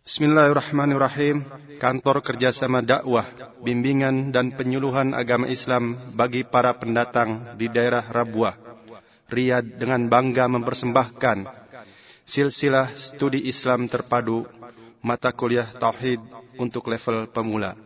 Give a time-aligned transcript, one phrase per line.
[0.00, 1.44] Bismillahirrahmanirrahim.
[1.76, 3.28] Kantor Kerjasama Dakwah,
[3.60, 8.56] Bimbingan dan Penyuluhan Agama Islam bagi para pendatang di daerah Rabuah,
[9.28, 11.44] Riyadh dengan bangga mempersembahkan
[12.24, 14.48] silsilah studi Islam terpadu
[15.04, 16.20] mata kuliah Tauhid
[16.56, 17.76] untuk level pemula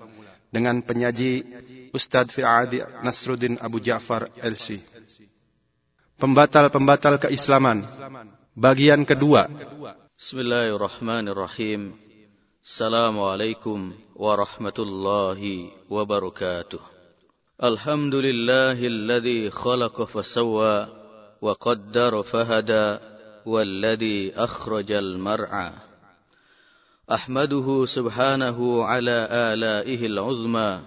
[0.55, 1.43] dengan penyaji
[1.91, 4.79] Ustadz Fi'adi Nasruddin Abu Ja'far LC.
[6.19, 7.83] Pembatal-pembatal keislaman.
[8.55, 9.51] Bagian kedua.
[10.15, 12.04] Bismillahirrahmanirrahim.
[12.65, 16.81] Assalamualaikum warahmatullahi wabarakatuh.
[17.61, 20.89] Alhamdulillahilladzi khalaqa fasawwa
[21.45, 23.05] wa qaddara fahada
[23.45, 25.73] والذي أخرج المرعى
[27.13, 30.81] أحمده سبحانه على آلائه العظمى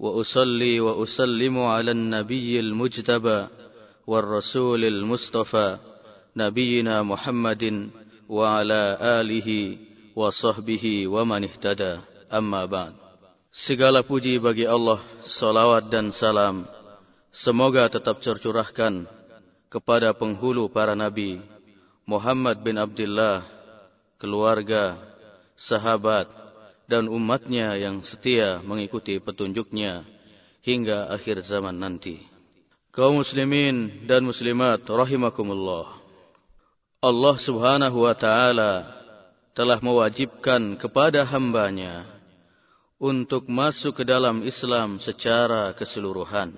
[0.00, 3.40] وأصلي وأسلم على النبي المجتبى
[4.06, 5.78] والرسول المصطفى
[6.36, 7.90] نبينا محمد
[8.28, 8.82] وعلى
[9.20, 9.76] آله
[10.12, 12.04] wa sahbihi wa man ihtada.
[12.32, 12.96] Amma ba'd.
[13.52, 16.64] Segala puji bagi Allah salawat dan salam.
[17.32, 19.04] Semoga tetap tercurahkan
[19.68, 21.40] kepada penghulu para nabi
[22.08, 23.44] Muhammad bin Abdullah
[24.16, 25.00] keluarga
[25.56, 26.28] sahabat
[26.88, 30.04] dan umatnya yang setia mengikuti petunjuknya
[30.64, 32.20] hingga akhir zaman nanti.
[32.92, 35.96] Kaum muslimin dan muslimat rahimakumullah.
[37.00, 39.01] Allah subhanahu wa ta'ala
[39.52, 42.08] telah mewajibkan kepada hambanya
[42.96, 46.56] untuk masuk ke dalam Islam secara keseluruhan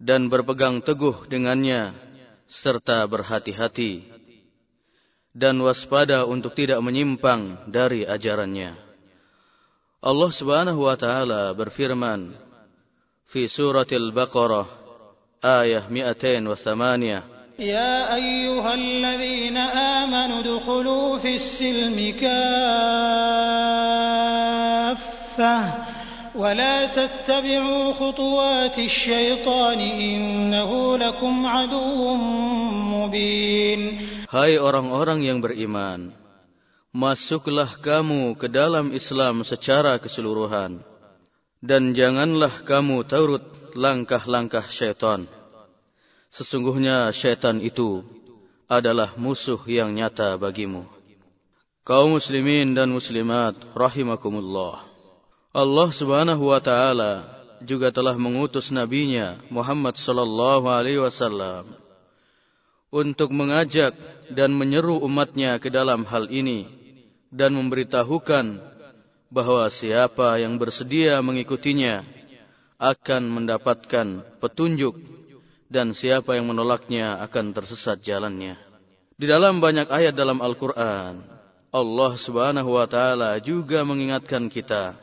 [0.00, 1.94] dan berpegang teguh dengannya
[2.50, 4.10] serta berhati-hati
[5.34, 8.78] dan waspada untuk tidak menyimpang dari ajarannya.
[10.04, 12.36] Allah Subhanahu wa taala berfirman
[13.30, 14.68] fi suratil Baqarah
[15.42, 19.56] ayat 208 يا أيها الذين
[20.02, 22.34] آمنوا ادخلوا في السلم كافة
[26.34, 32.14] ولا تتبعوا خطوات الشيطان إنه لكم عدو
[32.90, 33.80] مبين
[34.34, 36.10] Hai orang-orang yang beriman,
[36.90, 40.82] masuklah kamu ke dalam Islam secara keseluruhan,
[41.62, 43.46] dan janganlah kamu turut
[43.78, 45.30] langkah-langkah syaitan.
[46.34, 48.02] Sesungguhnya syaitan itu
[48.66, 50.82] adalah musuh yang nyata bagimu.
[51.86, 54.82] Kaum muslimin dan muslimat rahimakumullah.
[55.54, 57.22] Allah Subhanahu wa taala
[57.62, 61.70] juga telah mengutus nabinya Muhammad sallallahu alaihi wasallam
[62.90, 63.94] untuk mengajak
[64.34, 66.66] dan menyeru umatnya ke dalam hal ini
[67.30, 68.58] dan memberitahukan
[69.30, 72.02] bahwa siapa yang bersedia mengikutinya
[72.78, 74.98] akan mendapatkan petunjuk
[75.74, 78.54] dan siapa yang menolaknya akan tersesat jalannya.
[79.18, 81.18] Di dalam banyak ayat dalam Al-Quran,
[81.74, 84.94] Allah subhanahu wa ta'ala juga mengingatkan kita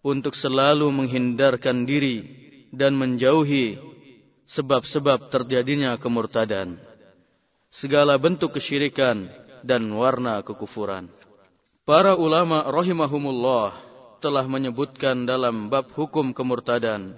[0.00, 2.24] untuk selalu menghindarkan diri
[2.72, 3.76] dan menjauhi
[4.48, 6.80] sebab-sebab terjadinya kemurtadan,
[7.68, 9.28] segala bentuk kesyirikan
[9.60, 11.12] dan warna kekufuran.
[11.84, 13.76] Para ulama rahimahumullah
[14.24, 17.12] telah menyebutkan dalam bab hukum kemurtadan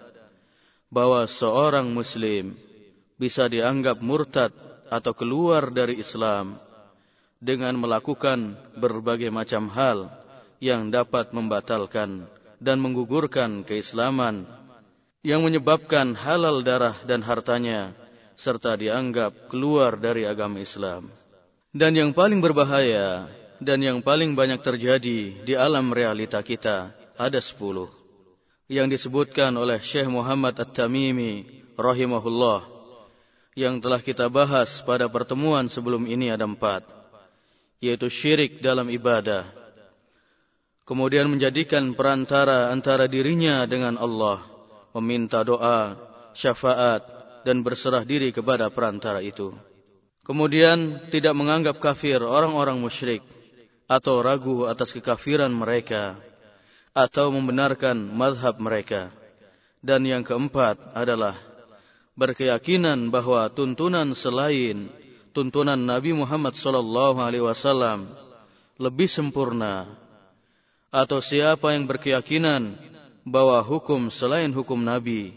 [0.91, 2.59] bahwa seorang muslim
[3.23, 4.51] bisa dianggap murtad
[4.91, 6.59] atau keluar dari Islam
[7.39, 10.11] dengan melakukan berbagai macam hal
[10.59, 12.27] yang dapat membatalkan
[12.59, 14.43] dan menggugurkan keislaman
[15.23, 17.95] yang menyebabkan halal darah dan hartanya
[18.35, 21.07] serta dianggap keluar dari agama Islam.
[21.71, 23.31] Dan yang paling berbahaya
[23.63, 27.87] dan yang paling banyak terjadi di alam realita kita ada sepuluh
[28.67, 32.72] yang disebutkan oleh Syekh Muhammad At-Tamimi rahimahullah
[33.53, 36.87] yang telah kita bahas pada pertemuan sebelum ini ada empat
[37.83, 39.51] yaitu syirik dalam ibadah
[40.89, 44.43] kemudian menjadikan perantara antara dirinya dengan Allah
[44.97, 45.99] meminta doa
[46.33, 47.03] syafaat
[47.45, 49.53] dan berserah diri kepada perantara itu
[50.25, 53.21] kemudian tidak menganggap kafir orang-orang musyrik
[53.93, 56.17] atau ragu atas kekafiran mereka
[56.93, 59.13] atau membenarkan mazhab mereka.
[59.83, 61.35] Dan yang keempat adalah
[62.13, 64.93] berkeyakinan bahwa tuntunan selain
[65.33, 68.05] tuntunan Nabi Muhammad sallallahu alaihi wasallam
[68.77, 69.89] lebih sempurna
[70.93, 72.77] atau siapa yang berkeyakinan
[73.25, 75.33] bahwa hukum selain hukum Nabi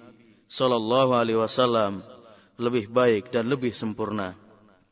[0.52, 2.04] sallallahu alaihi wasallam
[2.60, 4.36] lebih baik dan lebih sempurna.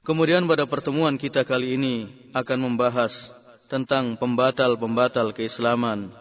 [0.03, 3.31] Kemudian pada pertemuan kita kali ini akan membahas
[3.71, 6.11] tentang pembatal-pembatal keislaman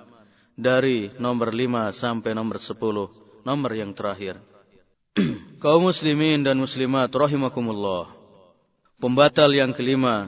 [0.55, 4.39] dari nomor 5 sampai nomor 10, nomor yang terakhir.
[5.63, 8.11] Kaum muslimin dan muslimat rahimakumullah.
[8.99, 10.27] Pembatal yang kelima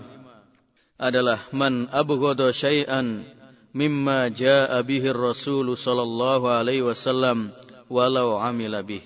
[0.95, 3.27] adalah man abghada syai'an
[3.75, 7.51] mimma jaa bihi Rasul sallallahu alaihi wasallam
[7.91, 9.03] walau amila bih.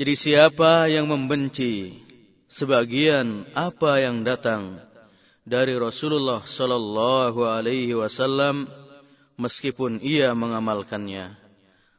[0.00, 2.00] Jadi siapa yang membenci
[2.48, 4.80] sebagian apa yang datang
[5.44, 8.64] dari Rasulullah sallallahu alaihi wasallam
[9.36, 11.36] meskipun ia mengamalkannya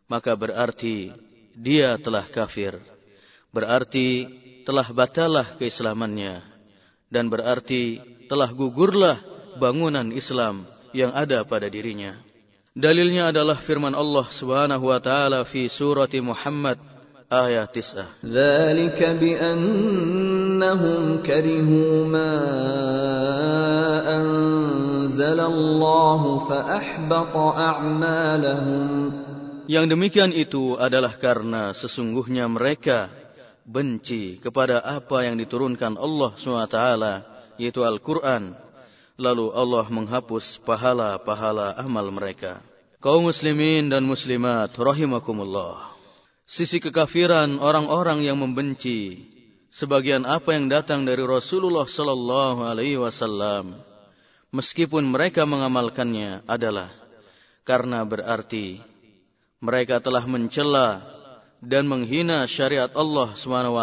[0.09, 1.13] maka berarti
[1.53, 2.81] dia telah kafir
[3.49, 4.27] berarti
[4.65, 6.45] telah batalah keislamannya
[7.09, 9.17] dan berarti telah gugurlah
[9.57, 12.17] bangunan Islam yang ada pada dirinya
[12.79, 16.79] dalilnya adalah firman Allah Subhanahu wa taala fi surati Muhammad
[17.29, 18.25] ayat 9.
[18.25, 22.33] Dzalika bi annahum karihu ma
[24.09, 29.13] anzalallahu fa ahbata a'malahum.
[29.69, 33.13] Yang demikian itu adalah karena sesungguhnya mereka
[33.69, 36.77] benci kepada apa yang diturunkan Allah SWT,
[37.61, 38.57] yaitu Al-Quran.
[39.19, 42.65] Lalu Allah menghapus pahala-pahala amal mereka.
[42.97, 45.99] Kaum muslimin dan muslimat, rahimakumullah
[46.49, 49.21] sisi kekafiran orang-orang yang membenci
[49.69, 53.77] sebagian apa yang datang dari Rasulullah sallallahu alaihi wasallam
[54.49, 56.89] meskipun mereka mengamalkannya adalah
[57.61, 58.81] karena berarti
[59.61, 61.05] mereka telah mencela
[61.59, 63.77] dan menghina syariat Allah Subhanahu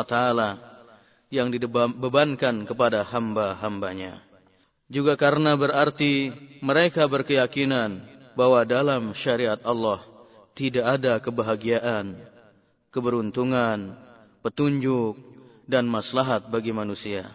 [1.28, 4.22] yang dibebankan kepada hamba-hambanya
[4.86, 6.30] juga karena berarti
[6.62, 7.98] mereka berkeyakinan
[8.38, 10.02] bahwa dalam syariat Allah
[10.54, 12.16] tidak ada kebahagiaan
[12.96, 13.92] keberuntungan,
[14.40, 15.20] petunjuk,
[15.68, 17.28] dan maslahat bagi manusia.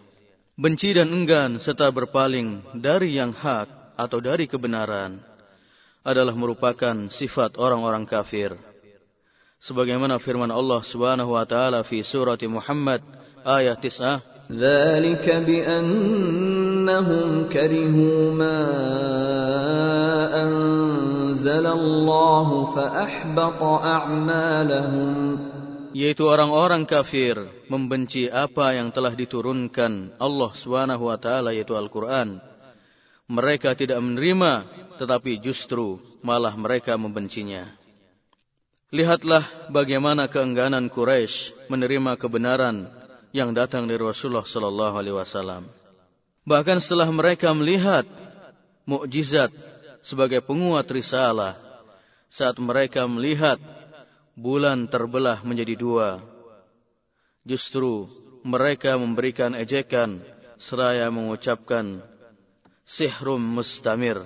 [0.58, 5.22] Benci dan enggan serta berpaling dari yang hak atau dari kebenaran
[6.02, 8.58] adalah merupakan sifat orang-orang kafir
[9.61, 13.03] Sebagaimana firman Allah Subhanahu wa taala fi surah Muhammad
[13.43, 18.63] ayat 9 ذلك بأنهم كرهوا ما
[20.39, 25.15] أنزل الله فأحبط أعمالهم
[25.97, 27.41] yaitu orang-orang kafir
[27.73, 32.37] membenci apa yang telah diturunkan Allah Subhanahu wa taala yaitu Al-Qur'an.
[33.33, 34.69] Mereka tidak menerima
[35.01, 37.80] tetapi justru malah mereka membencinya.
[38.92, 42.92] Lihatlah bagaimana keengganan Quraisy menerima kebenaran
[43.32, 45.64] yang datang dari Rasulullah sallallahu alaihi wasallam.
[46.44, 48.04] Bahkan setelah mereka melihat
[48.84, 49.48] mukjizat
[50.04, 51.56] sebagai penguat risalah,
[52.28, 53.64] saat mereka melihat
[54.36, 56.10] bulan terbelah menjadi dua.
[57.48, 58.12] Justru
[58.44, 60.20] mereka memberikan ejekan
[60.60, 62.04] seraya mengucapkan
[62.84, 64.20] sihrum mustamir.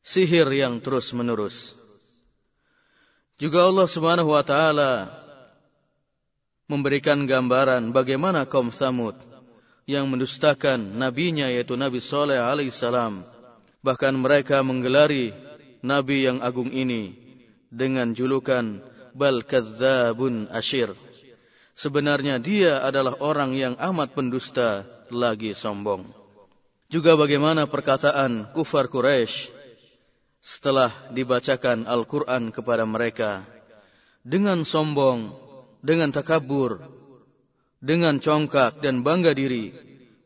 [0.00, 1.83] Sihir yang terus menerus.
[3.34, 5.10] Juga Allah Subhanahu wa taala
[6.70, 9.18] memberikan gambaran bagaimana kaum Samud
[9.84, 13.26] yang mendustakan nabinya yaitu Nabi Saleh alaihissalam.
[13.84, 15.34] Bahkan mereka menggelari
[15.84, 17.12] nabi yang agung ini
[17.68, 18.80] dengan julukan
[19.12, 20.96] bal kadzabun asyir.
[21.76, 26.06] Sebenarnya dia adalah orang yang amat pendusta lagi sombong.
[26.88, 29.53] Juga bagaimana perkataan kufar Quraisy
[30.44, 33.48] setelah dibacakan Al-Quran kepada mereka
[34.20, 35.32] dengan sombong,
[35.80, 36.84] dengan takabur,
[37.80, 39.72] dengan congkak dan bangga diri,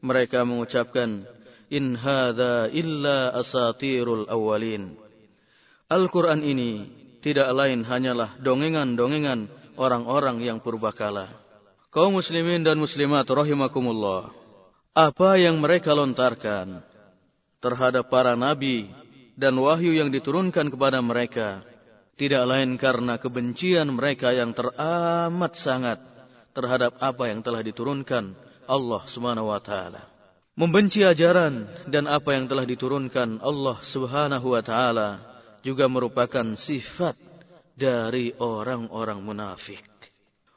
[0.03, 1.23] mereka mengucapkan
[1.71, 4.99] in hadza illa asatirul awwalin.
[5.87, 6.91] Al-Quran ini
[7.23, 9.47] tidak lain hanyalah dongengan-dongengan
[9.79, 11.31] orang-orang yang purbakala.
[11.95, 14.35] Kaum muslimin dan muslimat rahimakumullah.
[14.93, 16.83] Apa yang mereka lontarkan
[17.63, 18.91] terhadap para nabi
[19.39, 21.63] dan wahyu yang diturunkan kepada mereka
[22.19, 26.03] tidak lain karena kebencian mereka yang teramat sangat
[26.51, 28.35] terhadap apa yang telah diturunkan
[28.67, 30.03] Allah Subhanahu wa taala.
[30.59, 35.23] Membenci ajaran dan apa yang telah diturunkan Allah Subhanahu wa taala
[35.63, 37.15] juga merupakan sifat
[37.79, 39.87] dari orang-orang munafik.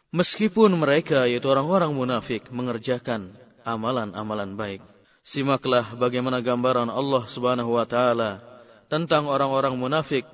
[0.09, 4.81] Meskipun mereka yaitu orang-orang munafik mengerjakan amalan-amalan baik.
[5.21, 8.50] Simaklah bagaimana gambaran Allah Subhanahu wa taala
[8.91, 10.27] tentang orang-orang munafik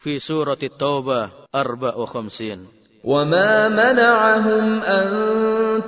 [0.00, 2.84] fi surat At-Taubah 54.
[3.04, 5.08] وما منعهم أن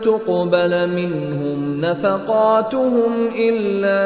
[0.04, 4.04] تقبل منهم نفقاتهم إلا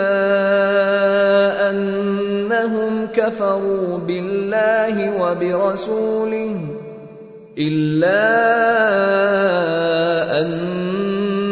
[1.70, 6.54] أنهم كفروا بالله وبرسوله
[7.58, 8.22] إلا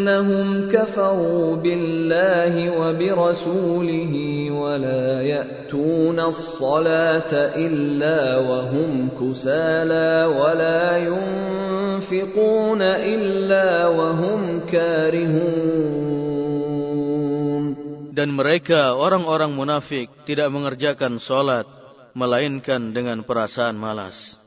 [0.07, 4.13] أنهم كفروا بالله وبرسوله
[4.51, 7.33] ولا يأتون الصلاة
[7.65, 16.03] إلا وهم كسالى ولا ينفقون إلا وهم كارهون
[18.13, 21.65] Dan mereka orang-orang munafik tidak mengerjakan solat
[22.13, 24.37] melainkan dengan perasaan malas.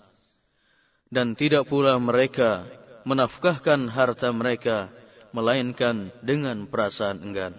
[1.11, 2.63] Dan tidak pula mereka
[3.03, 4.87] menafkahkan harta mereka
[5.32, 7.54] melainkan dengan perasaan enggan.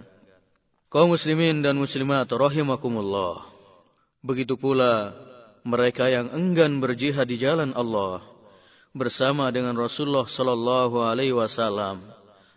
[0.93, 3.49] Kaum muslimin dan muslimat rahimakumullah.
[4.21, 5.17] Begitu pula
[5.64, 8.23] mereka yang enggan berjihad di jalan Allah
[8.93, 12.05] bersama dengan Rasulullah sallallahu alaihi wasallam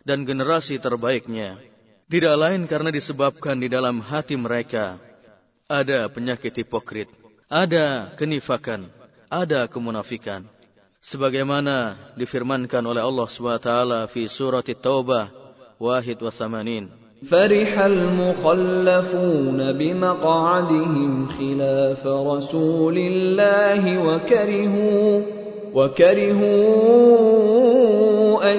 [0.04, 1.58] dan generasi terbaiknya
[2.06, 5.02] tidak lain karena disebabkan di dalam hati mereka
[5.66, 7.10] ada penyakit hipokrit,
[7.50, 8.86] ada kenifakan,
[9.26, 10.46] ada kemunafikan.
[11.06, 13.70] Sebagaimana difirmankan oleh Allah SWT
[14.10, 15.30] fi surat Taubah
[15.78, 17.06] wahid wa thamanin.
[17.26, 25.22] فرح المخلفون بمقعدهم خلاف رسول الله وكرهوا
[25.74, 27.26] وكرهوا
[28.52, 28.58] أن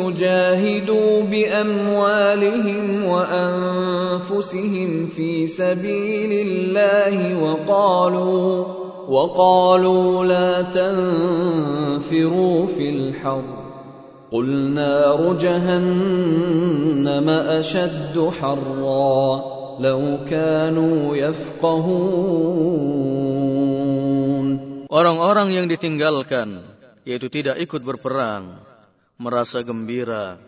[0.00, 8.69] يجاهدوا بأموالهم وأنفسهم في سبيل الله وقالوا
[9.09, 13.65] وقالوا لا تنفروا في الحر
[14.31, 19.41] قل نار جهنم أشد حرا
[19.79, 22.65] لو كانوا يفقهون
[24.95, 26.63] Orang-orang yang ditinggalkan,
[27.03, 28.63] yaitu tidak ikut berperang,
[29.19, 30.39] merasa gembira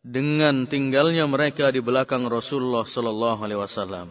[0.00, 4.08] dengan tinggalnya mereka di belakang Rasulullah sallallahu alaihi wasallam.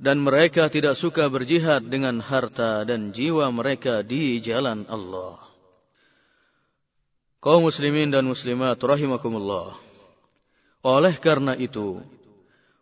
[0.00, 5.36] Dan mereka tidak suka berjihad dengan harta dan jiwa mereka di jalan Allah.
[7.44, 9.76] Kaum muslimin dan muslimat rahimakumullah.
[10.80, 12.00] Oleh karena itu,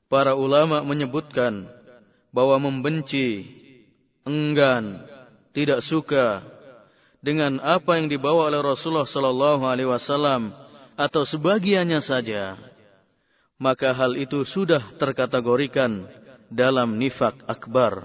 [0.07, 1.67] para ulama menyebutkan
[2.31, 3.51] bahwa membenci,
[4.23, 5.03] enggan,
[5.51, 6.47] tidak suka
[7.19, 10.55] dengan apa yang dibawa oleh Rasulullah sallallahu alaihi wasallam
[10.95, 12.55] atau sebagiannya saja,
[13.59, 16.07] maka hal itu sudah terkategorikan
[16.49, 18.05] dalam nifak akbar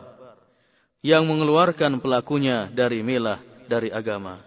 [1.04, 4.40] yang mengeluarkan pelakunya dari milah dari agama.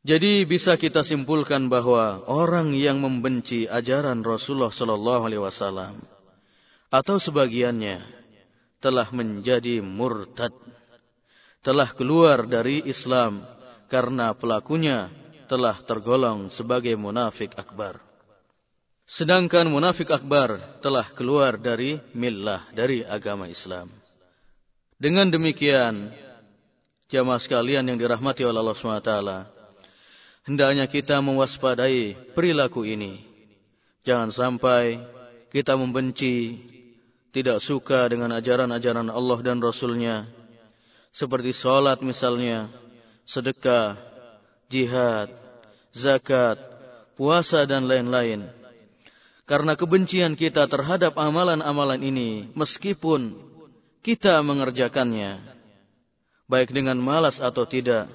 [0.00, 6.00] Jadi bisa kita simpulkan bahwa orang yang membenci ajaran Rasulullah sallallahu alaihi wasallam
[6.88, 8.00] atau sebagiannya
[8.80, 10.54] telah menjadi murtad
[11.60, 13.44] telah keluar dari Islam
[13.92, 15.12] karena pelakunya
[15.50, 18.07] telah tergolong sebagai munafik akbar.
[19.08, 23.88] Sedangkan munafik akbar telah keluar dari millah, dari agama Islam.
[25.00, 26.12] Dengan demikian,
[27.08, 29.12] jamaah sekalian yang dirahmati oleh Allah SWT,
[30.44, 33.24] hendaknya kita mewaspadai perilaku ini.
[34.04, 35.00] Jangan sampai
[35.48, 36.60] kita membenci,
[37.32, 40.28] tidak suka dengan ajaran-ajaran Allah dan Rasulnya,
[41.16, 42.68] seperti sholat misalnya,
[43.24, 43.96] sedekah,
[44.68, 45.32] jihad,
[45.96, 46.60] zakat,
[47.16, 48.57] puasa dan lain-lain.
[49.48, 53.32] Karena kebencian kita terhadap amalan-amalan ini, meskipun
[54.04, 55.40] kita mengerjakannya,
[56.44, 58.12] baik dengan malas atau tidak,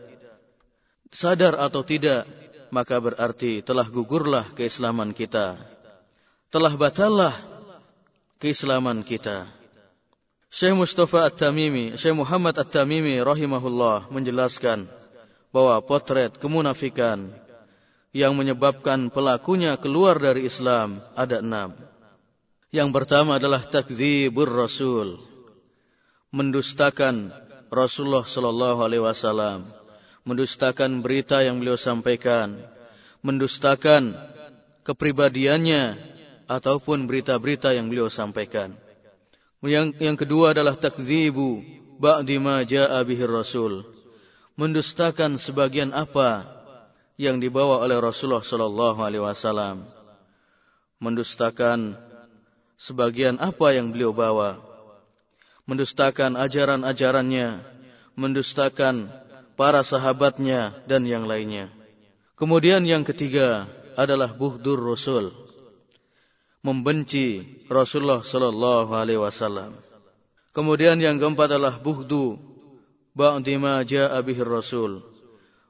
[1.09, 2.29] sadar atau tidak,
[2.69, 5.57] maka berarti telah gugurlah keislaman kita.
[6.53, 7.33] Telah batallah
[8.37, 9.49] keislaman kita.
[10.53, 14.85] Syekh Mustafa At-Tamimi, Syekh Muhammad At-Tamimi rahimahullah menjelaskan
[15.49, 17.33] bahwa potret kemunafikan
[18.13, 21.73] yang menyebabkan pelakunya keluar dari Islam ada enam.
[22.69, 25.17] Yang pertama adalah takdzibur Rasul.
[26.29, 27.33] Mendustakan
[27.73, 29.65] Rasulullah sallallahu alaihi wasallam,
[30.25, 32.61] mendustakan berita yang beliau sampaikan,
[33.25, 34.13] mendustakan
[34.85, 35.97] kepribadiannya
[36.45, 38.77] ataupun berita-berita yang beliau sampaikan.
[39.65, 41.65] Yang, yang kedua adalah takdzibu
[41.97, 43.85] ba'di ma ja'a bihi Rasul.
[44.53, 46.52] Mendustakan sebagian apa
[47.23, 49.87] yang dibawa oleh Rasulullah sallallahu alaihi wasallam.
[50.99, 51.95] Mendustakan
[52.75, 54.59] sebagian apa yang beliau bawa.
[55.63, 57.63] Mendustakan ajaran-ajarannya,
[58.19, 59.07] mendustakan
[59.55, 61.71] para sahabatnya dan yang lainnya.
[62.35, 65.43] Kemudian yang ketiga adalah buhdur Rasul
[66.63, 69.75] membenci Rasulullah sallallahu alaihi wasallam.
[70.55, 72.39] Kemudian yang keempat adalah buhdu
[73.11, 75.03] ba'di ma ja'a bihi Rasul.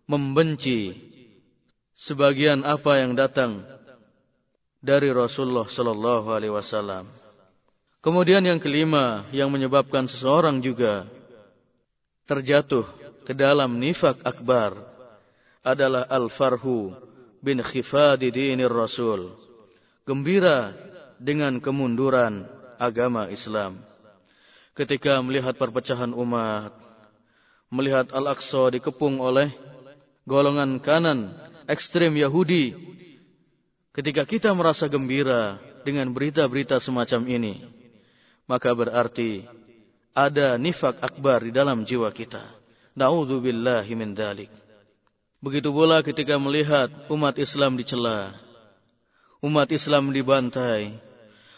[0.05, 0.93] Membenci
[1.93, 3.61] sebagian apa yang datang
[4.83, 7.07] dari Rasulullah sallallahu alaihi wasallam.
[8.03, 11.07] Kemudian yang kelima yang menyebabkan seseorang juga
[12.27, 12.83] terjatuh
[13.23, 14.75] ke dalam nifak akbar
[15.63, 16.91] adalah al-farhu
[17.39, 19.31] bin khifadi dinir Rasul
[20.03, 20.75] gembira
[21.15, 22.43] dengan kemunduran
[22.75, 23.79] agama Islam.
[24.75, 26.75] Ketika melihat perpecahan umat,
[27.71, 29.53] melihat Al-Aqsa dikepung oleh
[30.27, 31.31] golongan kanan
[31.67, 32.73] ekstrem Yahudi,
[33.93, 37.53] ketika kita merasa gembira dengan berita-berita semacam ini,
[38.47, 39.43] maka berarti
[40.13, 42.41] ada nifak akbar di dalam jiwa kita.
[42.93, 44.53] Na'udzubillahi min dalik.
[45.43, 48.31] Begitu pula ketika melihat umat Islam dicela,
[49.43, 50.95] umat Islam dibantai,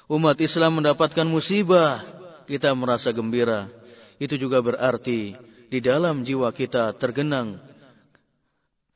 [0.10, 2.02] umat Islam mendapatkan musibah,
[2.50, 3.70] kita merasa gembira.
[4.18, 5.36] Itu juga berarti
[5.68, 7.60] di dalam jiwa kita tergenang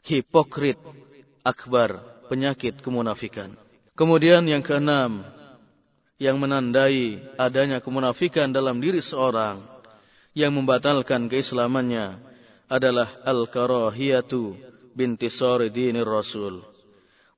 [0.08, 0.80] hipokrit
[1.44, 3.54] akbar, penyakit kemunafikan.
[3.98, 5.26] Kemudian yang keenam,
[6.20, 9.60] yang menandai adanya kemunafikan dalam diri seorang
[10.36, 12.20] yang membatalkan keislamannya
[12.70, 14.56] adalah al-karahiyatu
[14.94, 15.32] binti
[15.74, 16.62] dinir rasul.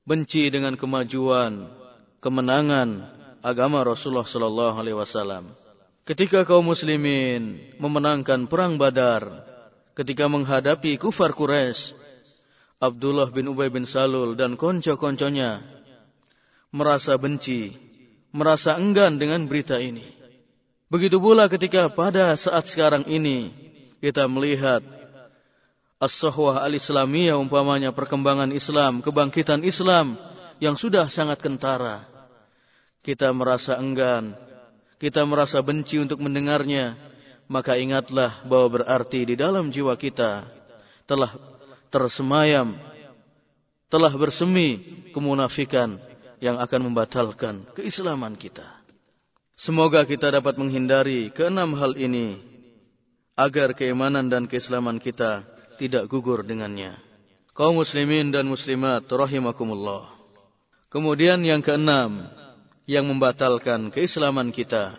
[0.01, 1.69] Benci dengan kemajuan,
[2.17, 3.05] kemenangan
[3.45, 5.53] agama Rasulullah sallallahu alaihi wasallam.
[6.01, 9.45] Ketika kaum muslimin memenangkan perang Badar,
[9.93, 12.00] ketika menghadapi kufar Quraisy,
[12.81, 15.61] Abdullah bin Ubay bin Salul dan konco-konconya
[16.73, 17.77] merasa benci,
[18.33, 20.17] merasa enggan dengan berita ini.
[20.89, 23.53] Begitu pula ketika pada saat sekarang ini
[24.01, 24.81] kita melihat
[26.01, 30.17] as-sahwah al-islamiyah umpamanya perkembangan Islam, kebangkitan Islam
[30.57, 32.09] yang sudah sangat kentara.
[33.05, 34.33] Kita merasa enggan,
[34.97, 36.97] kita merasa benci untuk mendengarnya,
[37.45, 40.49] maka ingatlah bahwa berarti di dalam jiwa kita
[41.05, 41.50] telah
[41.91, 42.79] tersemayam,
[43.91, 44.79] telah bersemi
[45.11, 45.99] kemunafikan
[46.39, 48.65] yang akan membatalkan keislaman kita.
[49.59, 52.41] Semoga kita dapat menghindari keenam hal ini
[53.37, 55.45] agar keimanan dan keislaman kita
[55.77, 56.97] tidak gugur dengannya.
[57.51, 60.07] Kaum muslimin dan muslimat rahimakumullah.
[60.87, 62.25] Kemudian yang keenam
[62.87, 64.97] yang membatalkan keislaman kita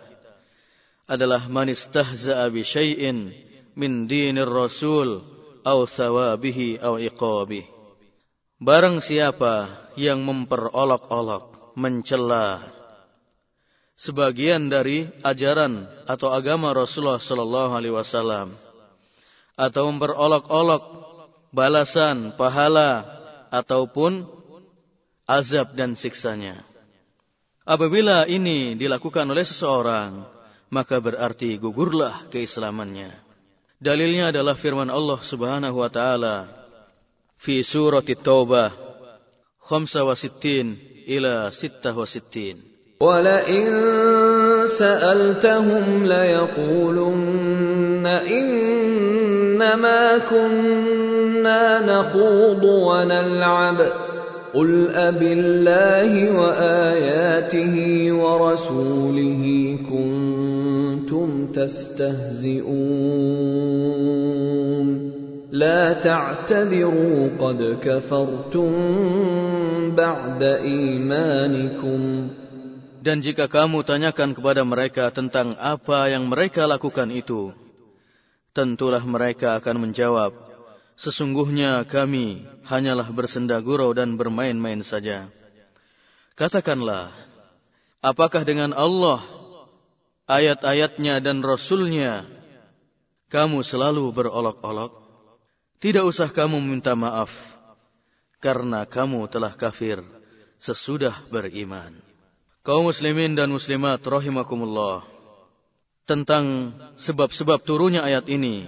[1.09, 3.35] adalah manistahza'a bi syai'in
[3.75, 5.32] min dinir rasul
[5.63, 7.65] au thawabihi au iqabih.
[8.63, 12.71] Barang siapa yang memperolok-olok, mencela
[13.97, 18.55] sebagian dari ajaran atau agama Rasulullah sallallahu alaihi wasallam
[19.53, 20.83] atau memperolok-olok
[21.53, 23.05] balasan, pahala
[23.53, 24.25] ataupun
[25.29, 26.65] azab dan siksanya.
[27.63, 30.25] Apabila ini dilakukan oleh seseorang,
[30.67, 33.13] maka berarti gugurlah keislamannya.
[33.83, 36.47] Dalilnya adalah firman Allah Subhanahu wa taala
[37.35, 38.71] fi surah At-Taubah
[39.59, 42.71] 65 ila 66.
[43.03, 43.67] ولئن
[44.79, 53.79] سألتهم ليقولن إنما كنا نخوض ونلعب
[54.53, 57.75] قل أب الله وآياته
[58.15, 59.43] ورسوله
[59.89, 60.92] كنتم
[61.52, 62.68] تستهزئون
[65.50, 68.70] لا تعتذروا قد كفرتم
[69.96, 72.00] بعد إيمانكم
[72.98, 77.54] Dan jika kamu tanyakan kepada mereka tentang apa yang mereka lakukan itu,
[78.52, 80.34] tentulah mereka akan menjawab,
[80.98, 85.30] Sesungguhnya kami hanyalah bersenda gurau dan bermain-main saja.
[86.34, 87.14] Katakanlah,
[88.02, 89.22] apakah dengan Allah,
[90.27, 92.27] ayat-ayatnya dan Rasulnya,
[93.27, 95.03] kamu selalu berolok-olok?
[95.83, 97.31] Tidak usah kamu minta maaf,
[98.39, 99.99] karena kamu telah kafir
[100.59, 101.91] sesudah beriman.
[102.63, 105.03] Kaum muslimin dan muslimat rahimakumullah.
[106.07, 108.67] Tentang sebab-sebab turunnya ayat ini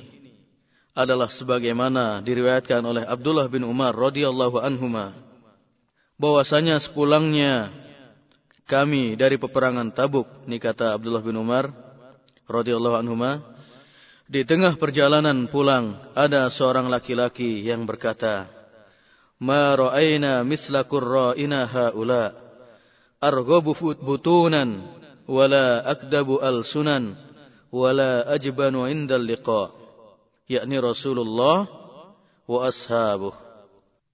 [0.95, 5.11] adalah sebagaimana diriwayatkan oleh Abdullah bin Umar radhiyallahu anhuma
[6.15, 7.71] bahwasanya sepulangnya
[8.65, 11.69] kami dari peperangan Tabuk ini kata Abdullah bin Umar
[12.49, 13.45] radhiyallahu anhuma
[14.25, 18.49] di tengah perjalanan pulang ada seorang laki-laki yang berkata
[19.37, 22.33] ma ra'ayna misla qurra'ina haula
[23.21, 24.81] arghabu butunan
[25.29, 27.13] wala akdabu al-sunan
[27.69, 29.69] wala ajbanu indal liqa
[30.49, 31.65] yakni Rasulullah
[32.45, 33.33] wa ashabuh.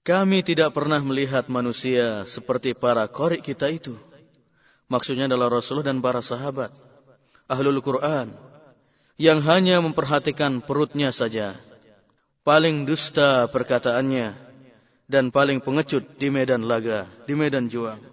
[0.01, 3.93] Kami tidak pernah melihat manusia seperti para korik kita itu
[4.91, 6.75] maksudnya adalah Rasulullah dan para sahabat
[7.47, 8.35] ahlul Quran
[9.15, 11.55] yang hanya memperhatikan perutnya saja
[12.43, 14.35] paling dusta perkataannya
[15.07, 18.03] dan paling pengecut di medan laga di medan juang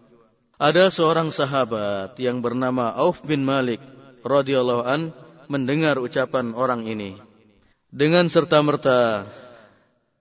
[0.58, 3.78] ada seorang sahabat yang bernama Auf bin Malik
[4.26, 5.14] radhiyallahu an
[5.46, 7.14] mendengar ucapan orang ini.
[7.94, 9.30] Dengan serta-merta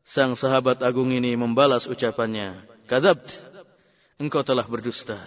[0.05, 2.63] sang sahabat agung ini membalas ucapannya.
[2.85, 3.43] Kadzabt,
[4.21, 5.25] engkau telah berdusta.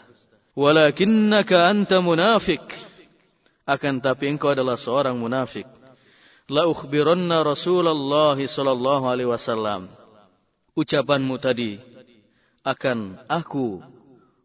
[0.59, 2.63] Walakinnaka anta munafik.
[3.63, 5.67] Akan tapi engkau adalah seorang munafik.
[6.51, 9.87] La ukhbiranna Rasulullah sallallahu alaihi wasallam.
[10.75, 11.79] Ucapanmu tadi
[12.67, 13.79] akan aku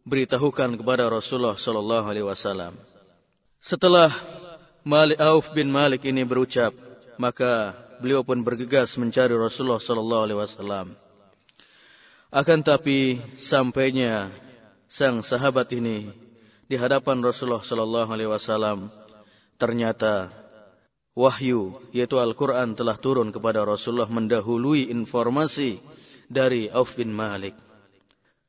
[0.06, 2.78] beritahukan kepada Rasulullah sallallahu alaihi wasallam.
[3.58, 4.14] Setelah
[4.86, 6.70] Malik Auf bin Malik ini berucap,
[7.18, 10.86] maka beliau pun bergegas mencari Rasulullah sallallahu alaihi wasallam.
[12.30, 14.30] Akan tapi sampainya
[14.86, 16.10] sang sahabat ini
[16.66, 18.90] di hadapan Rasulullah sallallahu alaihi wasallam,
[19.58, 20.30] ternyata
[21.14, 25.78] wahyu yaitu Al-Qur'an telah turun kepada Rasulullah mendahului informasi
[26.26, 27.54] dari Auf bin Malik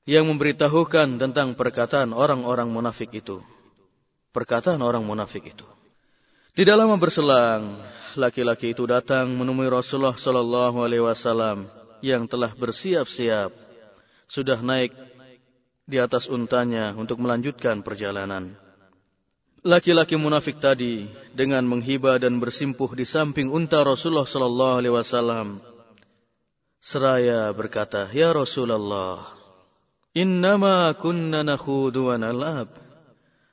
[0.07, 3.43] yang memberitahukan tentang perkataan orang-orang munafik itu.
[4.31, 5.67] Perkataan orang munafik itu.
[6.57, 7.81] Tidak lama berselang,
[8.17, 11.69] laki-laki itu datang menemui Rasulullah Sallallahu Alaihi Wasallam
[12.01, 13.53] yang telah bersiap-siap,
[14.25, 14.93] sudah naik
[15.87, 18.59] di atas untanya untuk melanjutkan perjalanan.
[19.63, 25.47] Laki-laki munafik tadi dengan menghibah dan bersimpuh di samping unta Rasulullah Sallallahu Alaihi Wasallam,
[26.83, 29.37] seraya berkata, Ya Rasulullah,
[30.17, 32.73] Innama kunna nakhudu wa nal'ab.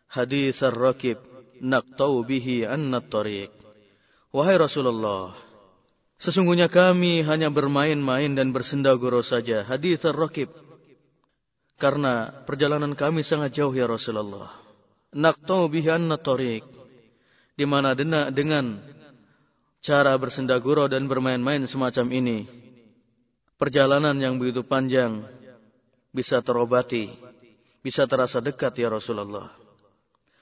[0.08, 1.20] Hadis ar-rakib
[1.60, 3.52] naqtau bihi anna tariq.
[4.32, 5.36] Wahai Rasulullah,
[6.16, 9.60] sesungguhnya kami hanya bermain-main dan bersendaguro saja.
[9.60, 10.48] Hadis ar-rakib.
[11.74, 14.50] Karena perjalanan kami sangat jauh ya Rasulullah.
[15.14, 16.62] Naqtau bihi anna tariq.
[17.54, 18.82] Di mana dengan
[19.78, 22.38] cara bersendaguro dan bermain-main semacam ini,
[23.54, 25.22] perjalanan yang begitu panjang
[26.10, 27.14] bisa terobati,
[27.78, 29.54] bisa terasa dekat ya Rasulullah.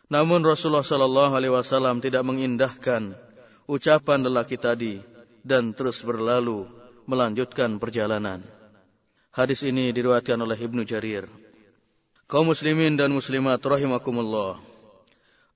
[0.08, 3.16] Namun Rasulullah Shallallahu Alaihi Wasallam tidak mengindahkan
[3.64, 5.00] ucapan lelaki tadi
[5.40, 6.68] dan terus berlalu
[7.08, 8.61] melanjutkan perjalanan.
[9.32, 11.24] Hadis ini diriwayatkan oleh Ibnu Jarir.
[12.28, 14.60] Kaum muslimin dan muslimat rahimakumullah.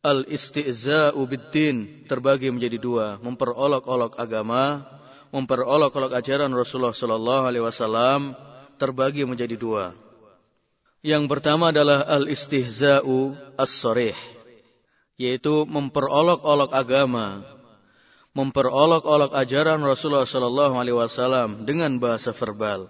[0.01, 4.81] Al-istihza'u bid-din terbagi menjadi dua, memperolok-olok agama,
[5.29, 8.33] memperolok-olok ajaran Rasulullah sallallahu alaihi wasallam
[8.81, 9.93] terbagi menjadi dua.
[11.05, 14.17] Yang pertama adalah al-istihza'u as-sarih,
[15.21, 17.45] yaitu memperolok-olok agama,
[18.33, 22.89] memperolok-olok ajaran Rasulullah sallallahu alaihi wasallam dengan bahasa verbal.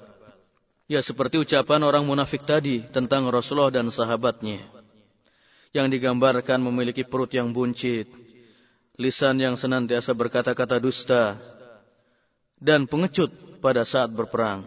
[0.86, 4.62] Ya seperti ucapan orang munafik tadi tentang Rasulullah dan sahabatnya
[5.74, 8.08] yang digambarkan memiliki perut yang buncit,
[8.96, 11.36] lisan yang senantiasa berkata-kata dusta,
[12.56, 14.64] dan pengecut pada saat berperang.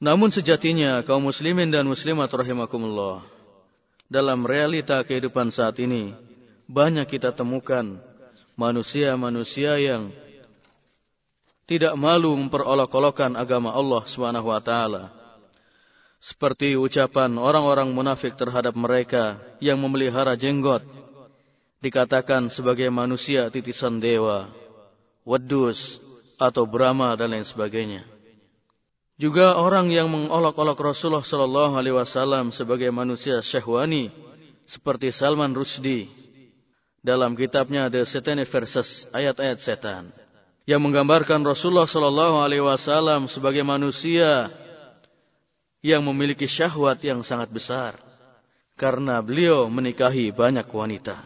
[0.00, 3.26] Namun sejatinya kaum muslimin dan muslimat rahimakumullah.
[4.08, 6.12] Dalam realita kehidupan saat ini,
[6.68, 8.00] banyak kita temukan
[8.54, 10.12] manusia-manusia yang
[11.64, 14.60] tidak malu memperolok-olokkan agama Allah Subhanahu wa.
[16.24, 20.80] Seperti ucapan orang-orang munafik terhadap mereka yang memelihara jenggot
[21.84, 24.48] dikatakan sebagai manusia titisan dewa,
[25.20, 26.00] wedus
[26.40, 28.08] atau Brahma dan lain sebagainya.
[29.20, 34.08] Juga orang yang mengolok-olok Rasulullah Sallallahu Alaihi Wasallam sebagai manusia syahwani,
[34.64, 36.08] seperti Salman Rushdie
[37.04, 40.08] dalam kitabnya The Satanic Verses ayat-ayat setan,
[40.64, 44.48] yang menggambarkan Rasulullah Sallallahu Alaihi Wasallam sebagai manusia
[45.84, 48.00] yang memiliki syahwat yang sangat besar,
[48.72, 51.20] karena beliau menikahi banyak wanita.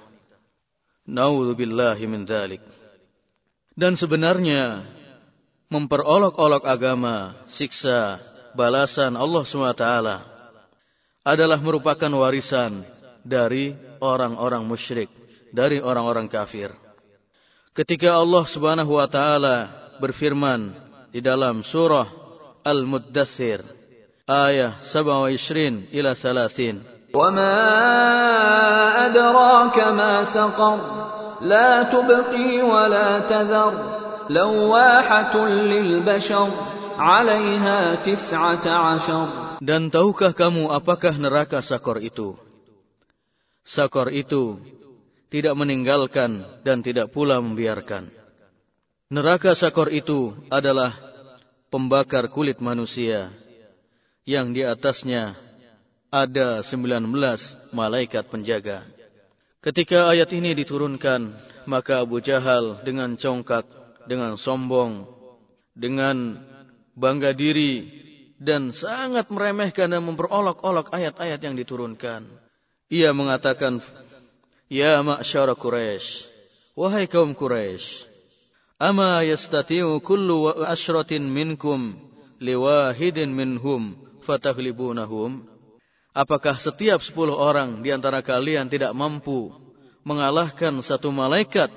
[1.06, 2.58] Naudzubillahi min dzalik.
[3.78, 4.82] Dan sebenarnya
[5.70, 8.18] memperolok-olok agama, siksa,
[8.58, 9.84] balasan Allah SWT
[11.22, 12.82] adalah merupakan warisan
[13.22, 15.14] dari orang-orang musyrik,
[15.54, 16.74] dari orang-orang kafir.
[17.78, 19.70] Ketika Allah Subhanahu wa taala
[20.02, 20.74] berfirman
[21.14, 22.10] di dalam surah
[22.66, 23.77] Al-Muddathir
[24.27, 27.55] ayat 27 ila 30 وما
[29.05, 30.77] أدراك ما سقر
[31.45, 33.73] لا تبقي ولا تذر
[34.29, 36.49] لواحة للبشر
[36.97, 39.27] عليها تسعة عشر
[39.63, 42.35] Dan tahukah kamu apakah neraka Sakor itu?
[43.63, 44.59] Sakor itu
[45.31, 48.11] tidak meninggalkan dan tidak pula membiarkan.
[49.07, 50.91] Neraka Sakor itu adalah
[51.71, 53.31] pembakar kulit manusia
[54.28, 55.40] yang di atasnya
[56.12, 57.08] ada 19
[57.72, 58.84] malaikat penjaga.
[59.64, 61.32] Ketika ayat ini diturunkan,
[61.64, 63.64] maka Abu Jahal dengan congkak
[64.04, 65.08] dengan sombong,
[65.72, 66.36] dengan
[66.92, 67.88] bangga diri,
[68.36, 72.28] dan sangat meremehkan dan memperolok-olok ayat-ayat yang diturunkan.
[72.92, 73.80] Ia mengatakan,
[74.68, 76.28] Ya ma'syara Quraisy,
[76.76, 78.04] wahai kaum Quraisy,
[78.76, 81.96] ama yastati'u kullu ashratin minkum
[82.38, 85.48] liwahidin minhum fatahlibunahum?
[86.12, 89.48] Apakah setiap sepuluh orang di antara kalian tidak mampu
[90.04, 91.72] mengalahkan satu malaikat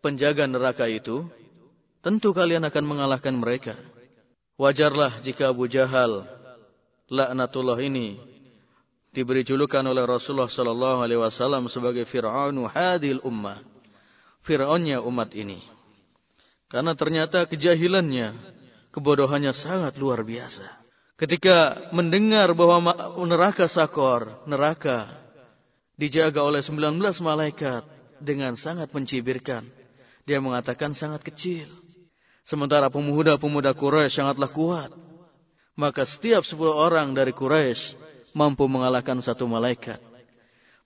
[0.00, 1.28] penjaga neraka itu?
[2.06, 3.74] tentu kalian akan mengalahkan mereka.
[4.54, 6.22] Wajarlah jika Abu Jahal
[7.10, 8.14] laknatullah ini
[9.10, 13.58] diberi julukan oleh Rasulullah sallallahu alaihi wasallam sebagai Fir'aunu hadil ummah.
[14.46, 15.58] Fir'aunnya umat ini.
[16.70, 18.38] Karena ternyata kejahilannya,
[18.94, 20.85] kebodohannya sangat luar biasa.
[21.16, 22.92] Ketika mendengar bahwa
[23.24, 25.08] neraka sakor, neraka
[25.96, 27.88] dijaga oleh 19 malaikat
[28.20, 29.64] dengan sangat mencibirkan.
[30.28, 31.72] Dia mengatakan sangat kecil.
[32.44, 34.92] Sementara pemuda-pemuda Quraisy sangatlah kuat.
[35.72, 37.96] Maka setiap 10 orang dari Quraisy
[38.36, 39.96] mampu mengalahkan satu malaikat.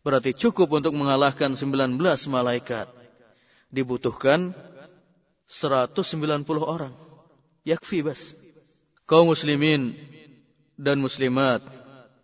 [0.07, 1.99] Berarti cukup untuk mengalahkan 19
[2.31, 2.87] malaikat.
[3.67, 4.55] Dibutuhkan
[5.51, 6.95] 190 orang.
[7.67, 8.39] Yakfi bas.
[9.11, 9.99] Kaum muslimin
[10.81, 11.61] dan muslimat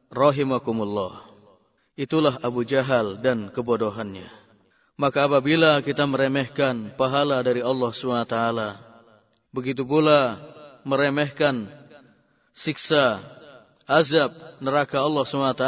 [0.08, 1.28] rahimakumullah.
[1.92, 4.28] Itulah Abu Jahal dan kebodohannya.
[4.96, 8.36] Maka apabila kita meremehkan pahala dari Allah SWT,
[9.52, 10.40] begitu pula
[10.88, 11.68] meremehkan
[12.56, 13.20] siksa
[13.84, 14.32] azab
[14.64, 15.66] neraka Allah SWT,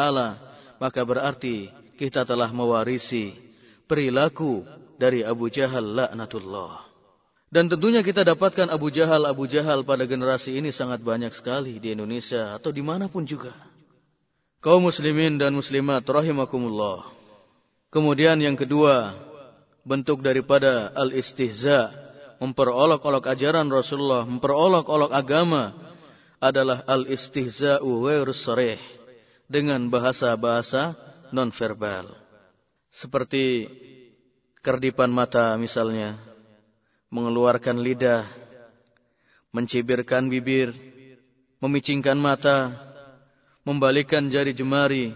[0.81, 1.69] maka berarti
[2.01, 3.37] kita telah mewarisi
[3.85, 4.65] perilaku
[4.97, 6.88] dari Abu Jahal laknatullah.
[7.49, 11.97] Dan tentunya kita dapatkan Abu Jahal, Abu Jahal pada generasi ini sangat banyak sekali di
[11.97, 13.57] Indonesia atau di mana pun juga.
[14.61, 17.09] Kaum muslimin dan muslimat rahimakumullah.
[17.89, 19.17] Kemudian yang kedua,
[19.81, 21.89] bentuk daripada al-istihza,
[22.37, 25.73] memperolok-olok ajaran Rasulullah, memperolok-olok agama,
[26.37, 28.77] adalah al-istihza'u ghairu sarih
[29.49, 30.93] dengan bahasa-bahasa
[31.33, 32.13] nonverbal.
[32.93, 33.65] Seperti
[34.61, 36.28] kerdipan mata misalnya,
[37.09, 38.29] mengeluarkan lidah,
[39.53, 40.73] mencibirkan bibir,
[41.59, 42.77] memicingkan mata,
[43.65, 45.13] membalikan jari jemari,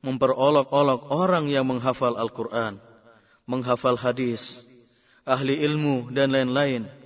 [0.00, 2.80] memperolok-olok orang yang menghafal Al-Quran,
[3.44, 4.64] menghafal hadis,
[5.24, 7.02] ahli ilmu, dan lain-lain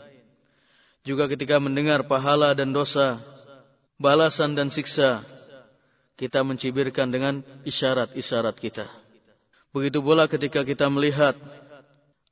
[1.06, 3.22] juga ketika mendengar pahala dan dosa,
[3.94, 5.22] balasan dan siksa,
[6.18, 8.90] kita mencibirkan dengan isyarat-isyarat kita.
[9.70, 11.38] Begitu pula ketika kita melihat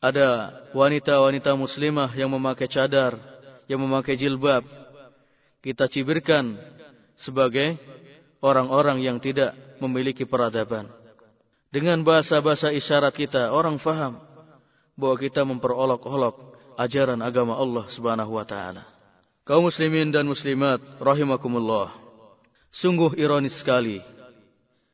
[0.05, 3.17] ada wanita-wanita muslimah yang memakai cadar,
[3.65, 4.61] yang memakai jilbab,
[5.65, 6.61] kita cibirkan
[7.17, 7.81] sebagai
[8.45, 10.93] orang-orang yang tidak memiliki peradaban.
[11.73, 14.21] Dengan bahasa-bahasa isyarat kita, orang faham
[14.93, 18.85] bahwa kita memperolok-olok ajaran agama Allah Subhanahu wa taala.
[19.49, 21.97] Kaum muslimin dan muslimat rahimakumullah.
[22.69, 24.05] Sungguh ironis sekali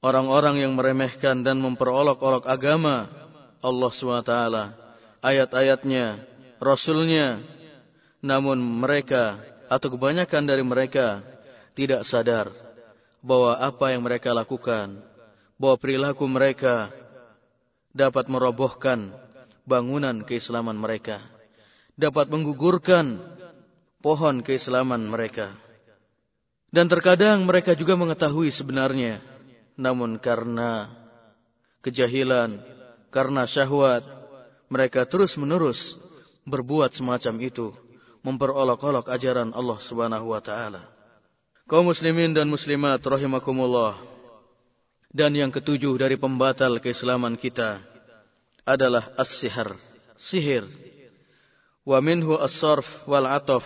[0.06, 3.10] orang-orang yang meremehkan dan memperolok-olok agama
[3.60, 4.32] Allah SWT,
[5.24, 6.20] ayat-ayatnya,
[6.60, 7.40] rasulnya,
[8.20, 11.24] namun mereka atau kebanyakan dari mereka
[11.78, 12.50] tidak sadar
[13.24, 15.00] bahwa apa yang mereka lakukan,
[15.60, 16.90] bahwa perilaku mereka
[17.92, 19.12] dapat merobohkan
[19.64, 21.20] bangunan keislaman mereka
[22.00, 23.20] dapat menggugurkan
[24.00, 25.52] pohon keislaman mereka.
[26.72, 29.20] Dan terkadang mereka juga mengetahui sebenarnya,
[29.76, 30.88] namun karena
[31.84, 32.62] kejahilan,
[33.12, 34.06] karena syahwat,
[34.70, 35.98] mereka terus-menerus
[36.46, 37.74] berbuat semacam itu,
[38.22, 40.86] memperolok-olok ajaran Allah Subhanahu wa taala.
[41.66, 43.98] Kaum muslimin dan muslimat rahimakumullah.
[45.10, 47.82] Dan yang ketujuh dari pembatal keislaman kita
[48.62, 49.74] adalah as-sihir.
[50.14, 50.70] Sihir
[51.90, 53.64] wa minhu as-sarf wal ataf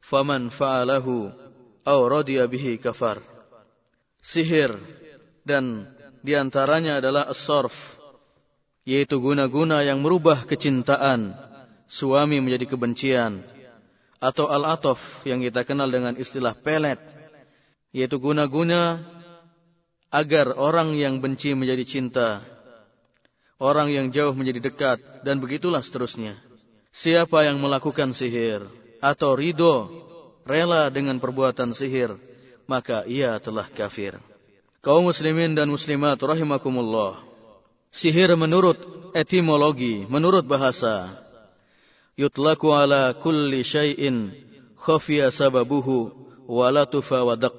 [0.00, 1.34] faman fa'alahu
[1.82, 3.18] aw radiya bihi kafar
[4.22, 4.72] sihir
[5.42, 5.90] dan
[6.22, 7.74] di antaranya adalah as-sarf
[8.86, 11.34] yaitu guna-guna yang merubah kecintaan
[11.90, 13.42] suami menjadi kebencian
[14.22, 17.02] atau al-ataf yang kita kenal dengan istilah pelet
[17.90, 19.02] yaitu guna-guna
[20.08, 22.40] agar orang yang benci menjadi cinta
[23.58, 26.46] orang yang jauh menjadi dekat dan begitulah seterusnya
[26.96, 28.64] Siapa yang melakukan sihir
[29.04, 29.84] atau ridho
[30.48, 32.16] rela dengan perbuatan sihir,
[32.64, 34.16] maka ia telah kafir.
[34.80, 37.20] Kaum muslimin dan muslimat rahimakumullah.
[37.96, 38.76] Sihir menurut
[39.16, 41.16] etimologi, menurut bahasa,
[42.12, 44.36] yutlaku ala kulli syai'in
[44.76, 46.12] khafiya sababuhu
[46.44, 47.56] walatufa wadak.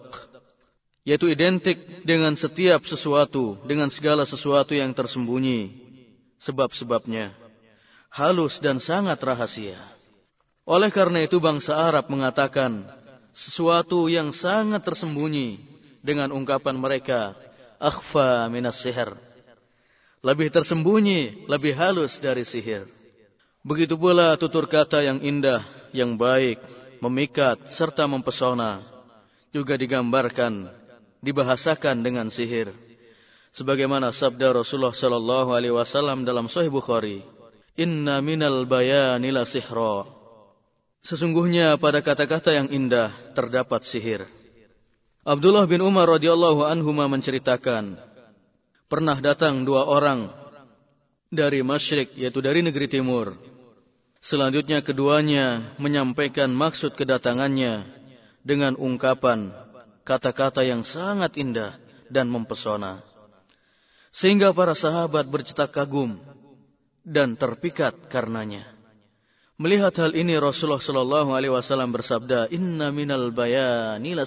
[1.01, 5.73] Yaitu identik dengan setiap sesuatu, dengan segala sesuatu yang tersembunyi,
[6.37, 7.33] sebab-sebabnya
[8.13, 9.79] halus dan sangat rahasia.
[10.67, 12.83] Oleh karena itu bangsa Arab mengatakan
[13.31, 15.63] sesuatu yang sangat tersembunyi
[16.03, 17.33] dengan ungkapan mereka
[17.79, 19.15] akhfa minas sihir.
[20.25, 22.89] Lebih tersembunyi, lebih halus dari sihir.
[23.61, 25.61] Begitu pula tutur kata yang indah,
[25.93, 26.57] yang baik,
[27.03, 28.81] memikat serta mempesona
[29.53, 30.69] juga digambarkan,
[31.21, 32.73] dibahasakan dengan sihir.
[33.53, 37.25] Sebagaimana sabda Rasulullah sallallahu alaihi wasallam dalam Sahih Bukhari,
[37.77, 40.05] Inna minal bayani la sihra.
[41.05, 44.25] Sesungguhnya pada kata-kata yang indah terdapat sihir.
[45.21, 47.99] Abdullah bin Umar radhiyallahu anhu menceritakan
[48.87, 50.31] pernah datang dua orang
[51.27, 53.35] dari Masyrik yaitu dari negeri timur.
[54.23, 57.85] Selanjutnya keduanya menyampaikan maksud kedatangannya
[58.41, 59.53] dengan ungkapan
[60.07, 61.75] kata-kata yang sangat indah
[62.07, 63.03] dan mempesona.
[64.15, 66.17] Sehingga para sahabat bercetak kagum
[67.03, 68.65] dan terpikat karenanya.
[69.57, 74.25] Melihat hal ini Rasulullah Shallallahu Alaihi Wasallam bersabda, Inna minal bayani la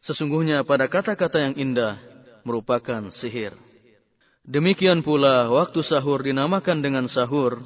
[0.00, 2.00] Sesungguhnya pada kata-kata yang indah
[2.48, 3.52] merupakan sihir.
[4.48, 7.60] Demikian pula waktu sahur dinamakan dengan sahur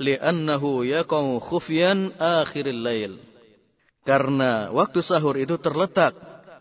[0.00, 3.12] li'annahu yaqau khufyan akhiril lail.
[4.08, 6.16] Karena waktu sahur itu terletak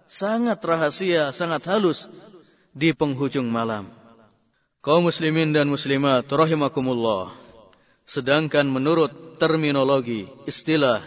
[0.08, 2.08] sangat rahasia, sangat halus
[2.76, 3.88] di penghujung malam.
[4.84, 7.32] Kaum muslimin dan muslimat rahimakumullah.
[8.04, 11.00] Sedangkan menurut terminologi istilah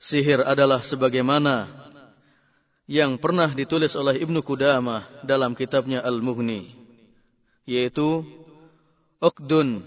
[0.00, 1.85] sihir adalah sebagaimana
[2.86, 6.70] yang pernah ditulis oleh Ibnu Qudamah dalam kitabnya Al-Mughni
[7.66, 8.22] yaitu
[9.18, 9.82] Uqdun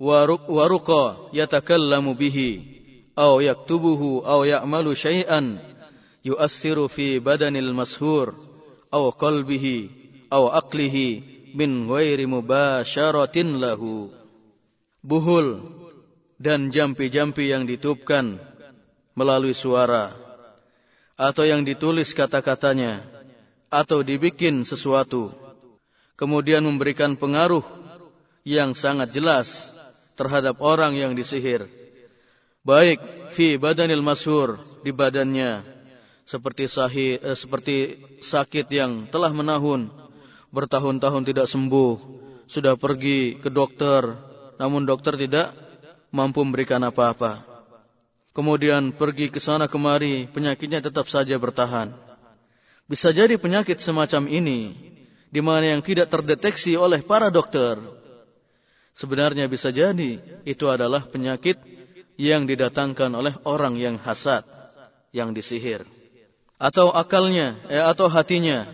[0.00, 2.64] waruqa yatakallamu bihi
[3.14, 5.60] aw yaktubuhu aw ya'malu syai'an
[6.24, 8.32] yu'assiru fi badanil mashur
[8.88, 9.76] aw qalbihi
[10.32, 11.08] aw aqlihi
[11.54, 14.10] min ghairi mubasyaratin lahu.
[15.04, 15.60] Buhul
[16.40, 18.40] dan jampi-jampi yang ditupkan
[19.14, 20.23] melalui suara
[21.14, 23.06] atau yang ditulis kata-katanya
[23.70, 25.30] atau dibikin sesuatu
[26.18, 27.62] kemudian memberikan pengaruh
[28.42, 29.70] yang sangat jelas
[30.18, 31.66] terhadap orang yang disihir
[32.66, 32.98] baik
[33.34, 35.62] fi badanil masyhur di badannya
[36.26, 39.92] seperti sahih eh, seperti sakit yang telah menahun
[40.50, 41.94] bertahun-tahun tidak sembuh
[42.50, 44.02] sudah pergi ke dokter
[44.58, 45.54] namun dokter tidak
[46.14, 47.53] mampu memberikan apa-apa
[48.34, 51.94] kemudian pergi ke sana kemari, penyakitnya tetap saja bertahan.
[52.84, 54.74] Bisa jadi penyakit semacam ini,
[55.32, 57.80] di mana yang tidak terdeteksi oleh para dokter,
[58.92, 61.56] sebenarnya bisa jadi itu adalah penyakit
[62.20, 64.44] yang didatangkan oleh orang yang hasad,
[65.14, 65.86] yang disihir.
[66.60, 68.68] Atau akalnya, eh, atau hatinya,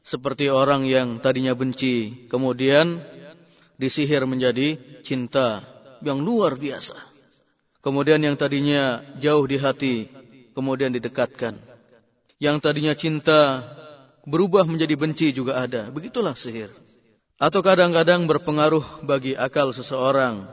[0.00, 3.00] seperti orang yang tadinya benci, kemudian
[3.78, 5.62] disihir menjadi cinta
[6.00, 7.13] yang luar biasa.
[7.84, 10.08] Kemudian yang tadinya jauh di hati,
[10.56, 11.60] kemudian didekatkan.
[12.40, 13.60] Yang tadinya cinta,
[14.24, 15.92] berubah menjadi benci juga ada.
[15.92, 16.72] Begitulah sihir.
[17.36, 20.48] Atau kadang-kadang berpengaruh bagi akal seseorang.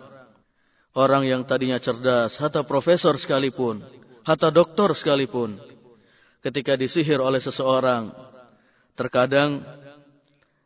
[0.92, 3.80] Orang yang tadinya cerdas, hatta profesor sekalipun,
[4.28, 5.56] hatta doktor sekalipun.
[6.44, 8.12] Ketika disihir oleh seseorang,
[9.00, 9.64] terkadang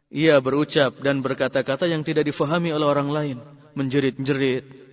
[0.09, 3.37] ia berucap dan berkata-kata yang tidak difahami oleh orang lain.
[3.75, 4.84] Menjerit-jerit,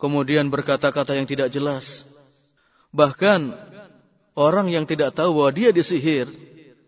[0.00, 2.04] kemudian berkata-kata yang tidak jelas.
[2.92, 3.52] Bahkan
[4.36, 6.28] orang yang tidak tahu bahwa dia disihir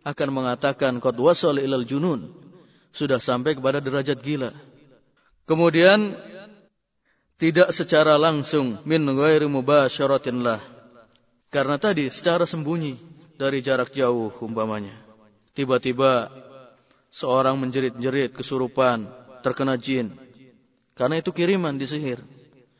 [0.05, 2.33] akan mengatakan qad wasal ilal junun,
[2.97, 4.57] sudah sampai kepada derajat gila.
[5.44, 6.16] Kemudian
[7.40, 10.61] tidak secara langsung min ghairi mubasyaratin lah.
[11.49, 13.01] Karena tadi secara sembunyi
[13.40, 14.92] dari jarak jauh umpamanya.
[15.57, 16.29] Tiba-tiba
[17.09, 19.09] seorang menjerit-jerit kesurupan,
[19.40, 20.12] terkena jin.
[20.92, 22.21] Karena itu kiriman disihir.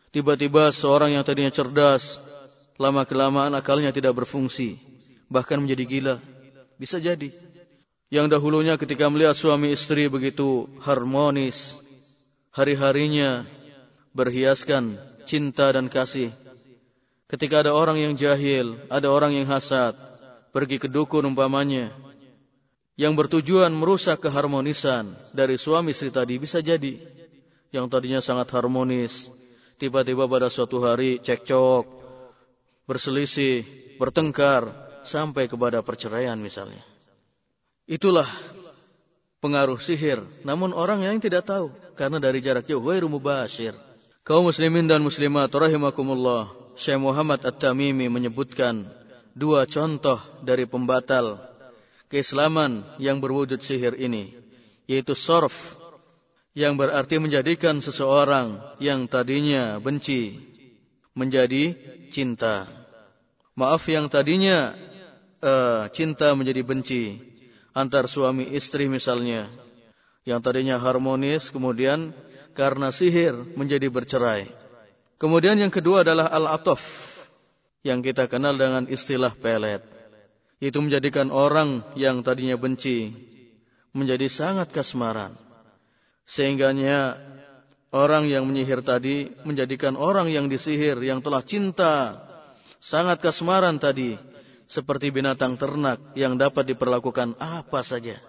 [0.09, 2.16] Tiba-tiba seorang yang tadinya cerdas,
[2.81, 4.81] lama kelamaan akalnya tidak berfungsi,
[5.29, 6.16] bahkan menjadi gila.
[6.81, 7.35] Bisa jadi.
[8.09, 11.77] Yang dahulunya ketika melihat suami istri begitu harmonis,
[12.57, 13.44] hari-harinya
[14.16, 14.97] berhiaskan
[15.29, 16.33] cinta dan kasih.
[17.29, 19.92] Ketika ada orang yang jahil, ada orang yang hasad,
[20.57, 21.92] pergi ke dukun umpamanya,
[22.97, 26.97] yang bertujuan merusak keharmonisan dari suami istri tadi bisa jadi.
[27.68, 29.29] Yang tadinya sangat harmonis,
[29.79, 31.87] tiba-tiba pada suatu hari cekcok,
[32.85, 33.62] berselisih,
[33.97, 36.85] bertengkar, sampai kepada perceraian misalnya.
[37.88, 38.29] Itulah
[39.41, 40.21] pengaruh sihir.
[40.45, 41.73] Namun orang yang tidak tahu.
[41.97, 42.85] Karena dari jarak jauh.
[42.85, 43.73] Wairu mubashir.
[44.23, 46.53] Kaum muslimin dan muslimat rahimakumullah.
[46.79, 48.87] Syekh Muhammad At-Tamimi menyebutkan
[49.35, 51.43] dua contoh dari pembatal
[52.07, 54.37] keislaman yang berwujud sihir ini.
[54.87, 55.52] Yaitu sorf
[56.57, 60.38] yang berarti menjadikan seseorang yang tadinya benci
[61.13, 61.75] menjadi
[62.15, 62.71] cinta.
[63.59, 64.75] Maaf yang tadinya
[65.42, 67.19] uh, cinta menjadi benci
[67.75, 69.51] antar suami istri misalnya.
[70.23, 72.13] Yang tadinya harmonis kemudian
[72.53, 74.51] karena sihir menjadi bercerai.
[75.19, 76.79] Kemudian yang kedua adalah al-atof
[77.83, 79.83] yang kita kenal dengan istilah pelet.
[80.59, 83.15] Itu menjadikan orang yang tadinya benci
[83.94, 85.48] menjadi sangat kasmaran
[86.29, 87.16] Sehingganya
[87.88, 92.20] orang yang menyihir tadi menjadikan orang yang disihir yang telah cinta
[92.85, 94.20] sangat kasmaran tadi
[94.68, 98.20] seperti binatang ternak yang dapat diperlakukan apa saja,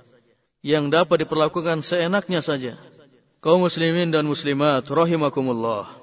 [0.64, 2.80] yang dapat diperlakukan seenaknya saja.
[3.44, 6.00] Kaum muslimin dan muslimat rahimakumullah.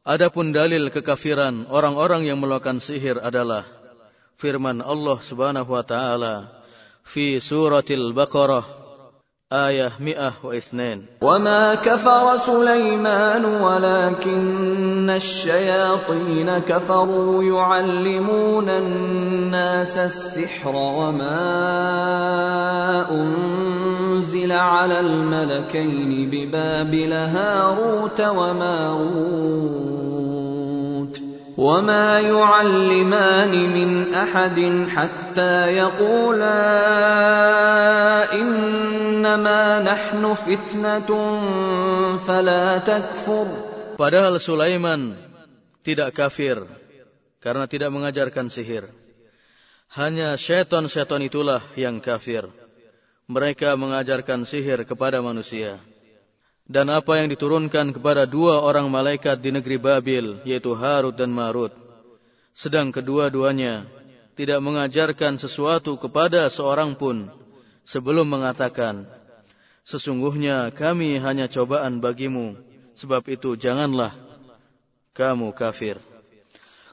[0.00, 3.68] Adapun dalil kekafiran orang-orang yang melakukan sihir adalah
[4.40, 6.64] firman Allah Subhanahu wa taala
[7.04, 8.79] fi suratil Baqarah
[9.52, 11.06] آية مئة واثنين.
[11.22, 21.40] وما كفر سليمان ولكن الشياطين كفروا يعلمون الناس السحر وما
[23.10, 29.99] أنزل على الملكين ببابل هاروت وماروت.
[31.59, 34.59] وما يعلمان من أحد
[34.91, 36.61] حتى يقولا
[38.33, 41.09] إنما نحن فتنة
[42.27, 43.47] فلا تكفر
[43.95, 45.15] Padahal Sulaiman
[45.79, 46.59] tidak kafir
[47.39, 48.91] karena tidak mengajarkan sihir.
[49.95, 52.43] Hanya setan-setan itulah yang kafir.
[53.31, 55.79] Mereka mengajarkan sihir kepada manusia.
[56.70, 61.74] Dan apa yang diturunkan kepada dua orang malaikat di negeri Babil, yaitu Harut dan Marut.
[62.54, 63.90] Sedang kedua-duanya
[64.38, 67.26] tidak mengajarkan sesuatu kepada seorang pun
[67.82, 69.02] sebelum mengatakan,
[69.82, 72.54] Sesungguhnya kami hanya cobaan bagimu,
[72.94, 74.14] sebab itu janganlah
[75.10, 75.98] kamu kafir.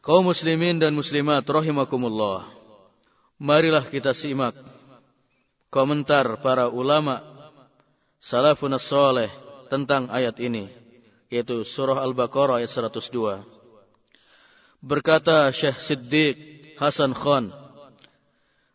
[0.01, 2.49] Kaum muslimin dan muslimat rahimakumullah.
[3.38, 4.57] Marilah kita simak
[5.69, 7.21] komentar para ulama
[8.17, 9.30] salafun saleh
[9.68, 10.72] tentang ayat ini,
[11.30, 13.43] yaitu surah Al-Baqarah ayat 102.
[14.82, 16.36] Berkata Syekh Siddiq
[16.80, 17.51] Hasan Khan,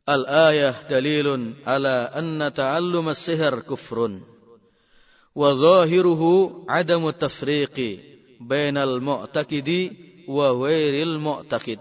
[0.02, 4.26] Al-ayah dalilun ala anna ta'allum as-sihr kufrun.
[5.32, 8.02] Wa zahiruhu adamu tafriqi
[8.42, 9.80] bainal mu'taqidi
[10.26, 11.78] wa ghairil mu'taqid.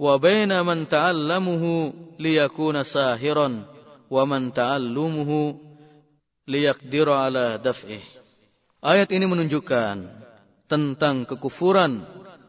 [0.00, 3.68] Wa baina man ta'allamuhu liyakuna sahiran
[4.08, 4.50] wa man
[6.46, 8.02] liyaqdira ala daf'ih.
[8.82, 9.96] Ayat ini menunjukkan
[10.66, 12.02] tentang kekufuran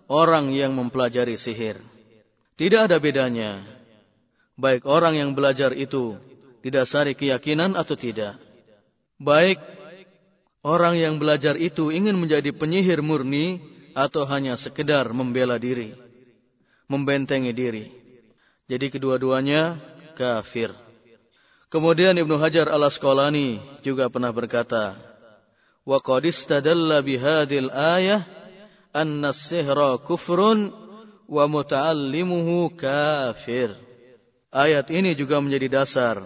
[0.09, 1.77] orang yang mempelajari sihir.
[2.57, 3.65] Tidak ada bedanya
[4.57, 6.17] baik orang yang belajar itu
[6.61, 8.37] didasari keyakinan atau tidak.
[9.17, 9.59] Baik
[10.63, 13.61] orang yang belajar itu ingin menjadi penyihir murni
[13.93, 15.93] atau hanya sekedar membela diri,
[16.89, 17.85] membentengi diri.
[18.65, 19.77] Jadi kedua-duanya
[20.17, 20.73] kafir.
[21.73, 24.93] Kemudian Ibnu Hajar al-Asqalani juga pernah berkata,
[25.81, 26.21] "Wa qad
[27.01, 28.21] bihadil ayah
[28.93, 30.69] anna as-sihra kufrun
[31.25, 33.73] wa muta'allimuhu kafir."
[34.53, 36.21] Ayat ini juga menjadi dasar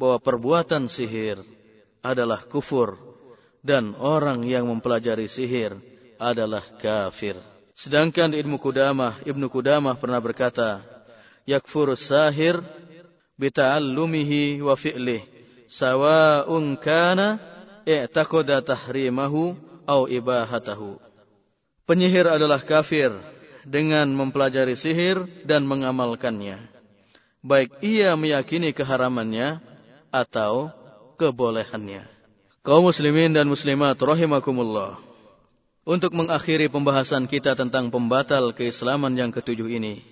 [0.00, 1.36] bahwa perbuatan sihir
[2.00, 2.96] adalah kufur
[3.60, 5.76] dan orang yang mempelajari sihir
[6.16, 7.36] adalah kafir.
[7.76, 10.80] Sedangkan Ibnu Qudamah, Ibnu Qudamah pernah berkata,
[11.44, 12.56] yakfur sahir
[13.38, 15.22] bita'allumihi wa fi'lih
[15.70, 17.38] sawa'un kana
[17.86, 19.56] i'taqada tahrimahu
[19.88, 21.00] au ibahatahu.
[21.88, 23.14] Penyihir adalah kafir
[23.64, 26.78] dengan mempelajari sihir dan mengamalkannya
[27.42, 29.62] baik ia meyakini keharamannya
[30.10, 30.72] atau
[31.16, 32.06] kebolehannya.
[32.60, 35.00] Kaum muslimin dan muslimat rahimakumullah.
[35.88, 40.04] Untuk mengakhiri pembahasan kita tentang pembatal keislaman yang ketujuh ini,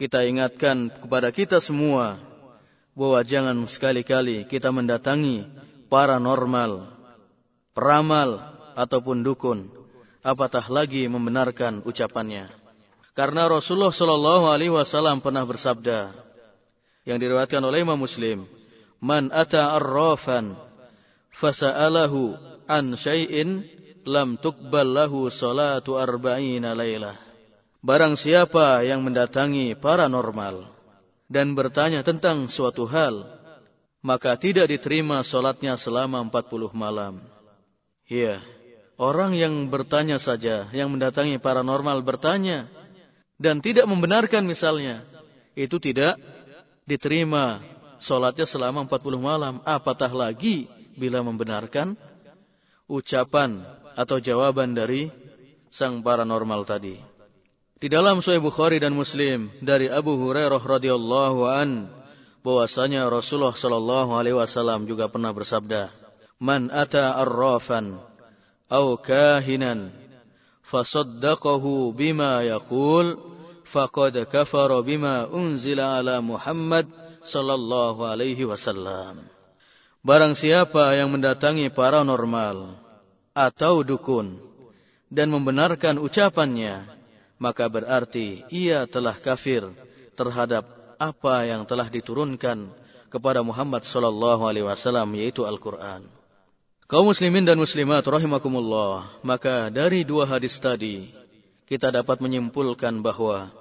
[0.00, 2.16] kita ingatkan kepada kita semua
[2.98, 5.46] bahwa jangan sekali-kali kita mendatangi
[5.86, 6.90] paranormal,
[7.70, 8.42] peramal
[8.74, 9.70] ataupun dukun,
[10.18, 12.50] apatah lagi membenarkan ucapannya.
[13.14, 16.10] Karena Rasulullah Shallallahu Alaihi Wasallam pernah bersabda,
[17.06, 18.50] yang diriwayatkan oleh Imam Muslim,
[18.98, 20.58] "Man ata arrafan
[21.38, 22.34] fasa'alahu
[22.66, 23.62] an syai'in
[24.02, 27.14] lam tuqbal lahu salatu arba'ina lailah."
[27.78, 30.77] Barang siapa yang mendatangi paranormal
[31.28, 33.28] dan bertanya tentang suatu hal,
[34.00, 37.20] maka tidak diterima solatnya selama 40 malam.
[38.08, 38.40] Iya,
[38.96, 42.72] orang yang bertanya saja, yang mendatangi paranormal bertanya,
[43.36, 45.04] dan tidak membenarkan misalnya,
[45.52, 46.16] itu tidak
[46.88, 47.60] diterima
[48.00, 49.54] solatnya selama 40 malam.
[49.68, 50.64] Apatah lagi
[50.96, 51.94] bila membenarkan
[52.88, 53.60] ucapan
[53.92, 55.12] atau jawaban dari
[55.68, 57.17] sang paranormal tadi.
[57.78, 61.86] Di dalam Sahih Bukhari dan Muslim dari Abu Hurairah radhiyallahu an
[62.42, 65.94] bahwasanya Rasulullah sallallahu alaihi wasallam juga pernah bersabda,
[66.42, 68.02] "Man ata arrafan
[68.66, 69.94] aw kahinan
[70.66, 73.14] fasaddaqahu bima yaqul
[73.70, 76.90] faqad kafara bima unzila ala Muhammad
[77.22, 79.22] sallallahu alaihi wasallam.
[80.02, 82.74] Barang siapa yang mendatangi paranormal
[83.38, 84.40] atau dukun
[85.14, 86.97] dan membenarkan ucapannya,
[87.38, 89.64] maka berarti ia telah kafir
[90.18, 90.66] terhadap
[90.98, 92.68] apa yang telah diturunkan
[93.08, 96.04] kepada Muhammad sallallahu alaihi wasallam yaitu Al-Qur'an.
[96.88, 101.12] Kaum muslimin dan muslimat rahimakumullah, maka dari dua hadis tadi
[101.68, 103.52] kita dapat menyimpulkan bahwa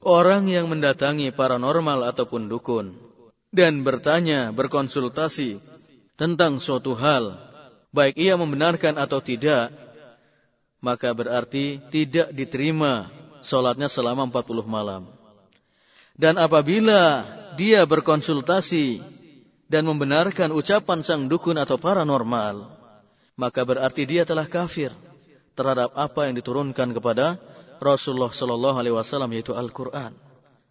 [0.00, 2.96] orang yang mendatangi paranormal ataupun dukun
[3.54, 5.60] dan bertanya, berkonsultasi
[6.18, 7.36] tentang suatu hal,
[7.94, 9.70] baik ia membenarkan atau tidak,
[10.84, 13.08] maka berarti tidak diterima
[13.40, 15.08] solatnya selama 40 malam.
[16.12, 17.24] Dan apabila
[17.56, 19.00] dia berkonsultasi
[19.64, 22.68] dan membenarkan ucapan sang dukun atau paranormal,
[23.32, 24.92] maka berarti dia telah kafir
[25.56, 27.40] terhadap apa yang diturunkan kepada
[27.80, 30.12] Rasulullah Sallallahu Alaihi Wasallam yaitu Al-Quran.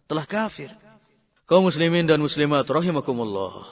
[0.06, 0.70] Telah kafir.
[1.44, 3.68] Kaum muslimin dan muslimat rahimakumullah.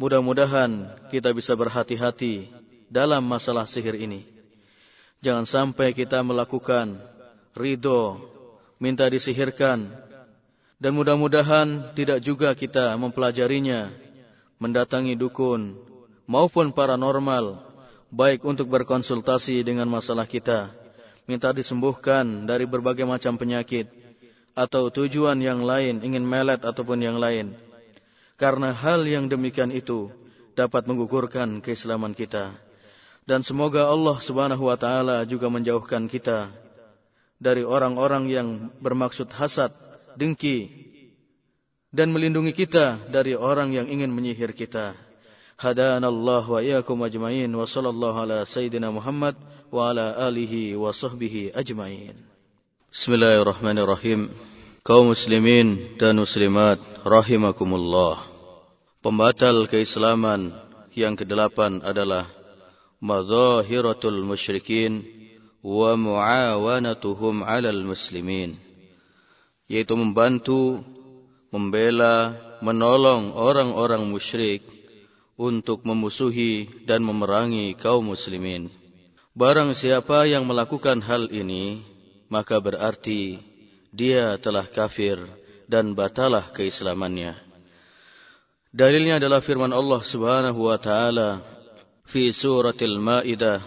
[0.00, 2.50] Mudah-mudahan kita bisa berhati-hati
[2.90, 4.31] dalam masalah sihir ini.
[5.22, 6.98] Jangan sampai kita melakukan
[7.54, 8.18] ridho,
[8.82, 9.86] minta disihirkan,
[10.82, 13.94] dan mudah-mudahan tidak juga kita mempelajarinya,
[14.58, 15.78] mendatangi dukun
[16.26, 17.62] maupun paranormal,
[18.10, 20.74] baik untuk berkonsultasi dengan masalah kita,
[21.30, 23.86] minta disembuhkan dari berbagai macam penyakit,
[24.58, 27.54] atau tujuan yang lain, ingin melet ataupun yang lain.
[28.34, 30.10] Karena hal yang demikian itu
[30.58, 32.71] dapat menggugurkan keislaman kita.
[33.22, 36.50] Dan semoga Allah subhanahu wa ta'ala juga menjauhkan kita
[37.38, 38.48] dari orang-orang yang
[38.82, 39.70] bermaksud hasad,
[40.18, 40.66] dengki
[41.94, 44.98] dan melindungi kita dari orang yang ingin menyihir kita.
[45.54, 49.38] Hadana Allah wa iyyakum ajmain wa sallallahu ala sayyidina Muhammad
[49.70, 52.18] wa ala alihi wa sahbihi ajmain.
[52.90, 54.34] Bismillahirrahmanirrahim.
[54.82, 58.26] Kaum muslimin dan muslimat rahimakumullah.
[58.98, 60.50] Pembatal keislaman
[60.98, 62.41] yang kedelapan adalah
[63.02, 65.02] madzahiratul musyrikin
[65.60, 68.54] wa muawanatuhum 'alal muslimin
[69.66, 70.84] yaitu membantu,
[71.48, 74.62] membela, menolong orang-orang musyrik
[75.34, 78.68] untuk memusuhi dan memerangi kaum muslimin.
[79.32, 81.80] Barang siapa yang melakukan hal ini,
[82.28, 83.40] maka berarti
[83.88, 85.16] dia telah kafir
[85.64, 87.32] dan batalah keislamannya.
[88.72, 91.40] Dalilnya adalah firman Allah Subhanahu wa taala
[92.07, 93.61] fi suratil Maidah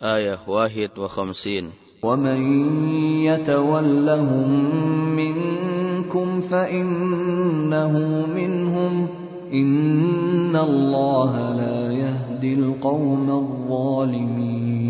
[0.00, 1.90] ayat 1 wa 50.
[2.00, 2.40] ومن
[3.28, 4.48] يتولهم
[5.16, 7.92] منكم فإنه
[8.26, 9.08] منهم
[9.52, 14.88] إن الله لا يهدي القوم الظالمين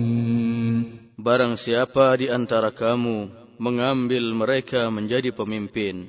[1.21, 3.29] Barang siapa di antara kamu
[3.61, 6.09] mengambil mereka menjadi pemimpin,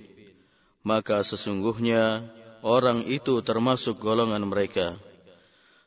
[0.87, 2.31] maka sesungguhnya
[2.63, 4.95] orang itu termasuk golongan mereka.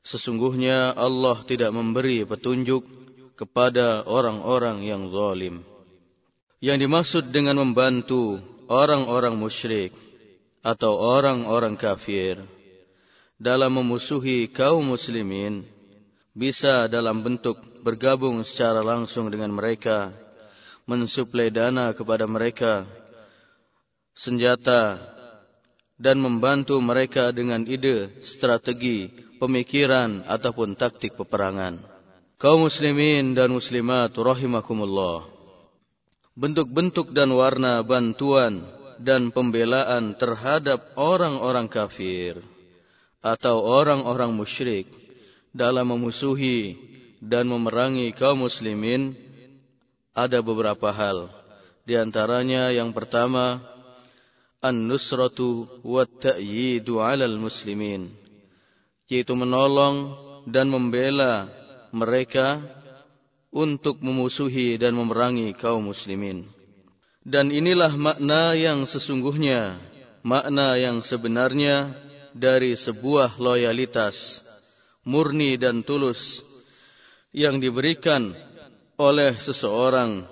[0.10, 2.82] Sesungguhnya Allah tidak memberi petunjuk
[3.38, 5.62] kepada orang-orang yang zalim.
[6.58, 9.94] Yang dimaksud dengan membantu orang-orang musyrik
[10.66, 12.42] atau orang-orang kafir
[13.38, 15.64] dalam memusuhi kaum muslimin
[16.34, 20.10] bisa dalam bentuk bergabung secara langsung dengan mereka,
[20.90, 22.84] mensuplai dana kepada mereka,
[24.18, 25.00] senjata,
[26.02, 32.00] dan membantu mereka dengan ide, strategi, pemikiran, ataupun taktik peperangan
[32.40, 35.28] kaum muslimin dan muslimat rahimakumullah.
[36.40, 38.64] Bentuk-bentuk dan warna bantuan
[38.96, 42.40] dan pembelaan terhadap orang-orang kafir
[43.20, 44.88] atau orang-orang musyrik
[45.52, 46.80] dalam memusuhi
[47.20, 49.20] dan memerangi kaum muslimin
[50.16, 51.28] ada beberapa hal.
[51.84, 53.60] Di antaranya yang pertama
[54.64, 58.16] an-nusratu wa ta'yidu 'alal muslimin
[59.10, 60.14] yaitu menolong
[60.46, 61.50] dan membela
[61.90, 62.62] mereka
[63.50, 66.46] untuk memusuhi dan memerangi kaum muslimin.
[67.26, 69.82] Dan inilah makna yang sesungguhnya,
[70.22, 71.98] makna yang sebenarnya
[72.38, 74.46] dari sebuah loyalitas
[75.02, 76.46] murni dan tulus
[77.34, 78.34] yang diberikan
[78.98, 80.26] oleh seseorang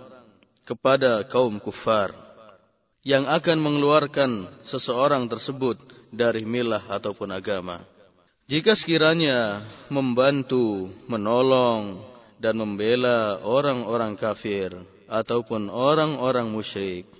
[0.67, 2.13] kepada kaum kufar
[3.01, 5.79] yang akan mengeluarkan seseorang tersebut
[6.11, 7.96] dari milah ataupun agama.
[8.47, 9.59] Jika sekiranya
[9.91, 11.99] membantu, menolong,
[12.39, 14.71] dan membela orang-orang kafir
[15.11, 17.11] ataupun orang-orang musyrik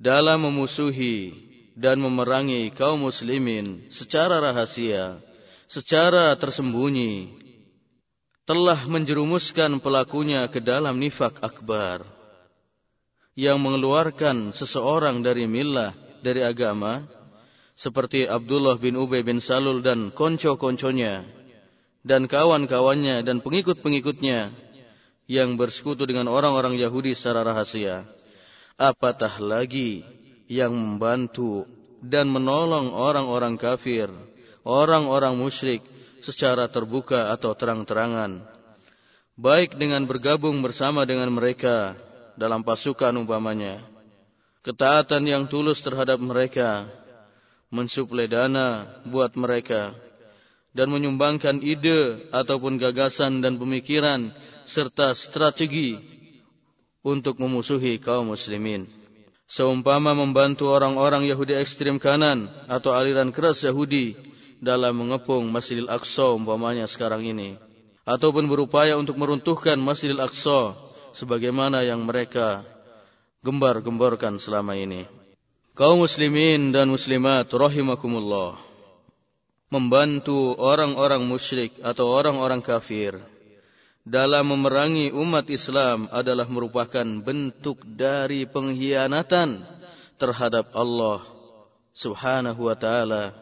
[0.00, 1.36] dalam memusuhi
[1.76, 5.20] dan memerangi kaum muslimin secara rahasia,
[5.68, 7.36] secara tersembunyi,
[8.48, 12.00] telah menjerumuskan pelakunya ke dalam nifak akbar
[13.36, 15.92] yang mengeluarkan seseorang dari milah,
[16.24, 17.04] dari agama,
[17.76, 21.28] seperti Abdullah bin Ubay bin Salul dan konco-konconya
[22.00, 24.50] dan kawan-kawannya dan pengikut-pengikutnya
[25.28, 28.08] yang bersekutu dengan orang-orang Yahudi secara rahasia.
[28.80, 30.06] Apatah lagi
[30.48, 31.66] yang membantu
[32.00, 34.08] dan menolong orang-orang kafir,
[34.62, 35.82] orang-orang musyrik
[36.22, 38.46] secara terbuka atau terang-terangan.
[39.36, 41.98] Baik dengan bergabung bersama dengan mereka
[42.40, 43.84] dalam pasukan umpamanya.
[44.64, 46.88] Ketaatan yang tulus terhadap mereka,
[47.70, 49.94] mensuplai dana buat mereka,
[50.76, 54.28] dan menyumbangkan ide ataupun gagasan dan pemikiran
[54.68, 55.96] serta strategi
[57.00, 58.84] untuk memusuhi kaum muslimin.
[59.46, 64.18] Seumpama membantu orang-orang Yahudi ekstrim kanan atau aliran keras Yahudi
[64.58, 67.54] dalam mengepung Masjidil Aqsa umpamanya sekarang ini.
[68.02, 70.74] Ataupun berupaya untuk meruntuhkan Masjidil Aqsa
[71.14, 72.66] sebagaimana yang mereka
[73.46, 75.06] gembar-gemborkan selama ini.
[75.76, 78.56] Kaum muslimin dan muslimat rahimakumullah.
[79.68, 83.20] Membantu orang-orang musyrik atau orang-orang kafir
[84.00, 89.68] dalam memerangi umat Islam adalah merupakan bentuk dari pengkhianatan
[90.16, 91.28] terhadap Allah
[91.92, 93.36] Subhanahu wa taala,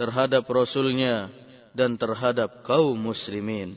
[0.00, 1.28] terhadap rasulnya
[1.76, 3.76] dan terhadap kaum muslimin.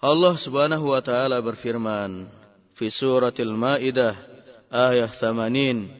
[0.00, 2.24] Allah Subhanahu wa taala berfirman
[2.72, 4.16] fi suratil Maidah
[4.72, 5.99] ayat 80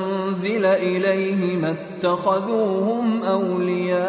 [0.64, 4.06] إليه ما اتخذوهم أولياء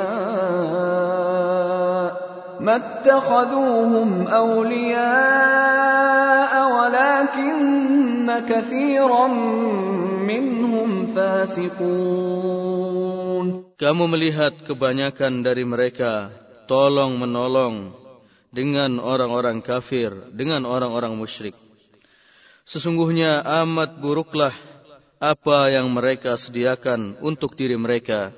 [2.60, 5.08] ما اتخذوهم أولياء
[6.78, 9.28] ولكن كثيرا
[10.28, 12.68] منهم فاسقون
[13.78, 16.34] Kamu melihat kebanyakan dari mereka
[16.66, 17.94] tolong menolong
[18.50, 21.54] dengan orang-orang kafir, dengan orang-orang musyrik.
[22.66, 24.52] Sesungguhnya amat buruklah
[25.23, 28.35] apa yang mereka sediakan untuk diri mereka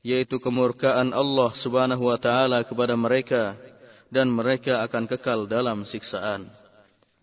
[0.00, 3.52] yaitu kemurkaan Allah Subhanahu wa taala kepada mereka
[4.08, 6.48] dan mereka akan kekal dalam siksaan.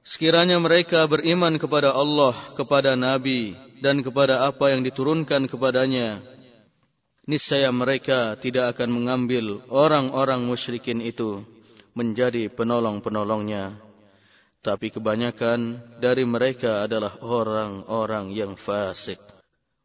[0.05, 6.23] Sekiranya mereka beriman kepada Allah, kepada nabi dan kepada apa yang diturunkan kepadanya,
[7.27, 11.43] niscaya mereka tidak akan mengambil orang-orang musyrikin itu
[11.91, 13.86] menjadi penolong-penolongnya.
[14.61, 19.21] Tapi kebanyakan dari mereka adalah orang-orang yang fasik.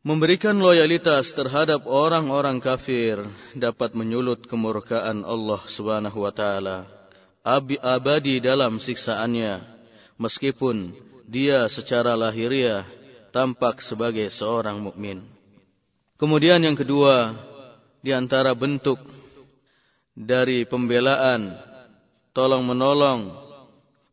[0.03, 3.23] Memberikan loyalitas terhadap orang-orang kafir
[3.55, 6.91] dapat menyulut kemurkaan Allah Subhanahu wa taala.
[7.47, 9.63] Abadi dalam siksaannya
[10.19, 10.91] meskipun
[11.31, 12.83] dia secara lahiriah
[13.31, 15.23] tampak sebagai seorang mukmin.
[16.19, 17.35] Kemudian yang kedua,
[18.03, 18.99] di antara bentuk
[20.15, 21.55] dari pembelaan
[22.35, 23.42] tolong menolong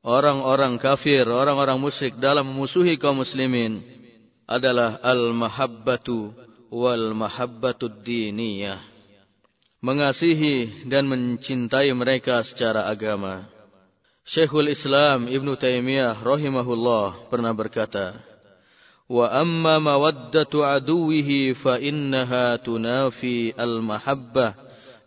[0.10, 3.86] orang-orang kafir, orang-orang musyrik dalam memusuhi kaum muslimin
[4.50, 6.34] adalah al-mahabbatu
[6.74, 8.82] wal mahabbatu diniyah.
[9.80, 13.48] Mengasihi dan mencintai mereka secara agama.
[14.28, 18.20] Syekhul Islam Ibn Taimiyah rahimahullah pernah berkata,
[19.10, 24.54] Wa amma mawaddatu aduwihi fa innaha tunafi al-mahabbah,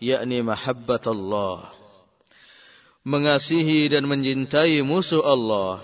[0.02, 1.81] yakni mahabbat Allah.
[3.02, 5.82] Mengasihi dan mencintai musuh Allah,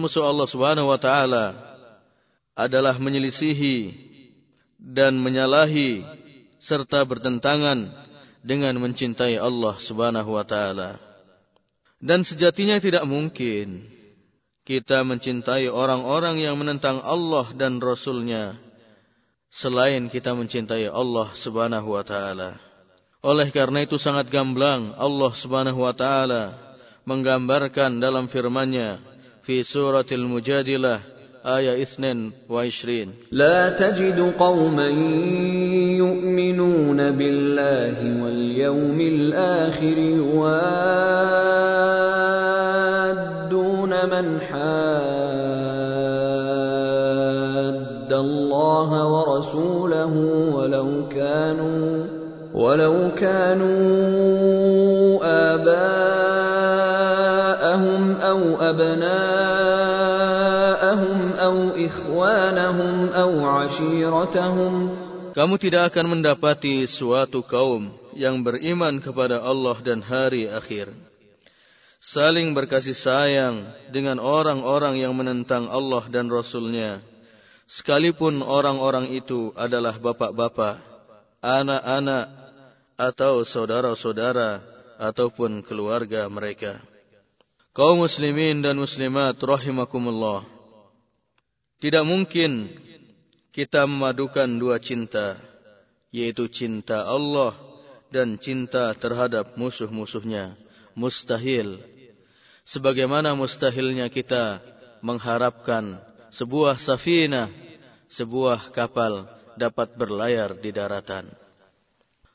[0.00, 1.74] musuh Allah subhanahu wa ta'ala,
[2.54, 3.92] adalah menyelisihi
[4.78, 6.06] dan menyalahi
[6.62, 7.90] serta bertentangan
[8.44, 11.00] dengan mencintai Allah Subhanahu wa taala.
[11.98, 13.88] Dan sejatinya tidak mungkin
[14.68, 18.60] kita mencintai orang-orang yang menentang Allah dan Rasulnya
[19.48, 22.60] selain kita mencintai Allah Subhanahu wa taala.
[23.24, 26.60] Oleh karena itu sangat gamblang Allah Subhanahu wa taala
[27.08, 29.00] menggambarkan dalam firman-Nya
[29.40, 31.00] fi suratil Mujadilah
[31.40, 33.32] ayat 22.
[33.32, 34.92] La tajidu qauman
[35.96, 40.68] yu'minuna billahi wal yawmil akhir wadduna
[44.04, 44.84] man hadda
[48.20, 52.03] wa rasulahu walau kanu
[52.53, 53.69] ولو كانوا
[55.53, 56.71] آباءهم
[58.21, 59.89] أو أبناءهم
[65.29, 70.89] Kamu tidak akan mendapati suatu kaum yang beriman kepada Allah dan hari akhir.
[72.01, 76.99] Saling berkasih sayang dengan orang-orang yang menentang Allah dan Rasulnya.
[77.69, 80.81] sekalipun orang-orang itu adalah bapak-bapak,
[81.45, 82.42] anak-anak,
[82.94, 84.62] atau saudara-saudara,
[84.98, 86.78] ataupun keluarga mereka.
[87.74, 90.46] Kaum muslimin dan muslimat rahimakumullah.
[91.82, 92.70] Tidak mungkin
[93.50, 95.42] kita memadukan dua cinta,
[96.14, 97.58] yaitu cinta Allah
[98.14, 100.54] dan cinta terhadap musuh-musuhnya.
[100.94, 101.82] Mustahil.
[102.62, 104.62] Sebagaimana mustahilnya kita
[105.02, 105.98] mengharapkan
[106.30, 107.50] sebuah safina,
[108.06, 109.26] sebuah kapal
[109.58, 111.43] dapat berlayar di daratan.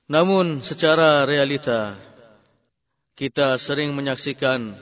[0.10, 1.94] Namun secara realita,
[3.14, 4.74] kita sering menyaksikan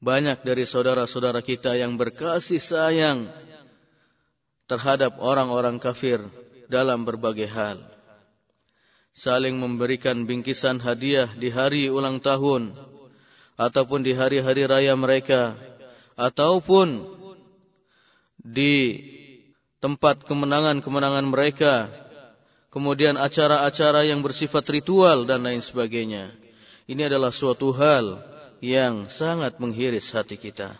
[0.00, 3.28] banyak dari saudara-saudara kita yang berkasih sayang
[4.64, 6.24] terhadap orang-orang kafir
[6.72, 7.76] dalam berbagai hal.
[9.12, 12.72] Saling memberikan bingkisan hadiah di hari ulang tahun
[13.60, 15.60] ataupun di hari-hari raya mereka
[16.16, 17.04] ataupun
[18.40, 18.96] di
[19.78, 21.92] tempat kemenangan-kemenangan mereka
[22.74, 26.34] kemudian acara-acara yang bersifat ritual dan lain sebagainya.
[26.90, 28.18] Ini adalah suatu hal
[28.58, 30.74] yang sangat menghiris hati kita.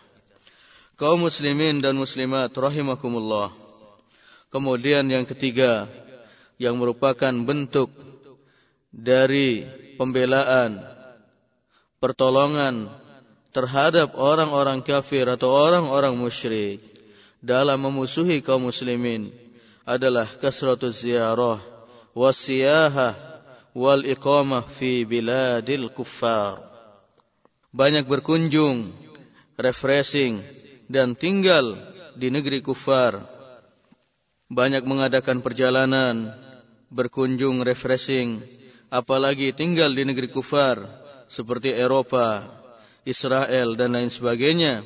[0.99, 3.55] Kaum muslimin dan muslimat rahimakumullah.
[4.51, 5.87] Kemudian yang ketiga
[6.59, 7.87] yang merupakan bentuk
[8.91, 9.63] dari
[9.95, 10.83] pembelaan,
[12.03, 12.91] pertolongan
[13.55, 16.83] terhadap orang-orang kafir atau orang-orang musyrik
[17.39, 19.31] dalam memusuhi kaum muslimin
[19.87, 21.74] adalah kasratus ziyarah
[22.15, 23.13] wasiyahah
[23.75, 26.63] wal iqamah fi biladil kuffar.
[27.75, 28.95] Banyak berkunjung,
[29.59, 30.39] refreshing
[30.87, 31.75] dan tinggal
[32.15, 33.19] di negeri kufar.
[34.47, 36.31] Banyak mengadakan perjalanan,
[36.87, 38.39] berkunjung, refreshing
[38.87, 40.87] apalagi tinggal di negeri kufar
[41.27, 42.47] seperti Eropa,
[43.03, 44.85] Israel dan lain sebagainya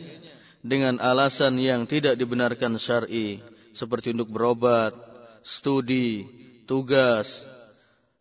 [0.65, 3.39] dengan alasan yang tidak dibenarkan syar'i
[3.75, 4.97] seperti untuk berobat,
[5.45, 6.25] studi,
[6.69, 7.41] tugas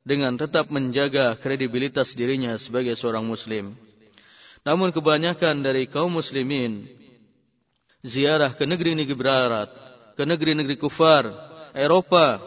[0.01, 3.77] dengan tetap menjaga kredibilitas dirinya sebagai seorang muslim.
[4.65, 6.89] Namun kebanyakan dari kaum muslimin
[8.01, 9.69] ziarah ke negeri-negeri barat,
[10.17, 11.29] ke negeri-negeri kufar,
[11.77, 12.41] Eropa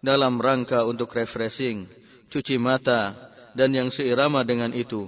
[0.00, 1.84] dalam rangka untuk refreshing,
[2.32, 3.12] cuci mata,
[3.52, 5.04] dan yang seirama dengan itu.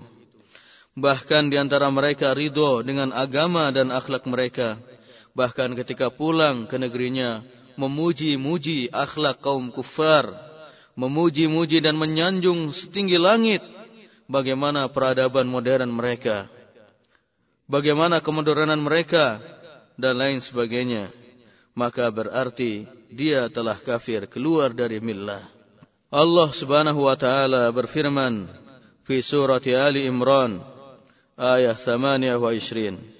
[1.01, 4.77] Bahkan di antara mereka ridho dengan agama dan akhlak mereka.
[5.33, 7.41] Bahkan ketika pulang ke negerinya,
[7.81, 10.29] memuji-muji akhlak kaum kufar.
[11.01, 13.65] Memuji-muji dan menyanjung setinggi langit.
[14.29, 16.53] Bagaimana peradaban modern mereka.
[17.65, 19.41] Bagaimana kemodernan mereka.
[19.97, 21.09] Dan lain sebagainya.
[21.73, 25.49] Maka berarti dia telah kafir keluar dari millah.
[26.11, 28.51] Allah Subhanahu wa taala berfirman
[29.07, 30.59] fi surah Ali Imran
[31.39, 33.20] ayat 28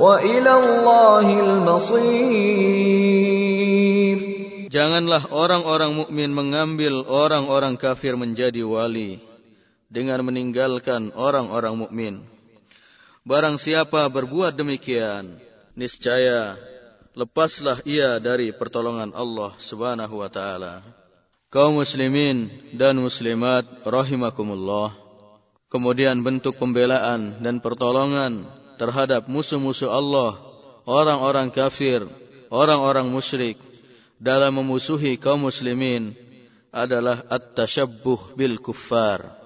[0.00, 3.06] وإلى الله المصير
[4.66, 9.22] Janganlah orang-orang mukmin mengambil orang-orang kafir menjadi wali
[9.88, 12.20] dengan meninggalkan orang-orang mukmin.
[13.24, 15.38] Barang siapa berbuat demikian,
[15.78, 16.60] niscaya
[17.16, 20.84] lepaslah ia dari pertolongan Allah Subhanahu wa taala
[21.56, 24.92] kaum muslimin dan muslimat rahimakumullah.
[25.72, 28.44] Kemudian bentuk pembelaan dan pertolongan
[28.81, 30.41] terhadap musuh-musuh Allah,
[30.89, 32.01] orang-orang kafir,
[32.49, 33.61] orang-orang musyrik
[34.17, 36.17] dalam memusuhi kaum muslimin
[36.73, 39.37] adalah at-tashabbuh bil kuffar.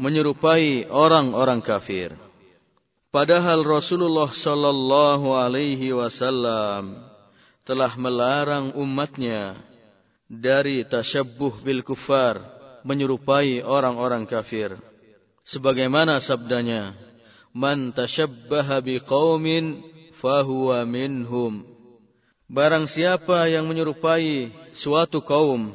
[0.00, 2.16] Menyerupai orang-orang kafir.
[3.12, 6.96] Padahal Rasulullah sallallahu alaihi wasallam
[7.68, 9.60] telah melarang umatnya
[10.24, 12.40] dari tasyabbuh bil kufar
[12.86, 14.78] menyerupai orang-orang kafir
[15.42, 17.09] sebagaimana sabdanya
[17.54, 19.82] man tasyabbaha biqaumin
[20.16, 21.66] fahuwa minhum.
[22.50, 25.70] Barang siapa yang menyerupai suatu kaum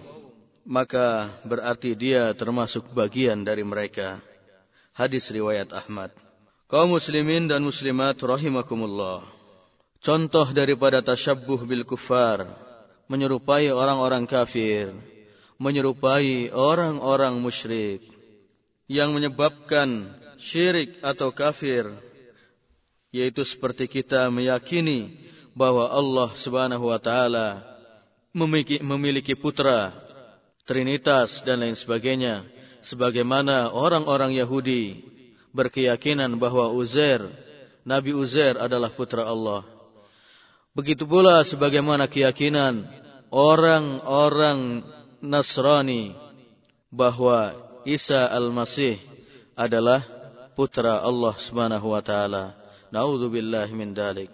[0.66, 4.20] maka berarti dia termasuk bagian dari mereka.
[4.92, 6.10] Hadis riwayat Ahmad.
[6.66, 9.22] Kaum muslimin dan muslimat rahimakumullah.
[10.02, 12.50] Contoh daripada tasyabbuh bil kufar
[13.06, 14.90] menyerupai orang-orang kafir,
[15.62, 18.02] menyerupai orang-orang musyrik
[18.90, 20.10] yang menyebabkan
[20.40, 21.88] syirik atau kafir
[23.16, 25.16] yaitu seperti kita meyakini
[25.56, 27.64] bahwa Allah Subhanahu wa taala
[28.36, 29.96] memiliki, putra,
[30.68, 32.44] trinitas dan lain sebagainya.
[32.84, 35.00] Sebagaimana orang-orang Yahudi
[35.56, 37.24] berkeyakinan bahwa Uzair,
[37.88, 39.64] Nabi Uzair adalah putra Allah.
[40.76, 42.84] Begitu pula sebagaimana keyakinan
[43.32, 44.84] orang-orang
[45.24, 46.12] Nasrani
[46.92, 47.56] bahwa
[47.88, 49.00] Isa al-Masih
[49.56, 50.04] adalah
[50.56, 52.56] putra Allah Subhanahu wa taala.
[52.90, 54.32] Nauzubillahi min dalik.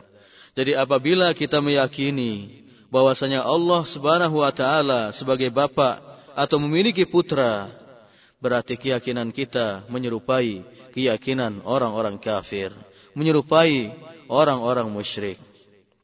[0.53, 2.61] Jadi apabila kita meyakini
[2.93, 5.97] bahwasanya Allah Subhanahu wa taala sebagai bapa
[6.37, 7.73] atau memiliki putra,
[8.37, 10.61] berarti keyakinan kita menyerupai
[10.91, 12.69] keyakinan orang-orang kafir,
[13.17, 13.95] menyerupai
[14.27, 15.39] orang-orang musyrik.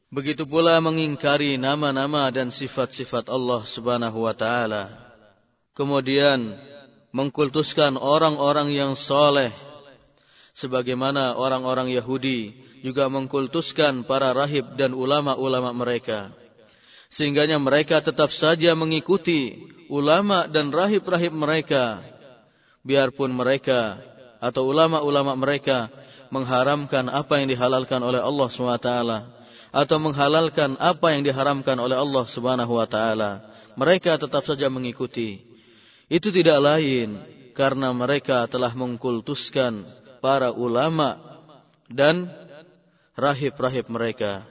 [0.08, 4.88] Begitu pula mengingkari nama-nama dan sifat-sifat Allah Subhanahu wa taala.
[5.76, 6.56] Kemudian
[7.12, 9.52] mengkultuskan orang-orang yang soleh
[10.58, 12.50] sebagaimana orang-orang Yahudi
[12.82, 16.34] juga mengkultuskan para rahib dan ulama-ulama mereka.
[17.08, 22.02] Sehingganya mereka tetap saja mengikuti ulama dan rahib-rahib mereka.
[22.82, 24.02] Biarpun mereka
[24.42, 25.88] atau ulama-ulama mereka
[26.28, 28.90] mengharamkan apa yang dihalalkan oleh Allah SWT.
[29.68, 32.98] Atau menghalalkan apa yang diharamkan oleh Allah SWT.
[33.78, 35.44] Mereka tetap saja mengikuti.
[36.08, 37.20] Itu tidak lain
[37.52, 39.84] karena mereka telah mengkultuskan
[40.20, 41.18] para ulama
[41.88, 42.28] dan
[43.18, 44.46] rahib-rahib mereka.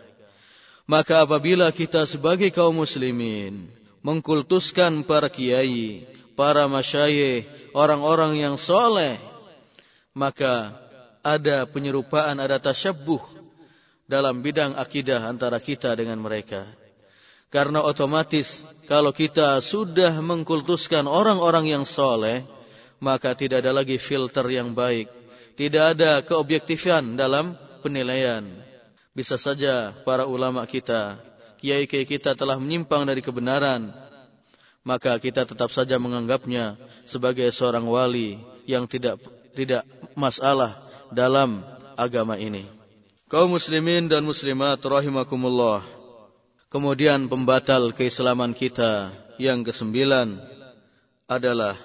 [0.88, 3.68] Maka apabila kita sebagai kaum muslimin
[4.00, 6.08] mengkultuskan para kiai,
[6.38, 9.20] para masyayikh, orang-orang yang soleh,
[10.16, 10.72] maka
[11.20, 13.20] ada penyerupaan, ada tasyabbuh
[14.08, 16.64] dalam bidang akidah antara kita dengan mereka.
[17.52, 22.44] Karena otomatis kalau kita sudah mengkultuskan orang-orang yang soleh,
[23.04, 25.12] maka tidak ada lagi filter yang baik.
[25.58, 28.46] Tidak ada keobjektifan dalam penilaian.
[29.18, 31.18] Bisa saja para ulama kita,
[31.58, 33.90] kiai-kiai kita telah menyimpang dari kebenaran,
[34.86, 36.78] maka kita tetap saja menganggapnya
[37.10, 38.38] sebagai seorang wali
[38.70, 39.18] yang tidak
[39.58, 39.82] tidak
[40.14, 40.78] masalah
[41.10, 41.66] dalam
[41.98, 42.70] agama ini.
[43.26, 45.82] Kaum muslimin dan muslimat rahimakumullah.
[46.70, 49.10] Kemudian pembatal keislaman kita
[49.42, 50.38] yang kesembilan
[51.26, 51.76] adalah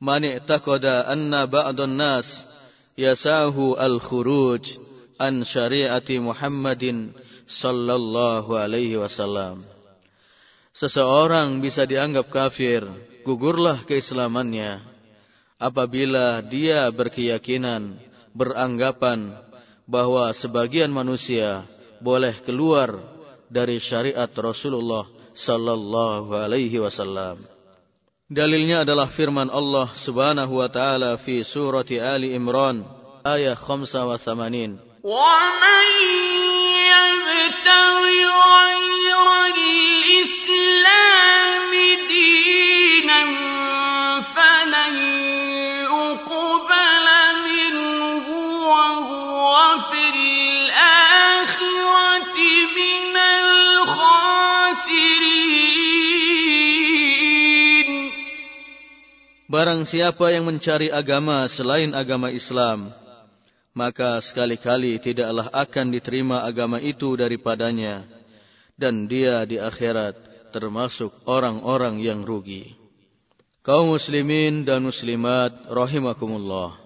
[0.00, 2.48] mani taqada anna ba'dun nas
[2.98, 4.76] yasahu al-khuruj
[5.16, 7.12] an syariati Muhammadin
[7.48, 9.64] sallallahu alaihi wasallam.
[10.72, 12.88] Seseorang bisa dianggap kafir,
[13.28, 14.80] gugurlah keislamannya
[15.60, 18.00] apabila dia berkeyakinan,
[18.32, 19.36] beranggapan
[19.84, 21.68] bahwa sebagian manusia
[22.00, 22.96] boleh keluar
[23.52, 25.04] dari syariat Rasulullah
[25.36, 27.51] sallallahu alaihi wasallam.
[28.32, 32.80] Dalilnya adalah firman Allah Subhanahu wa taala fi surati Ali Imran
[33.28, 35.04] ayat 85.
[35.04, 35.88] ومن
[36.88, 39.20] يبتغي غير
[39.52, 40.92] الإسلام
[42.08, 42.41] دينا
[59.52, 62.88] Barang siapa yang mencari agama selain agama Islam,
[63.76, 68.00] maka sekali-kali tidaklah akan diterima agama itu daripadanya
[68.80, 70.16] dan dia di akhirat
[70.56, 72.72] termasuk orang-orang yang rugi.
[73.60, 76.80] Kaum muslimin dan muslimat rahimakumullah.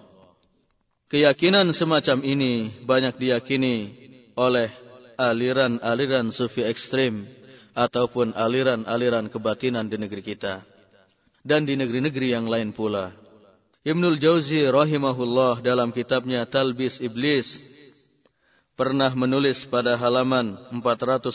[1.07, 3.95] Keyakinan semacam ini banyak diyakini
[4.35, 4.67] oleh
[5.15, 7.31] aliran-aliran sufi ekstrim
[7.71, 10.67] ataupun aliran-aliran kebatinan di negeri kita
[11.47, 13.15] dan di negeri-negeri yang lain pula.
[13.87, 17.63] Ibnul Jauzi rahimahullah dalam kitabnya Talbis Iblis
[18.75, 21.31] pernah menulis pada halaman 496.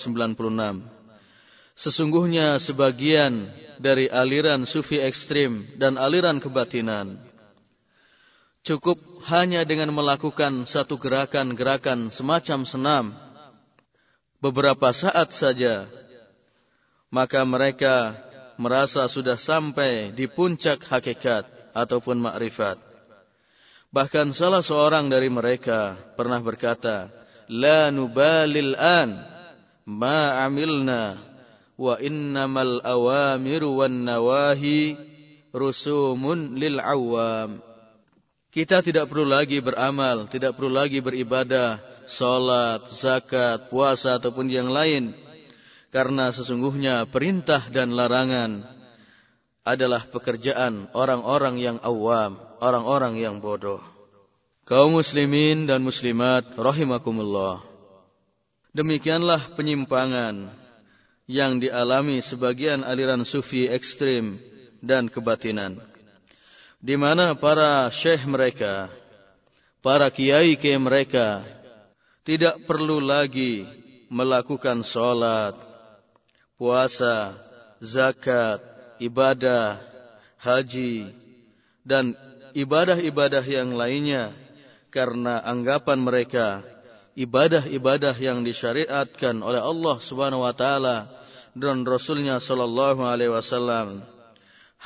[1.72, 3.48] Sesungguhnya sebagian
[3.80, 7.16] dari aliran sufi ekstrim dan aliran kebatinan
[8.62, 13.04] cukup hanya dengan melakukan satu gerakan-gerakan semacam senam
[14.38, 15.90] beberapa saat saja
[17.10, 18.14] maka mereka
[18.62, 22.78] merasa sudah sampai di puncak hakikat ataupun makrifat.
[23.90, 27.10] Bahkan salah seorang dari mereka pernah berkata,
[27.50, 29.20] La nubalil an
[29.84, 31.18] ma amilna
[31.76, 34.96] wa innamal awamiru wan nawahi
[35.52, 37.60] rusumun lil awam.
[38.52, 45.16] Kita tidak perlu lagi beramal, tidak perlu lagi beribadah, salat, zakat, puasa ataupun yang lain.
[45.93, 48.64] Karena sesungguhnya perintah dan larangan
[49.61, 53.84] adalah pekerjaan orang-orang yang awam, orang-orang yang bodoh.
[54.64, 57.61] Kaum muslimin dan muslimat rahimakumullah.
[58.72, 60.49] Demikianlah penyimpangan
[61.28, 64.40] yang dialami sebagian aliran sufi ekstrim
[64.80, 65.76] dan kebatinan.
[66.80, 68.88] Di mana para syekh mereka,
[69.84, 71.45] para kiai kiai mereka
[72.24, 73.68] tidak perlu lagi
[74.09, 75.72] melakukan sholat,
[76.62, 77.34] puasa,
[77.82, 78.62] zakat,
[79.02, 79.82] ibadah,
[80.38, 81.10] haji,
[81.82, 82.14] dan
[82.54, 84.30] ibadah-ibadah yang lainnya
[84.94, 86.62] karena anggapan mereka
[87.18, 91.10] ibadah-ibadah yang disyariatkan oleh Allah Subhanahu wa taala
[91.58, 94.06] dan Rasulnya sallallahu alaihi wasallam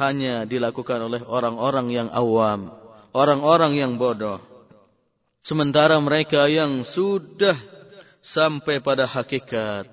[0.00, 2.72] hanya dilakukan oleh orang-orang yang awam,
[3.12, 4.40] orang-orang yang bodoh.
[5.44, 7.54] Sementara mereka yang sudah
[8.24, 9.86] sampai pada hakikat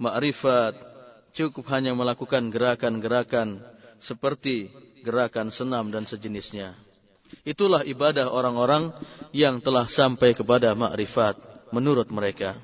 [0.00, 0.91] makrifat
[1.32, 3.60] cukup hanya melakukan gerakan-gerakan
[3.98, 4.72] seperti
[5.02, 6.76] gerakan senam dan sejenisnya.
[7.42, 8.92] Itulah ibadah orang-orang
[9.32, 11.40] yang telah sampai kepada makrifat
[11.72, 12.60] menurut mereka.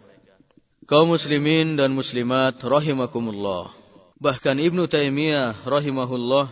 [0.85, 3.73] Kaum muslimin dan muslimat rahimakumullah.
[4.21, 6.47] Bahkan Ibnu Taimiyah rahimahullah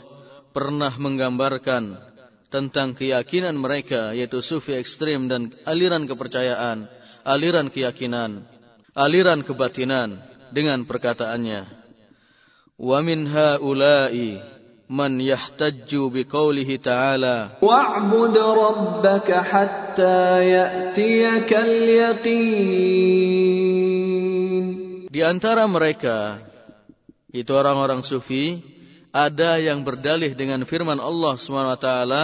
[0.52, 1.98] pernah menggambarkan
[2.48, 6.88] tentang keyakinan mereka yaitu sufi ekstrim dan aliran kepercayaan,
[7.26, 8.44] aliran keyakinan,
[8.96, 10.20] aliran kebatinan
[10.54, 11.85] dengan perkataannya.
[12.76, 14.14] ومن هؤلاء
[14.90, 23.16] من يحتج بقوله تعالى واعبد ربك حتى يأتيك اليقين
[25.16, 26.44] Di antara mereka
[27.32, 28.60] itu orang-orang sufi
[29.08, 32.22] ada yang berdalih dengan firman Allah Subhanahu wa taala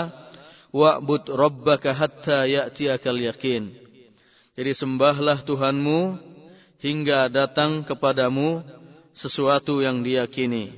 [0.68, 3.72] wa'bud rabbaka hatta ya'tiyakal yaqin.
[4.53, 6.20] Jadi sembahlah Tuhanmu
[6.84, 8.61] hingga datang kepadamu
[9.12, 10.72] sesuatu yang diyakini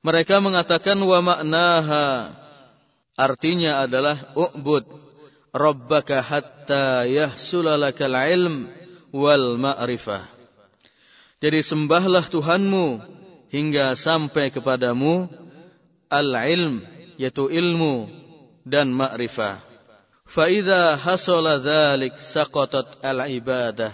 [0.00, 2.32] mereka mengatakan wa maknaha
[3.20, 4.88] artinya adalah u'bud
[5.52, 8.70] rabbaka hatta yahsulalakal ilm
[9.12, 10.24] wal ma'rifah.
[11.40, 12.86] Jadi sembahlah Tuhanmu
[13.50, 15.26] hingga sampai kepadamu
[16.08, 16.84] al-ilm
[17.20, 18.08] yaitu ilmu
[18.64, 19.60] dan ma'rifah.
[20.30, 23.90] Faida hasala dzalik saqatat al-ibadah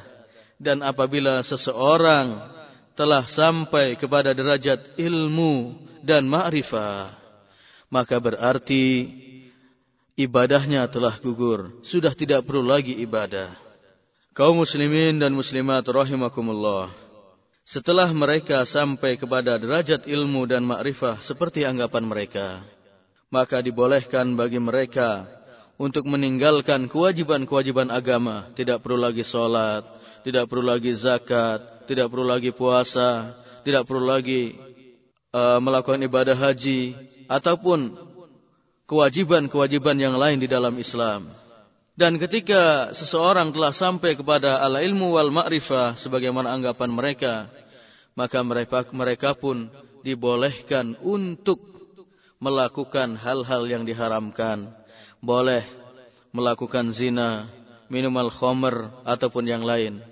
[0.60, 2.55] dan apabila seseorang
[2.96, 7.12] telah sampai kepada derajat ilmu dan ma'rifah,
[7.92, 9.12] maka berarti
[10.16, 13.52] ibadahnya telah gugur, sudah tidak perlu lagi ibadah.
[14.32, 16.92] Kaum muslimin dan muslimat rahimakumullah.
[17.66, 22.64] Setelah mereka sampai kepada derajat ilmu dan ma'rifah seperti anggapan mereka,
[23.28, 25.26] maka dibolehkan bagi mereka
[25.76, 29.84] untuk meninggalkan kewajiban-kewajiban agama, tidak perlu lagi sholat,
[30.24, 33.32] tidak perlu lagi zakat, tidak perlu lagi puasa,
[33.62, 34.58] tidak perlu lagi
[35.32, 36.94] uh, melakukan ibadah haji
[37.30, 37.94] ataupun
[38.86, 41.30] kewajiban-kewajiban yang lain di dalam Islam.
[41.96, 47.48] Dan ketika seseorang telah sampai kepada al ilmu wal ma'rifah sebagaimana anggapan mereka,
[48.12, 49.72] maka mereka mereka pun
[50.04, 51.56] dibolehkan untuk
[52.36, 54.68] melakukan hal-hal yang diharamkan.
[55.24, 55.64] Boleh
[56.36, 57.48] melakukan zina,
[57.88, 60.04] minum al-khamr ataupun yang lain.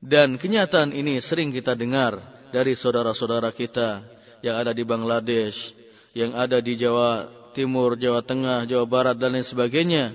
[0.00, 2.20] Dan kenyataan ini sering kita dengar
[2.52, 4.04] dari saudara-saudara kita
[4.44, 5.72] yang ada di Bangladesh,
[6.12, 10.12] yang ada di Jawa Timur, Jawa Tengah, Jawa Barat dan lain sebagainya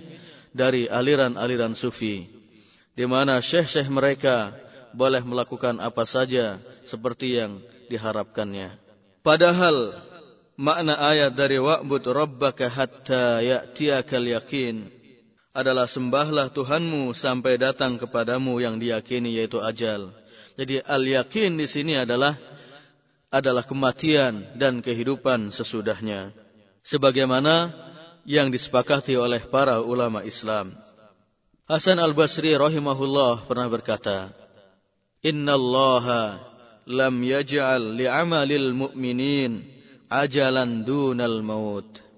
[0.53, 2.41] dari aliran-aliran sufi
[2.91, 4.51] di mana syekh-syekh mereka
[4.91, 8.75] boleh melakukan apa saja seperti yang diharapkannya.
[9.23, 9.95] Padahal
[10.59, 14.91] makna ayat dari wa'bud rabbaka hatta ya'tiyakal yakin
[15.51, 20.11] adalah sembahlah Tuhanmu sampai datang kepadamu yang diyakini yaitu ajal.
[20.55, 22.39] Jadi al-yakin di sini adalah
[23.31, 26.35] adalah kematian dan kehidupan sesudahnya.
[26.83, 27.71] Sebagaimana
[28.27, 30.75] yang disepakati oleh para ulama Islam.
[31.65, 34.35] Hasan al-Basri rahimahullah pernah berkata,
[35.23, 36.05] Inna Allah
[36.89, 39.63] lam yaj'al li'amalil mu'minin
[40.11, 42.10] ajalan dunal maut.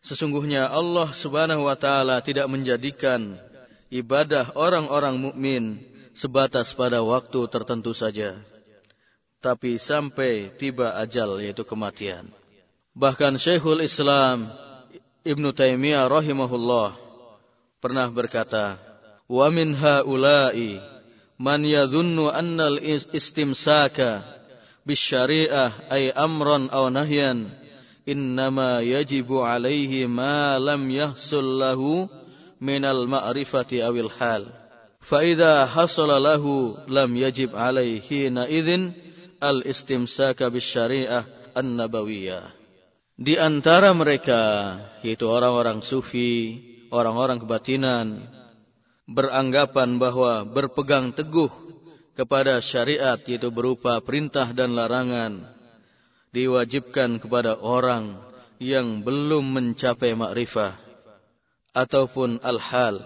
[0.00, 3.36] Sesungguhnya Allah subhanahu wa ta'ala tidak menjadikan
[3.92, 5.64] ibadah orang-orang mukmin
[6.16, 8.40] sebatas pada waktu tertentu saja
[9.40, 12.28] tapi sampai tiba ajal yaitu kematian.
[12.92, 14.52] Bahkan Syekhul Islam
[15.24, 16.96] Ibn Taimiyah rahimahullah
[17.80, 18.76] pernah berkata,
[19.24, 20.76] "Wa min haula'i
[21.40, 24.20] man yadhunnu anna al-istimsaka
[24.84, 27.48] bisyari'ah ay amran aw nahyan
[28.10, 32.10] innama yajibu alaihi ma lam yahsul lahu
[32.58, 34.50] min al-ma'rifati awil hal."
[35.00, 38.92] Fa idza hasala lahu lam yajib alaihi na idzin
[39.40, 41.24] al-istimsaka bisyariah
[41.56, 42.52] an-nabawiyah.
[43.20, 46.60] Di antara mereka, yaitu orang-orang sufi,
[46.92, 48.20] orang-orang kebatinan,
[49.10, 51.50] beranggapan bahwa berpegang teguh
[52.14, 55.59] kepada syariat yaitu berupa perintah dan larangan
[56.30, 58.18] diwajibkan kepada orang
[58.60, 60.78] yang belum mencapai makrifah
[61.74, 63.02] ataupun al-hal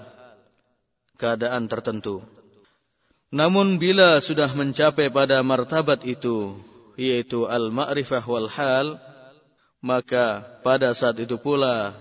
[1.16, 2.24] keadaan tertentu.
[3.34, 6.54] Namun bila sudah mencapai pada martabat itu
[6.94, 8.98] yaitu al-ma'rifah wal hal
[9.82, 11.92] maka pada saat itu pula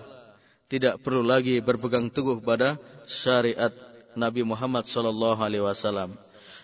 [0.69, 2.78] tidak perlu lagi berpegang teguh pada
[3.09, 3.74] syariat
[4.13, 6.13] Nabi Muhammad sallallahu alaihi wasallam.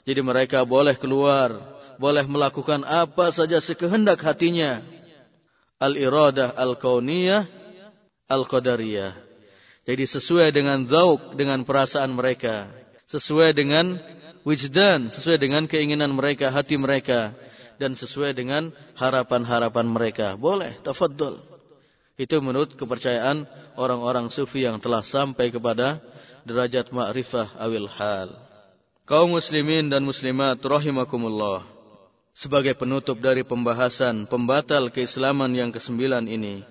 [0.05, 1.53] Jadi mereka boleh keluar,
[1.99, 4.79] boleh melakukan apa saja sekehendak hatinya.
[5.79, 7.47] Al-iradah al-kauniyah,
[8.27, 9.15] al-qadariyah.
[9.83, 12.71] Jadi sesuai dengan zauk, dengan perasaan mereka.
[13.07, 13.99] Sesuai dengan
[14.47, 17.35] wijdan, sesuai dengan keinginan mereka, hati mereka.
[17.79, 20.35] Dan sesuai dengan harapan-harapan mereka.
[20.35, 21.39] Boleh, tafaddul.
[22.19, 23.47] Itu menurut kepercayaan
[23.79, 26.03] orang-orang sufi yang telah sampai kepada
[26.43, 28.49] derajat ma'rifah awil hal
[29.09, 31.78] kaum muslimin dan muslimat rahimakumullah.
[32.33, 36.63] Sebagai penutup dari pembahasan pembatal keislaman yang kesembilan ini,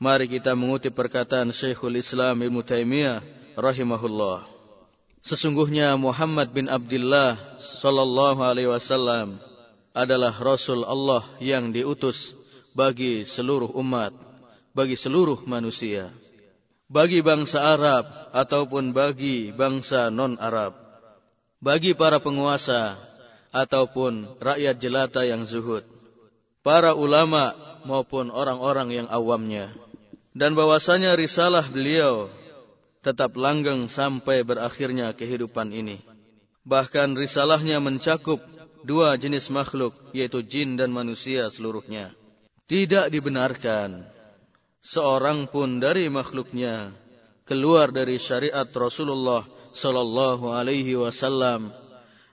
[0.00, 3.20] mari kita mengutip perkataan Syekhul Islam Ibn Taimiyah
[3.58, 4.48] rahimahullah.
[5.22, 9.38] Sesungguhnya Muhammad bin Abdullah sallallahu alaihi wasallam
[9.94, 12.34] adalah rasul Allah yang diutus
[12.74, 14.10] bagi seluruh umat,
[14.74, 16.10] bagi seluruh manusia,
[16.90, 20.82] bagi bangsa Arab ataupun bagi bangsa non-Arab
[21.62, 22.98] bagi para penguasa
[23.52, 25.84] ataupun rakyat jelata yang zuhud,
[26.64, 27.52] para ulama
[27.84, 29.70] maupun orang-orang yang awamnya.
[30.32, 32.32] Dan bahwasanya risalah beliau
[33.04, 36.00] tetap langgeng sampai berakhirnya kehidupan ini.
[36.64, 38.40] Bahkan risalahnya mencakup
[38.80, 42.16] dua jenis makhluk, yaitu jin dan manusia seluruhnya.
[42.64, 44.08] Tidak dibenarkan
[44.80, 46.96] seorang pun dari makhluknya
[47.44, 49.44] keluar dari syariat Rasulullah
[49.74, 51.74] sallallahu alaihi wasallam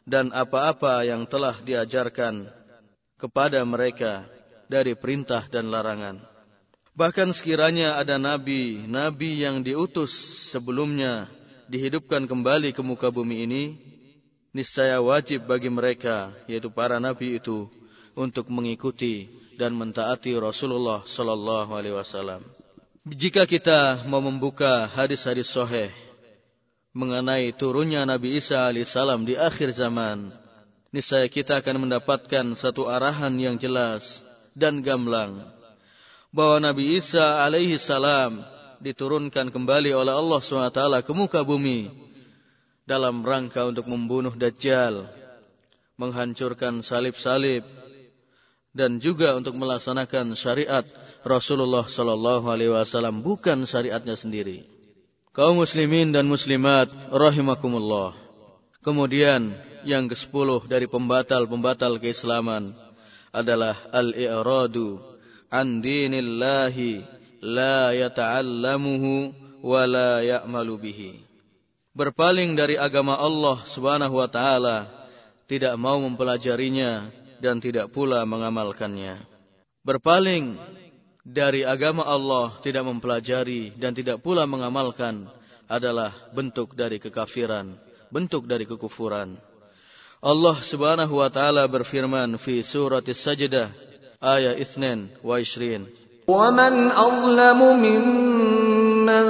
[0.09, 2.49] dan apa-apa yang telah diajarkan
[3.21, 4.25] kepada mereka
[4.65, 6.17] dari perintah dan larangan.
[6.97, 10.11] Bahkan sekiranya ada nabi, nabi yang diutus
[10.49, 11.29] sebelumnya
[11.69, 13.63] dihidupkan kembali ke muka bumi ini,
[14.51, 17.69] niscaya wajib bagi mereka, yaitu para nabi itu,
[18.17, 22.41] untuk mengikuti dan mentaati Rasulullah sallallahu alaihi wasallam.
[23.07, 25.87] Jika kita mau membuka hadis-hadis sahih
[26.93, 30.33] mengenai turunnya Nabi Isa alaihissalam di akhir zaman,
[30.89, 34.25] niscaya kita akan mendapatkan satu arahan yang jelas
[34.57, 35.45] dan gamblang
[36.33, 38.41] bahwa Nabi Isa alaihissalam
[38.81, 41.91] diturunkan kembali oleh Allah SWT ke muka bumi
[42.89, 45.05] dalam rangka untuk membunuh Dajjal,
[45.99, 47.61] menghancurkan salib-salib,
[48.73, 50.85] dan juga untuk melaksanakan syariat
[51.21, 54.78] Rasulullah Sallallahu Alaihi Wasallam bukan syariatnya sendiri
[55.39, 58.11] kaum muslimin dan muslimat rahimakumullah.
[58.83, 59.55] Kemudian
[59.87, 62.75] yang ke-10 dari pembatal-pembatal keislaman
[63.31, 64.99] adalah al-i'radu
[65.47, 67.07] an dinillahi
[67.39, 69.31] la yata'allamuhu
[69.63, 71.23] wa la ya'malu bihi.
[71.95, 74.91] Berpaling dari agama Allah Subhanahu wa taala,
[75.47, 79.23] tidak mau mempelajarinya dan tidak pula mengamalkannya.
[79.87, 80.59] Berpaling
[81.28, 85.24] dari agama Allah tidak mempelajari dan tidak pula mengamalkan
[85.64, 87.72] adalah bentuk dari kekafiran,
[88.12, 89.40] bentuk dari kekufuran.
[90.24, 93.68] Allah Subhanahu wa taala berfirman fi surat As-Sajdah
[94.20, 99.26] ayat 22 ومن أظلم ممن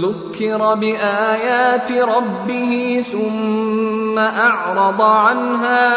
[0.00, 5.88] ذكر بآيات ربه ثم أعرض عنها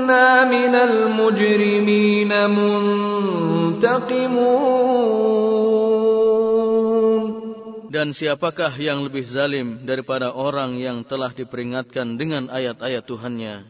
[0.00, 4.16] إنا من المجرمين منتقمون
[7.86, 13.64] Dan siapakah yang lebih zalim daripada orang yang telah diperingatkan dengan ayat-ayat Tuhannya.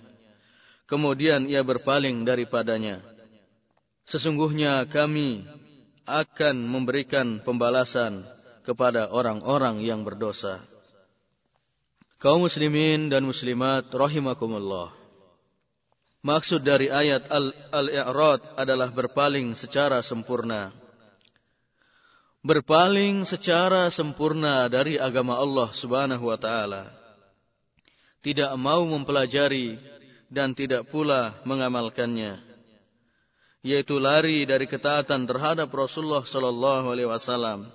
[0.90, 3.06] Kemudian ia berpaling daripadanya.
[4.02, 5.46] Sesungguhnya kami
[6.10, 8.26] akan memberikan pembalasan
[8.66, 10.58] kepada orang-orang yang berdosa.
[12.18, 14.99] Kaum muslimin dan muslimat rahimakumullah.
[16.21, 17.25] Maksud dari ayat
[17.73, 20.69] Al-I'rad adalah berpaling secara sempurna.
[22.45, 26.93] Berpaling secara sempurna dari agama Allah Subhanahu wa taala.
[28.21, 29.81] Tidak mau mempelajari
[30.29, 32.37] dan tidak pula mengamalkannya.
[33.65, 37.65] Yaitu lari dari ketaatan terhadap Rasulullah sallallahu alaihi wasallam.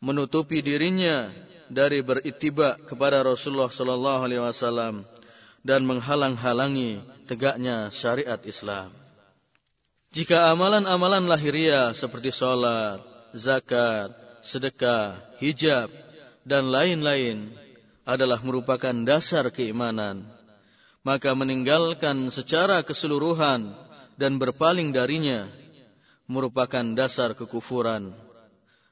[0.00, 1.28] Menutupi dirinya
[1.68, 5.04] dari berittiba kepada Rasulullah sallallahu alaihi wasallam
[5.64, 7.00] dan menghalang-halangi
[7.32, 8.92] tegaknya syariat Islam.
[10.12, 13.00] Jika amalan-amalan lahiriah seperti sholat,
[13.32, 14.12] zakat,
[14.44, 15.88] sedekah, hijab,
[16.44, 17.48] dan lain-lain
[18.04, 20.28] adalah merupakan dasar keimanan.
[21.00, 23.72] Maka meninggalkan secara keseluruhan
[24.20, 25.48] dan berpaling darinya
[26.28, 28.12] merupakan dasar kekufuran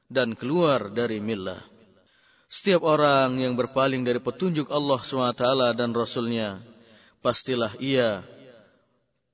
[0.09, 1.61] dan keluar dari millah.
[2.51, 5.45] Setiap orang yang berpaling dari petunjuk Allah SWT
[5.77, 6.70] dan Rasulnya,
[7.21, 8.25] pastilah ia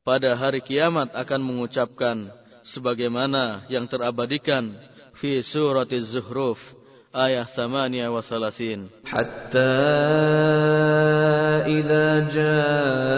[0.04, 2.28] pada hari kiamat akan mengucapkan
[2.64, 4.76] sebagaimana yang terabadikan
[5.16, 6.60] fi surat Az-Zuhruf
[7.16, 9.76] ayat 38 hatta
[11.64, 13.16] idza ja'ana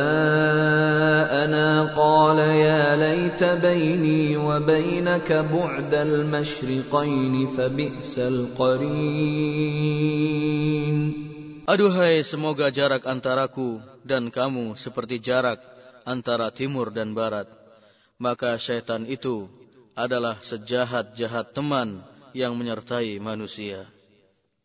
[1.98, 8.90] qala ya laita baini wa bainaka bu'dal mashriqain fa bi'sal qarin
[11.70, 15.62] Aduhai semoga jarak antaraku dan kamu seperti jarak
[16.02, 17.46] antara timur dan barat
[18.18, 19.46] maka syaitan itu
[19.94, 22.02] adalah sejahat-jahat teman
[22.34, 23.86] yang menyertai manusia.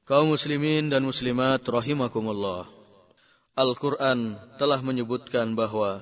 [0.09, 2.69] Kaum muslimin dan muslimat rahimakumullah.
[3.53, 6.01] Al-Quran telah menyebutkan bahwa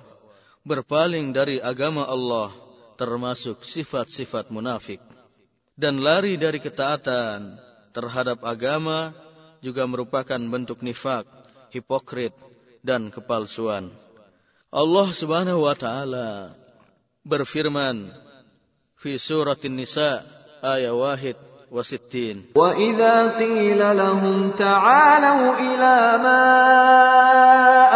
[0.63, 2.55] berpaling dari agama Allah
[2.95, 4.99] termasuk sifat-sifat munafik.
[5.75, 7.59] Dan lari dari ketaatan
[7.91, 9.13] terhadap agama
[9.63, 11.25] juga merupakan bentuk nifak,
[11.71, 12.35] hipokrit,
[12.83, 13.95] dan kepalsuan.
[14.75, 16.59] Allah subhanahu wa ta'ala
[17.23, 18.11] berfirman
[18.99, 20.27] fi surat An-Nisa
[20.59, 21.39] ayat wahid
[22.77, 26.45] idza qila lahum ta'alu ila ma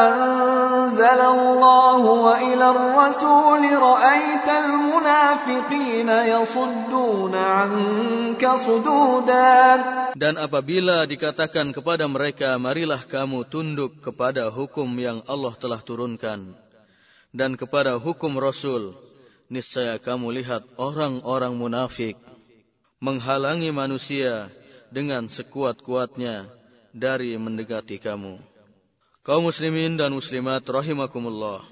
[0.01, 9.79] anzala Allah wa ila ar-rasul ra'aita al-munafiqina yasudduna 'anka sududan.
[10.17, 16.57] Dan apabila dikatakan kepada mereka, marilah kamu tunduk kepada hukum yang Allah telah turunkan
[17.37, 18.97] dan kepada hukum Rasul,
[19.53, 22.17] niscaya kamu lihat orang-orang munafik
[23.03, 24.49] menghalangi manusia
[24.89, 26.49] dengan sekuat-kuatnya
[26.97, 28.41] dari mendekati kamu.
[29.27, 31.67] Kaum muslimin dan muslimat rahimakumullah.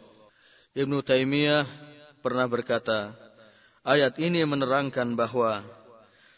[0.75, 1.65] Ibnu Taimiyah
[2.19, 3.15] pernah berkata,
[3.87, 5.63] ayat ini menerangkan bahwa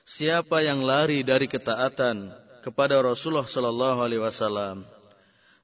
[0.04, 2.30] siapa yang lari dari ketaatan
[2.60, 4.84] kepada Rasulullah sallallahu alaihi wasallam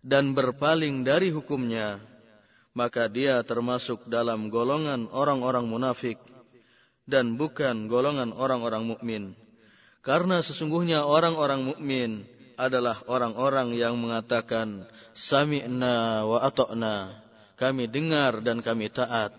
[0.03, 2.03] dan berpaling dari hukumnya
[2.73, 6.16] maka dia termasuk dalam golongan orang-orang munafik
[7.12, 9.36] dan bukan golongan orang-orang mukmin.
[10.01, 12.24] Karena sesungguhnya orang-orang mukmin
[12.56, 17.20] adalah orang-orang yang mengatakan sami'na wa ata'na.
[17.60, 19.36] Kami dengar dan kami taat.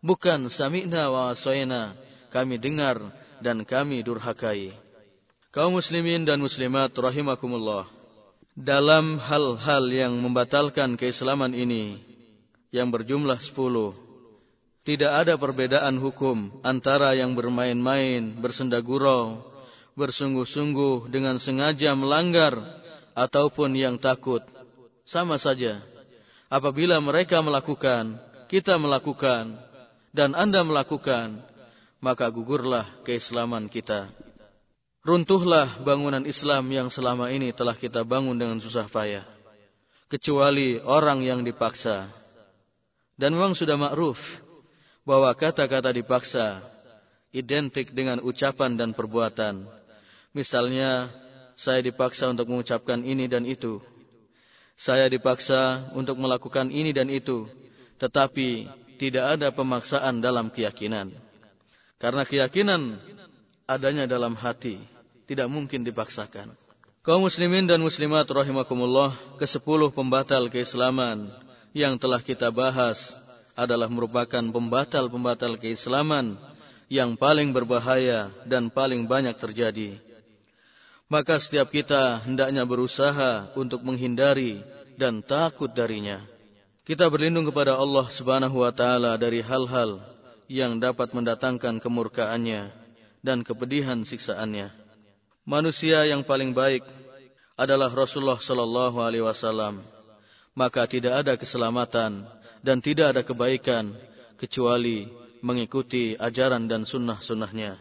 [0.00, 1.92] Bukan sami'na wa asoyna.
[2.32, 2.98] Kami dengar
[3.44, 4.72] dan kami durhakai.
[5.52, 7.84] Kaum muslimin dan muslimat rahimakumullah.
[8.56, 12.02] Dalam hal-hal yang membatalkan keislaman ini,
[12.74, 14.09] yang berjumlah sepuluh.
[14.80, 19.44] Tidak ada perbedaan hukum antara yang bermain-main, bersenda gurau,
[19.92, 22.56] bersungguh-sungguh dengan sengaja melanggar,
[23.12, 24.40] ataupun yang takut.
[25.04, 25.84] Sama saja.
[26.48, 28.16] Apabila mereka melakukan,
[28.48, 29.58] kita melakukan,
[30.16, 31.44] dan Anda melakukan,
[32.00, 34.08] maka gugurlah keislaman kita.
[35.04, 39.24] Runtuhlah bangunan Islam yang selama ini telah kita bangun dengan susah payah.
[40.10, 42.10] Kecuali orang yang dipaksa
[43.14, 44.18] dan memang sudah makruf
[45.04, 46.60] bahwa kata-kata dipaksa
[47.30, 49.66] identik dengan ucapan dan perbuatan.
[50.34, 51.10] Misalnya,
[51.58, 53.82] saya dipaksa untuk mengucapkan ini dan itu.
[54.78, 57.46] Saya dipaksa untuk melakukan ini dan itu.
[58.00, 61.12] Tetapi tidak ada pemaksaan dalam keyakinan.
[62.00, 62.96] Karena keyakinan
[63.68, 64.80] adanya dalam hati.
[65.28, 66.56] Tidak mungkin dipaksakan.
[67.00, 71.32] Kaum muslimin dan muslimat rahimakumullah, ke sepuluh pembatal keislaman
[71.72, 73.14] yang telah kita bahas
[73.60, 76.40] adalah merupakan pembatal-pembatal keislaman
[76.88, 80.00] yang paling berbahaya dan paling banyak terjadi.
[81.12, 84.64] Maka setiap kita hendaknya berusaha untuk menghindari
[84.96, 86.24] dan takut darinya.
[86.88, 90.00] Kita berlindung kepada Allah Subhanahu wa taala dari hal-hal
[90.50, 92.72] yang dapat mendatangkan kemurkaannya
[93.20, 94.72] dan kepedihan siksaannya.
[95.44, 96.82] Manusia yang paling baik
[97.60, 99.84] adalah Rasulullah sallallahu alaihi wasallam
[100.54, 102.26] maka tidak ada keselamatan
[102.60, 103.96] dan tidak ada kebaikan
[104.36, 105.08] kecuali
[105.40, 107.80] mengikuti ajaran dan sunnah-sunnahnya.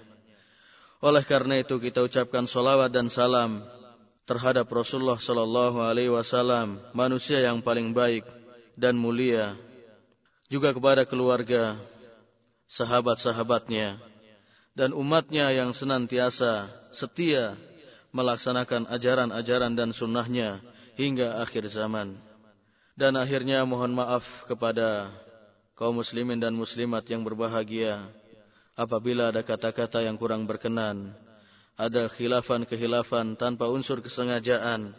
[1.00, 3.64] Oleh karena itu kita ucapkan salawat dan salam
[4.28, 8.28] terhadap Rasulullah sallallahu alaihi wasallam, manusia yang paling baik
[8.76, 9.56] dan mulia,
[10.52, 11.80] juga kepada keluarga,
[12.68, 13.98] sahabat-sahabatnya,
[14.76, 17.56] dan umatnya yang senantiasa setia
[18.12, 20.60] melaksanakan ajaran-ajaran dan sunnahnya
[21.00, 22.29] hingga akhir zaman.
[23.00, 25.08] Dan akhirnya mohon maaf kepada
[25.80, 28.04] kaum muslimin dan muslimat yang berbahagia
[28.76, 31.16] apabila ada kata-kata yang kurang berkenan,
[31.80, 34.92] ada khilafan-kehilafan tanpa unsur kesengajaan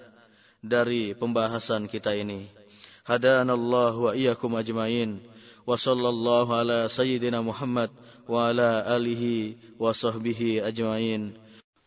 [0.64, 2.48] dari pembahasan kita ini.
[3.04, 5.20] Hadanallah wa iyyakum ajmain.
[5.68, 7.92] Wa sallallahu ala sayyidina Muhammad
[8.24, 11.36] wa ala alihi wa sahbihi ajmain.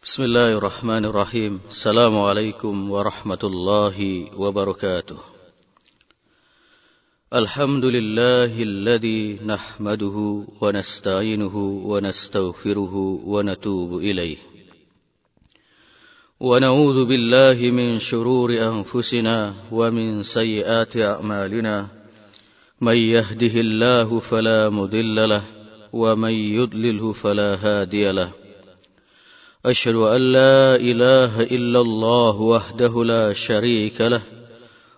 [0.05, 1.57] Bismillahirrahmanirrahim.
[1.73, 5.32] Assalamualaikum warahmatullahi wabarakatuh.
[7.35, 12.95] الحمد لله الذي نحمده ونستعينه ونستغفره
[13.25, 14.37] ونتوب إليه.
[16.39, 21.87] ونعوذ بالله من شرور أنفسنا ومن سيئات أعمالنا.
[22.81, 25.43] من يهده الله فلا مضل له
[25.93, 28.31] ومن يضلله فلا هادي له.
[29.65, 34.42] أشهد أن لا إله إلا الله وحده لا شريك له.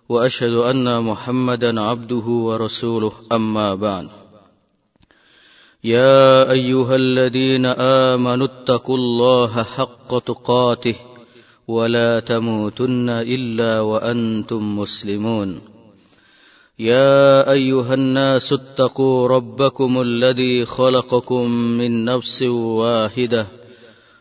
[0.10, 3.12] وأشهد أن محمدا عبده ورسوله.
[3.32, 4.10] أما بعد.
[5.84, 10.96] يا أيها الذين آمنوا اتقوا الله حق تقاته
[11.68, 15.62] ولا تموتن إلا وأنتم مسلمون.
[16.80, 23.48] يا أيها الناس اتقوا ربكم الذي خلقكم من نفس واحدة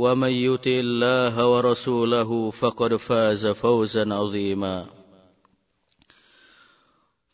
[0.00, 4.78] ومن يطع الله ورسوله فقد فاز فوزا عظيما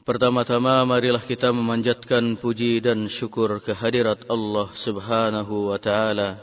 [0.02, 6.42] Pertama-tama marilah kita memanjatkan puji dan syukur kehadirat Allah Subhanahu wa taala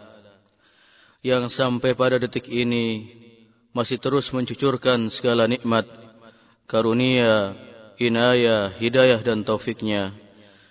[1.20, 3.12] yang sampai pada detik ini
[3.76, 5.84] masih terus mencucurkan segala nikmat,
[6.72, 7.52] karunia,
[8.00, 10.16] inayah, hidayah dan taufiknya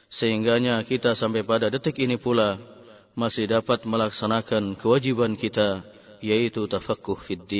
[0.09, 2.57] sehingganya kita sampai pada detik ini pula
[3.14, 5.86] masih dapat melaksanakan kewajiban kita
[6.22, 7.54] yaitu tafaqquh fid.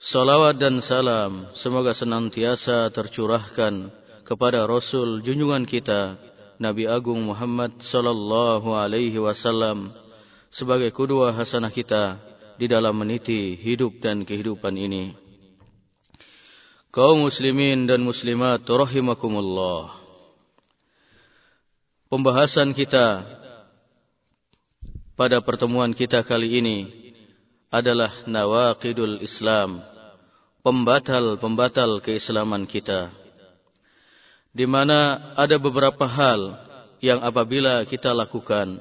[0.00, 3.92] Salawat dan salam semoga senantiasa tercurahkan
[4.24, 6.16] kepada Rasul junjungan kita
[6.56, 9.92] Nabi Agung Muhammad sallallahu alaihi wasallam
[10.48, 12.16] sebagai kedua hasanah kita
[12.56, 15.16] di dalam meniti hidup dan kehidupan ini.
[16.92, 19.94] Kaum muslimin dan muslimat rahimakumullah.
[22.10, 23.22] Pembahasan kita
[25.20, 26.78] pada pertemuan kita kali ini
[27.68, 29.84] adalah nawaqidul Islam,
[30.64, 33.12] pembatal-pembatal keislaman kita.
[34.56, 36.56] Di mana ada beberapa hal
[37.04, 38.80] yang apabila kita lakukan,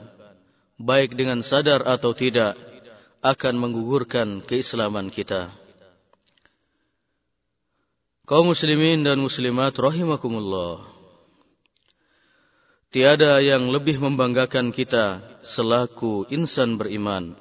[0.79, 2.55] baik dengan sadar atau tidak,
[3.19, 5.51] akan menggugurkan keislaman kita.
[8.23, 10.87] Kaum muslimin dan muslimat rahimakumullah.
[12.95, 15.19] Tiada yang lebih membanggakan kita
[15.49, 17.34] selaku insan beriman,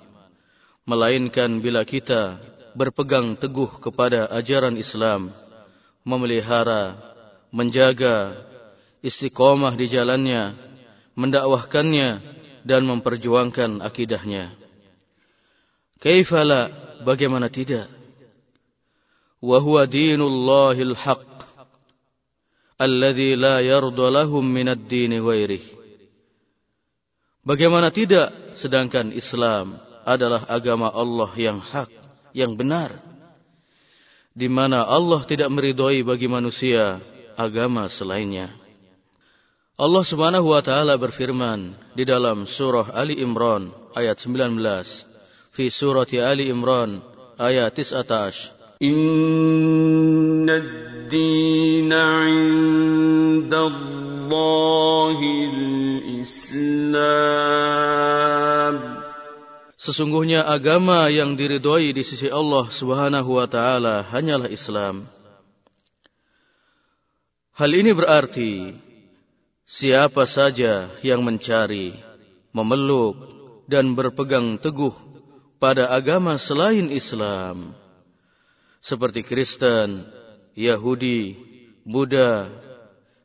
[0.89, 2.40] melainkan bila kita
[2.72, 5.30] berpegang teguh kepada ajaran Islam,
[6.02, 6.97] memelihara,
[7.52, 8.32] menjaga,
[9.05, 10.56] istiqomah di jalannya,
[11.12, 12.10] mendakwahkannya,
[12.64, 14.52] dan memperjuangkan akidahnya.
[16.01, 16.70] Kaifala,
[17.05, 17.90] bagaimana tidak?
[19.39, 21.24] Wahuwa dinullahil haq
[22.78, 25.77] alladhi la yardu lahum minad dini ghairih.
[27.48, 28.28] Bagaimana tidak
[28.60, 31.88] sedangkan Islam adalah agama Allah yang hak,
[32.36, 33.00] yang benar.
[34.36, 37.00] Di mana Allah tidak meridhoi bagi manusia
[37.40, 38.52] agama selainnya.
[39.80, 44.60] Allah Subhanahu wa taala berfirman di dalam surah Ali Imran ayat 19
[45.56, 47.00] fi surati Ali Imran
[47.40, 48.57] ayat 19
[50.49, 55.19] الدين عند الله
[55.53, 56.73] الإسلام
[59.84, 65.11] Sesungguhnya agama yang diridhoi di sisi Allah Subhanahu wa taala hanyalah Islam.
[67.51, 68.80] Hal ini berarti
[69.68, 71.99] siapa saja yang mencari,
[72.55, 73.27] memeluk
[73.68, 74.95] dan berpegang teguh
[75.60, 77.76] pada agama selain Islam
[78.78, 80.06] seperti Kristen,
[80.55, 81.38] Yahudi,
[81.86, 82.50] Buddha,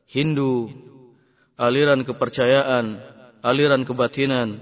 [0.10, 0.70] Hindu,
[1.58, 3.02] aliran kepercayaan,
[3.42, 4.62] aliran kebatinan,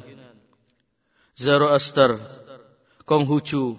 [1.36, 2.20] Zoroaster,
[3.04, 3.76] Konghucu,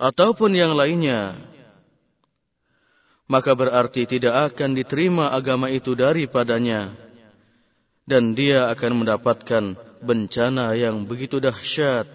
[0.00, 1.38] ataupun yang lainnya,
[3.30, 6.90] maka berarti tidak akan diterima agama itu daripadanya,
[8.02, 9.64] dan dia akan mendapatkan
[10.02, 12.10] bencana yang begitu dahsyat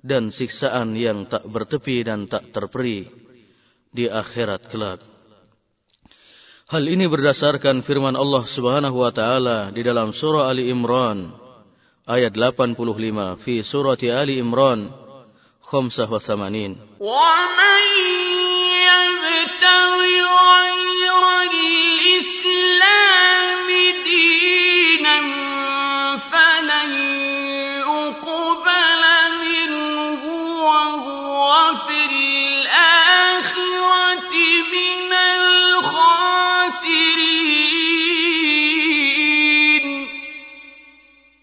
[0.00, 3.19] dan siksaan yang tak bertepi dan tak terperi
[3.90, 5.02] di akhirat kelak.
[6.70, 11.34] Hal ini berdasarkan firman Allah Subhanahu wa taala di dalam surah Ali Imran
[12.06, 14.86] ayat 85 fi surati Ali Imran
[15.66, 17.02] 85.
[17.02, 17.70] Wa man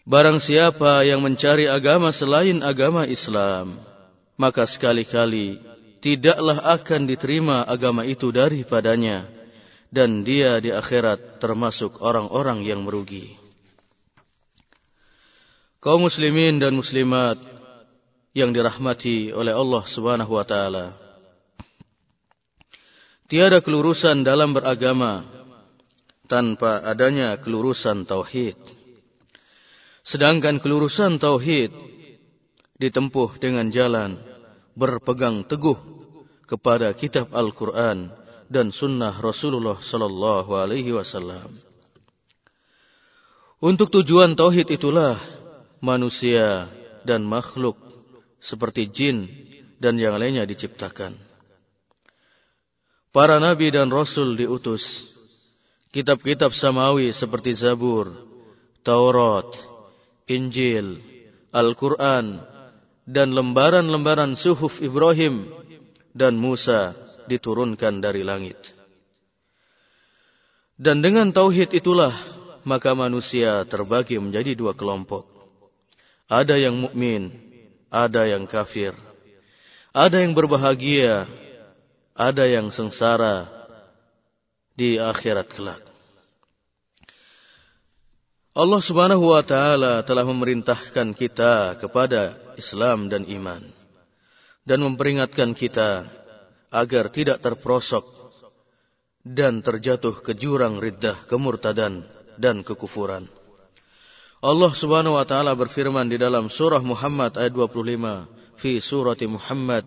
[0.08, 3.76] Barang siapa yang mencari agama selain agama Islam,
[4.40, 5.60] maka sekali-kali
[6.00, 9.28] tidaklah akan diterima agama itu daripadanya
[9.92, 13.36] dan dia di akhirat termasuk orang-orang yang merugi.
[15.84, 17.36] Kaum muslimin dan muslimat
[18.32, 20.96] yang dirahmati oleh Allah Subhanahu wa taala.
[23.28, 25.28] Tiada kelurusan dalam beragama
[26.32, 28.77] tanpa adanya kelurusan tauhid.
[30.08, 31.76] Sedangkan kelurusan tauhid
[32.80, 34.16] ditempuh dengan jalan
[34.72, 35.76] berpegang teguh
[36.48, 38.16] kepada kitab Al-Quran
[38.48, 41.60] dan sunnah Rasulullah sallallahu alaihi wasallam.
[43.60, 45.20] Untuk tujuan tauhid itulah
[45.84, 46.72] manusia
[47.04, 47.76] dan makhluk
[48.40, 49.28] seperti jin
[49.76, 51.20] dan yang lainnya diciptakan.
[53.12, 55.04] Para nabi dan rasul diutus.
[55.92, 58.12] Kitab-kitab samawi seperti Zabur,
[58.86, 59.50] Taurat,
[60.28, 61.00] Injil,
[61.56, 62.44] Al-Quran,
[63.08, 65.48] dan lembaran-lembaran suhuf Ibrahim
[66.12, 66.92] dan Musa
[67.32, 68.60] diturunkan dari langit.
[70.76, 72.14] Dan dengan tauhid itulah
[72.68, 75.24] maka manusia terbagi menjadi dua kelompok.
[76.28, 77.32] Ada yang mukmin,
[77.88, 78.92] ada yang kafir.
[79.96, 81.26] Ada yang berbahagia,
[82.12, 83.48] ada yang sengsara
[84.76, 85.87] di akhirat kelak.
[88.58, 93.62] Allah Subhanahu wa taala telah memerintahkan kita kepada Islam dan iman
[94.66, 96.10] dan memperingatkan kita
[96.74, 98.02] agar tidak terprosok
[99.22, 102.02] dan terjatuh ke jurang riddah, kemurtadan
[102.42, 103.30] dan kekufuran.
[104.42, 109.86] Allah Subhanahu wa taala berfirman di dalam surah Muhammad ayat 25 fi surati Muhammad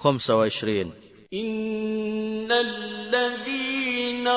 [0.00, 2.72] 25 Innal
[3.12, 4.36] ladzina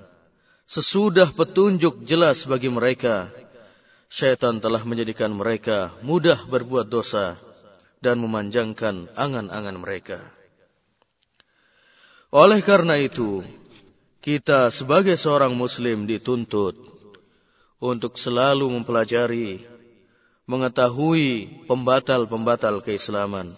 [0.71, 3.27] sesudah petunjuk jelas bagi mereka
[4.07, 7.35] syaitan telah menjadikan mereka mudah berbuat dosa
[7.99, 10.19] dan memanjangkan angan-angan mereka.
[12.31, 13.43] Oleh karena itu,
[14.23, 16.79] kita sebagai seorang muslim dituntut
[17.83, 19.67] untuk selalu mempelajari,
[20.47, 23.51] mengetahui pembatal-pembatal keislaman,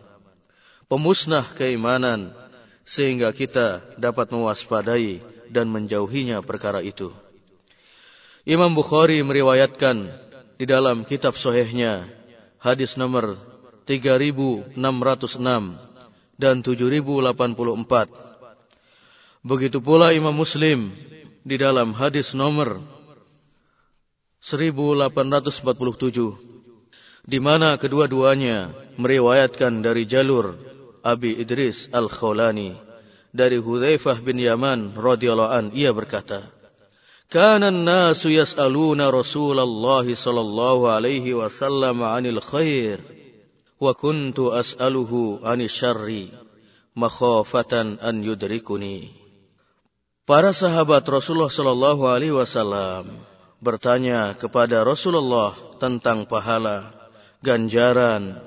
[0.89, 2.33] pemusnah keimanan,
[2.81, 7.13] sehingga kita dapat mewaspadai dan menjauhinya perkara itu.
[8.43, 10.09] Imam Bukhari meriwayatkan
[10.57, 12.11] di dalam kitab sohehnya
[12.59, 13.39] hadis nomor
[13.87, 14.75] 3606
[16.35, 19.47] dan 7084.
[19.47, 20.91] Begitu pula Imam Muslim
[21.43, 22.83] di dalam hadis nomor
[24.43, 26.35] 1847
[27.23, 30.59] di mana kedua-duanya meriwayatkan dari jalur
[30.99, 32.75] Abi Idris Al-Khawlani
[33.33, 36.53] dari Hudzaifah bin Yaman radhiyallahu an ia berkata
[37.33, 43.01] Kana an-nasu yas'aluna Rasulullah sallallahu alaihi wasallam 'anil khair
[43.81, 46.29] wa kuntu as'aluhu 'anil syarri
[46.93, 49.09] makhafatan an yudrikuni.
[50.29, 53.25] Para sahabat Rasulullah sallallahu alaihi wasallam
[53.59, 56.93] bertanya kepada Rasulullah tentang pahala,
[57.41, 58.37] ganjaran,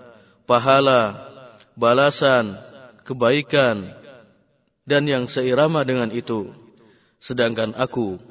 [0.46, 1.26] pahala,
[1.74, 2.54] balasan,
[3.02, 3.92] kebaikan,
[4.86, 6.54] dan yang seirama dengan itu.
[7.18, 8.22] Sedangkan aku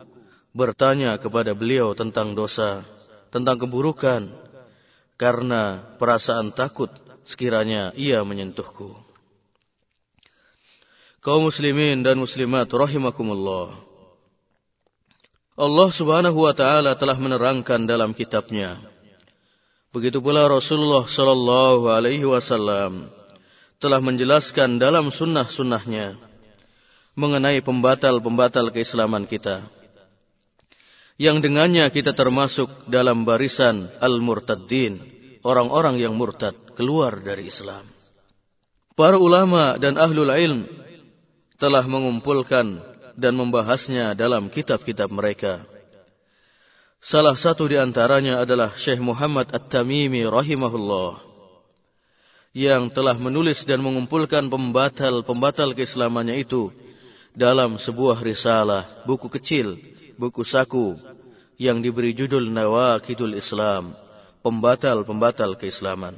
[0.55, 2.87] bertanya kepada beliau tentang dosa,
[3.29, 4.31] tentang keburukan,
[5.19, 6.87] karena perasaan takut
[7.27, 8.95] sekiranya ia menyentuhku.
[11.19, 13.75] Kaum muslimin dan muslimat rahimakumullah.
[15.55, 18.79] Allah Subhanahu wa taala telah menerangkan dalam kitabnya.
[19.95, 23.07] Begitu pula Rasulullah sallallahu alaihi wasallam
[23.79, 26.19] telah menjelaskan dalam sunnah-sunnahnya
[27.15, 29.65] mengenai pembatal-pembatal keislaman kita.
[31.15, 34.99] Yang dengannya kita termasuk dalam barisan al-murtaddin,
[35.47, 37.87] orang-orang yang murtad keluar dari Islam.
[38.99, 40.67] Para ulama dan ahlul ilm
[41.55, 42.83] telah mengumpulkan
[43.15, 45.63] dan membahasnya dalam kitab-kitab mereka.
[46.99, 51.23] Salah satu di antaranya adalah Syekh Muhammad At-Tamimi rahimahullah
[52.55, 56.71] yang telah menulis dan mengumpulkan pembatal-pembatal keislamannya itu
[57.35, 59.75] dalam sebuah risalah, buku kecil,
[60.15, 60.95] buku saku
[61.59, 63.91] yang diberi judul Nawakidul Islam,
[64.39, 66.15] pembatal-pembatal keislaman.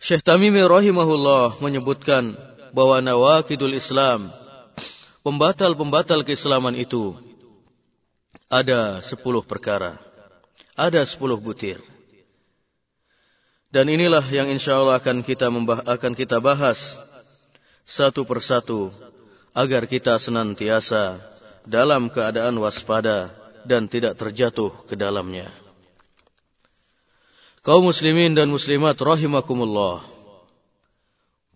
[0.00, 2.32] Syekh Tamimi rahimahullah menyebutkan
[2.72, 4.32] bahwa Nawakidul Islam,
[5.20, 7.12] pembatal-pembatal keislaman itu
[8.48, 10.00] ada sepuluh perkara,
[10.72, 11.78] ada sepuluh butir.
[13.70, 15.46] Dan inilah yang insya Allah akan kita
[15.86, 16.98] akan kita bahas
[17.86, 18.90] satu persatu
[19.50, 21.18] agar kita senantiasa
[21.66, 23.34] dalam keadaan waspada
[23.66, 25.50] dan tidak terjatuh ke dalamnya.
[27.60, 30.00] Kaum muslimin dan muslimat rahimakumullah.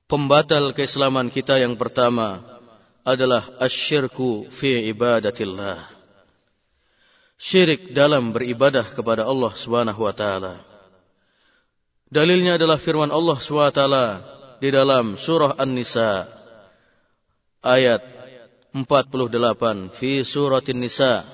[0.04, 2.44] Pembatal keislaman kita yang pertama
[3.00, 5.88] adalah asyirku fi ibadatillah.
[7.40, 10.60] Syirik dalam beribadah kepada Allah Subhanahu wa taala.
[12.12, 13.80] Dalilnya adalah firman Allah SWT
[14.62, 16.30] di dalam surah An-Nisa
[17.64, 18.04] ayat
[18.76, 21.24] 48 fi suratin Nisa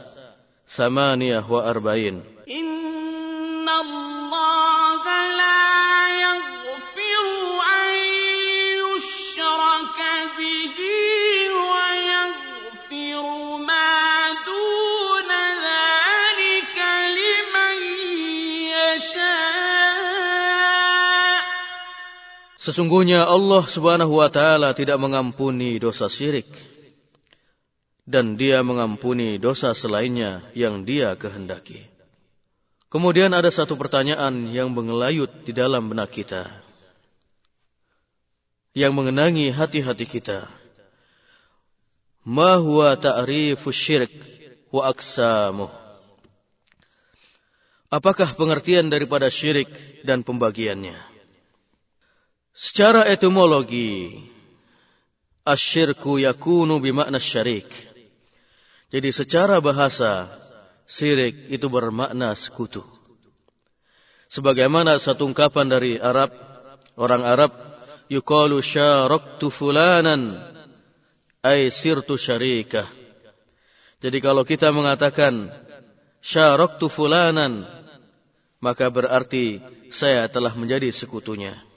[0.70, 2.22] samaniyah wa arba'in.
[22.60, 26.44] Sesungguhnya Allah Subhanahu wa taala tidak mengampuni dosa syirik
[28.04, 31.88] dan Dia mengampuni dosa selainnya yang Dia kehendaki.
[32.92, 36.52] Kemudian ada satu pertanyaan yang mengelayut di dalam benak kita.
[38.76, 40.44] Yang mengenangi hati-hati kita.
[42.28, 44.12] Ma huwa ta'rifu syirik
[44.68, 45.72] wa aksamuh.
[47.88, 49.70] Apakah pengertian daripada syirik
[50.04, 51.09] dan pembagiannya?
[52.60, 54.20] Secara etimologi,
[55.48, 57.72] asyirku yakunu bimakna syarik.
[58.92, 60.28] Jadi secara bahasa,
[60.84, 62.84] syirik itu bermakna sekutu.
[64.28, 66.36] Sebagaimana satu ungkapan dari Arab,
[67.00, 67.52] orang Arab,
[68.12, 70.36] yukalu syaraktu fulanan,
[71.40, 72.92] ay sirtu syarikah.
[74.04, 75.48] Jadi kalau kita mengatakan
[76.20, 77.64] syaraktu fulanan,
[78.60, 81.69] maka berarti saya telah menjadi sekutunya.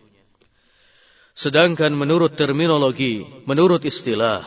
[1.34, 4.46] Sedangkan menurut terminologi, menurut istilah,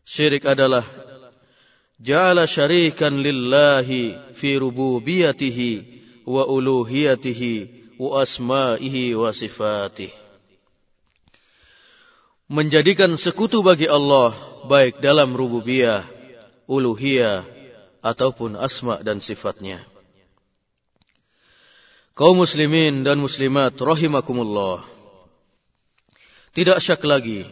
[0.00, 0.84] syirik adalah
[2.00, 5.70] ja'ala syarikan lillahi fi rububiyatihi
[6.24, 7.54] wa uluhiyatihi
[8.00, 10.08] wa asma'ihi wa sifatih.
[12.48, 14.32] Menjadikan sekutu bagi Allah
[14.64, 16.08] baik dalam rububiyah,
[16.64, 17.44] uluhiyah
[18.00, 19.82] ataupun asma dan sifatnya.
[22.16, 24.95] Kaum muslimin dan muslimat rahimakumullah.
[26.56, 27.44] Tidak syak lagi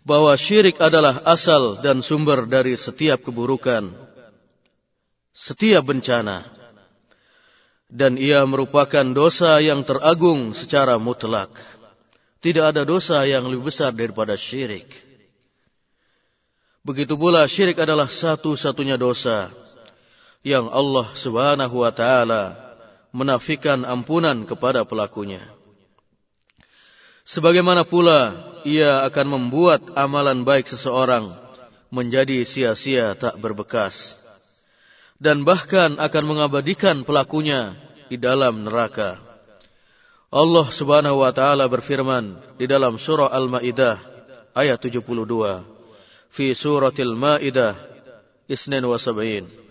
[0.00, 3.92] bahwa syirik adalah asal dan sumber dari setiap keburukan,
[5.36, 6.48] setiap bencana,
[7.92, 11.52] dan ia merupakan dosa yang teragung secara mutlak.
[12.40, 14.88] Tidak ada dosa yang lebih besar daripada syirik.
[16.80, 19.52] Begitu pula syirik adalah satu-satunya dosa
[20.42, 22.56] yang Allah Subhanahu wa taala
[23.12, 25.61] menafikan ampunan kepada pelakunya.
[27.22, 28.34] Sebagaimana pula
[28.66, 31.30] ia akan membuat amalan baik seseorang
[31.92, 34.18] menjadi sia-sia tak berbekas.
[35.22, 37.78] Dan bahkan akan mengabadikan pelakunya
[38.10, 39.22] di dalam neraka.
[40.32, 44.00] Allah subhanahu wa ta'ala berfirman di dalam surah Al-Ma'idah
[44.56, 45.04] ayat 72.
[46.32, 47.76] Fi suratil Ma'idah
[48.50, 49.61] 72.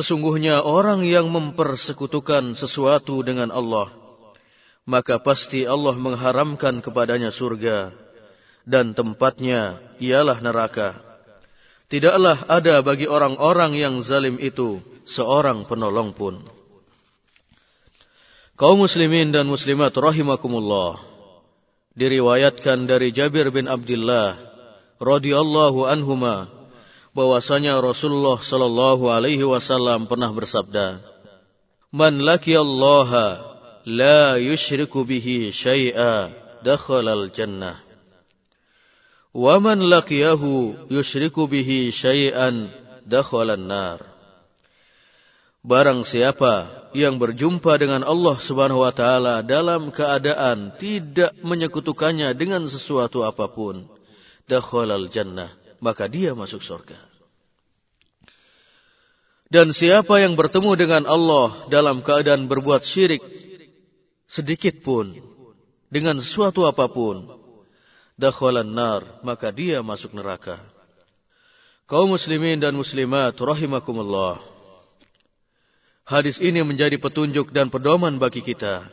[0.00, 3.99] Sesungguhnya orang yang mempersekutukan sesuatu dengan Allah
[4.90, 7.94] maka pasti Allah mengharamkan kepadanya surga
[8.66, 10.98] dan tempatnya ialah neraka.
[11.86, 16.42] Tidaklah ada bagi orang-orang yang zalim itu seorang penolong pun.
[18.58, 20.98] Kaum muslimin dan muslimat rahimakumullah.
[21.94, 24.38] Diriwayatkan dari Jabir bin Abdullah
[25.02, 26.46] radhiyallahu anhuma
[27.10, 31.02] bahwasanya Rasulullah sallallahu alaihi wasallam pernah bersabda,
[31.90, 33.49] "Man laqiyallaha
[33.90, 36.30] la yushriku bihi syai'a
[36.62, 37.82] dakhalal jannah."
[39.30, 42.70] Wa man laqiyahu yushriku bihi syai'an
[43.66, 43.98] nar.
[45.60, 53.20] Barang siapa yang berjumpa dengan Allah Subhanahu wa taala dalam keadaan tidak menyekutukannya dengan sesuatu
[53.22, 53.84] apa pun,
[54.48, 56.96] dakhalal jannah, maka dia masuk surga.
[59.50, 63.20] Dan siapa yang bertemu dengan Allah dalam keadaan berbuat syirik
[64.30, 65.10] sedikit pun
[65.90, 67.26] dengan sesuatu apa pun,
[68.14, 70.62] dakhalan nar, maka dia masuk neraka.
[71.90, 74.38] Kaum muslimin dan muslimat rahimakumullah.
[76.06, 78.86] Hadis ini menjadi petunjuk dan pedoman bagi kita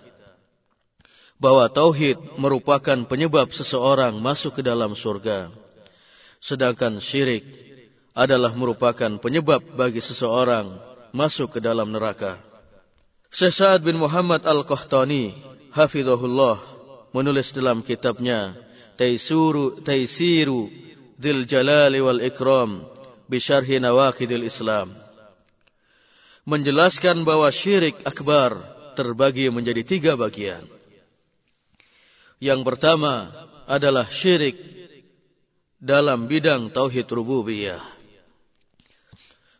[1.37, 5.53] bahwa tauhid merupakan penyebab seseorang masuk ke dalam surga.
[6.41, 7.45] Sedangkan syirik
[8.17, 10.81] adalah merupakan penyebab bagi seseorang
[11.13, 12.46] masuk ke dalam neraka.
[13.37, 15.29] Syekh Sa'ad bin Muhammad Al-Qahtani
[15.69, 16.57] hafizahullah
[17.13, 18.57] menulis dalam kitabnya
[18.97, 20.65] Taisuru Taisiru
[21.13, 22.81] Dil Jalali wal Ikram
[23.29, 24.89] Bisharhi Nawakidil Islam
[26.49, 28.57] Menjelaskan bahwa syirik akbar
[28.97, 30.65] terbagi menjadi tiga bagian.
[32.41, 33.29] Yang pertama
[33.69, 34.57] adalah syirik
[35.77, 37.85] dalam bidang tauhid rububiyah.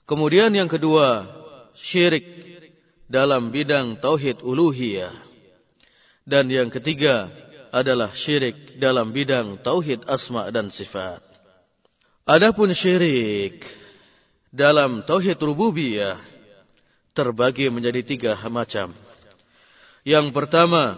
[0.10, 1.30] Kemudian yang kedua,
[1.78, 2.57] syirik
[3.08, 5.16] dalam bidang tauhid uluhiyah.
[6.28, 7.32] Dan yang ketiga,
[7.72, 11.24] adalah syirik dalam bidang tauhid asma dan sifat.
[12.28, 13.64] Adapun syirik
[14.52, 16.20] dalam tauhid rububiyah
[17.16, 18.92] terbagi menjadi tiga macam.
[20.04, 20.96] Yang pertama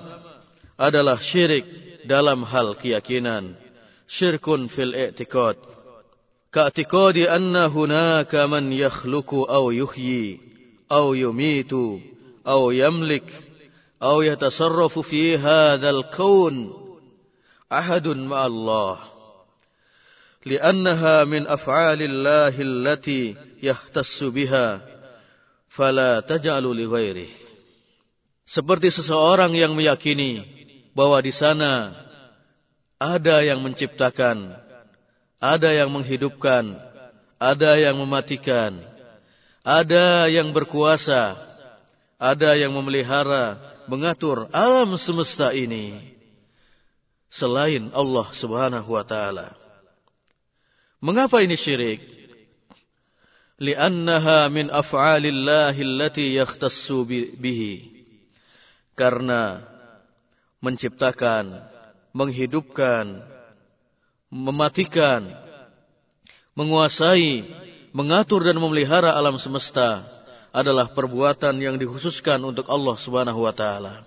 [0.78, 1.66] adalah syirik
[2.06, 3.58] dalam hal keyakinan.
[4.10, 5.58] Syirkun fil i'tiqad.
[6.50, 10.49] Ka'tiqadi anna hunaka man yakhluku aw yuhyi
[10.91, 12.01] aw yumitu
[12.45, 13.25] aw yamlik
[14.05, 16.73] أو يتصرف في هذا الكون
[17.73, 18.99] أحد مع الله
[20.47, 24.81] لأنها من أفعال الله التي يختص بها
[25.69, 27.33] فلا تجعل لغيره
[28.45, 30.45] seperti seseorang yang meyakini
[30.93, 31.97] bahwa di sana
[33.01, 34.53] ada yang menciptakan,
[35.41, 36.77] ada yang menghidupkan,
[37.41, 38.77] ada yang mematikan,
[39.64, 41.36] ada yang berkuasa,
[42.20, 46.00] ada yang memelihara, mengatur alam semesta ini
[47.30, 49.56] selain Allah Subhanahu wa taala.
[51.00, 52.04] Mengapa ini syirik?
[53.60, 57.08] Li'annaha min af'alillahi allati yakhtassu
[57.40, 58.04] bihi.
[58.96, 59.64] Karena
[60.60, 61.56] menciptakan,
[62.12, 63.24] menghidupkan,
[64.28, 65.24] mematikan,
[66.52, 67.48] menguasai,
[67.96, 70.06] mengatur dan memelihara alam semesta
[70.50, 74.06] adalah perbuatan yang dikhususkan untuk Allah Subhanahu wa taala.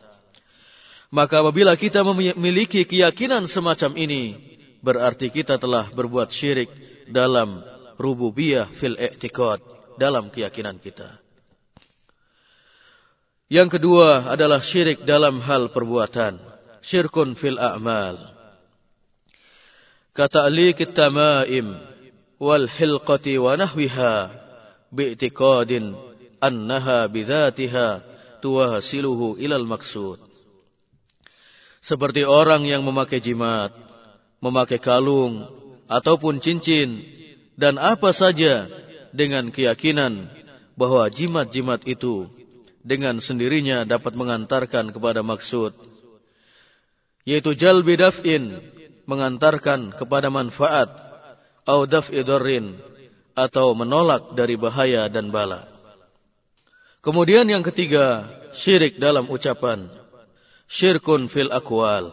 [1.12, 4.24] Maka apabila kita memiliki keyakinan semacam ini,
[4.80, 6.72] berarti kita telah berbuat syirik
[7.12, 7.60] dalam
[8.00, 9.60] rububiyah fil i'tiqad,
[10.00, 11.20] dalam keyakinan kita.
[13.52, 16.40] Yang kedua adalah syirik dalam hal perbuatan,
[16.80, 18.16] syirkun fil a'mal.
[20.16, 21.91] Kata Kata'liq tamaim
[22.42, 24.14] wal hilqati wa nahwiha
[24.90, 25.94] bi'tiqadin
[26.42, 28.02] annaha bidzatiha
[28.42, 29.38] tuwasiluhu.
[31.78, 33.70] Seperti orang yang memakai jimat,
[34.42, 35.46] memakai kalung,
[35.86, 36.98] ataupun cincin,
[37.54, 38.66] dan apa saja
[39.14, 40.26] dengan keyakinan
[40.74, 42.26] bahwa jimat-jimat itu
[42.82, 45.74] dengan sendirinya dapat mengantarkan kepada maksud,
[47.22, 48.58] yaitu jalbi daf'in,
[49.06, 51.11] mengantarkan kepada manfaat,
[51.72, 52.20] au daf'i
[53.32, 55.64] atau menolak dari bahaya dan bala.
[57.00, 59.88] Kemudian yang ketiga, syirik dalam ucapan.
[60.68, 62.12] Syirkun fil akwal.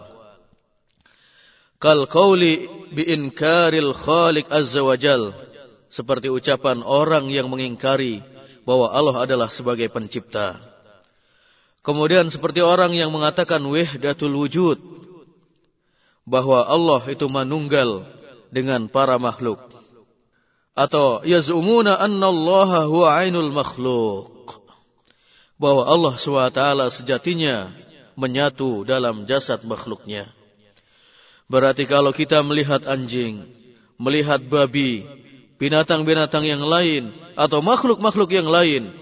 [1.79, 5.35] Kal qawli bi inkaril khaliq azza wa jal.
[5.91, 8.23] Seperti ucapan orang yang mengingkari
[8.63, 10.59] bahwa Allah adalah sebagai pencipta.
[11.79, 14.79] Kemudian seperti orang yang mengatakan wahdatul wujud.
[16.29, 18.18] Bahwa Allah itu manunggal
[18.49, 19.61] dengan para makhluk.
[20.73, 24.39] Atau yaz'umuna anna Allah huwa ainul makhluk
[25.59, 26.61] bahwa Allah SWT
[27.03, 27.75] sejatinya
[28.15, 30.31] menyatu dalam jasad makhluknya.
[31.51, 33.43] Berarti kalau kita melihat anjing,
[33.99, 35.03] melihat babi,
[35.59, 38.93] binatang-binatang yang lain, atau makhluk-makhluk yang lain,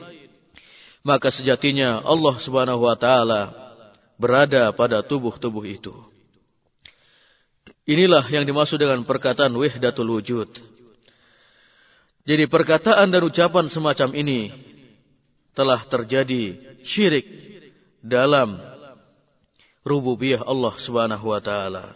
[1.06, 3.53] maka sejatinya Allah subhanahu wa ta'ala
[4.18, 5.94] berada pada tubuh-tubuh itu.
[7.88, 10.51] Inilah yang dimaksud dengan perkataan wahdatul wujud.
[12.27, 14.51] Jadi perkataan dan ucapan semacam ini
[15.55, 17.23] telah terjadi syirik
[18.03, 18.59] dalam
[19.88, 21.95] rububiyah Allah Subhanahu wa taala.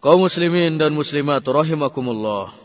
[0.00, 2.56] Kaum muslimin dan muslimat rahimakumullah.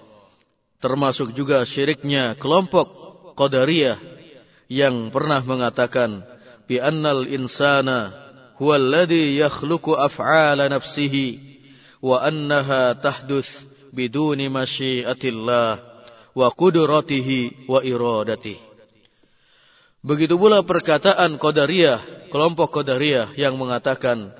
[0.79, 2.87] Termasuk juga syiriknya kelompok
[3.35, 3.99] Qadariyah
[4.71, 6.23] yang pernah mengatakan
[6.63, 8.15] bi annal insana
[8.55, 11.48] huwa alladhi yakhluqu af'ala nafsihi
[12.99, 13.47] tahdus
[13.91, 15.79] biduni masyiatillah
[16.33, 18.69] wa qudratihi wa iradatihi.
[19.99, 24.31] Begitu pula perkataan Qadariyah, kelompok Qadariyah yang mengatakan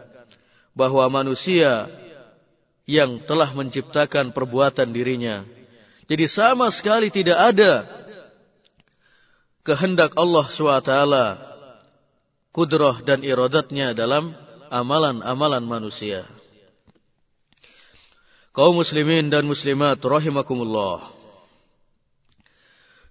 [0.72, 1.92] bahwa manusia
[2.88, 5.44] yang telah menciptakan perbuatan dirinya.
[6.08, 7.84] Jadi sama sekali tidak ada
[9.68, 10.94] kehendak Allah SWT,
[12.56, 14.32] kudrah dan iradatnya dalam
[14.72, 16.24] amalan-amalan manusia.
[18.50, 21.14] Kaum muslimin dan muslimat rahimakumullah.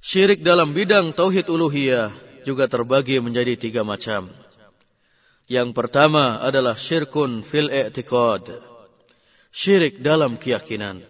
[0.02, 2.10] Syirik dalam bidang tauhid uluhiyah
[2.42, 4.30] juga terbagi menjadi tiga macam.
[5.48, 8.50] Yang pertama adalah syirkun fil i'tiqad.
[9.54, 11.00] Syirik dalam keyakinan.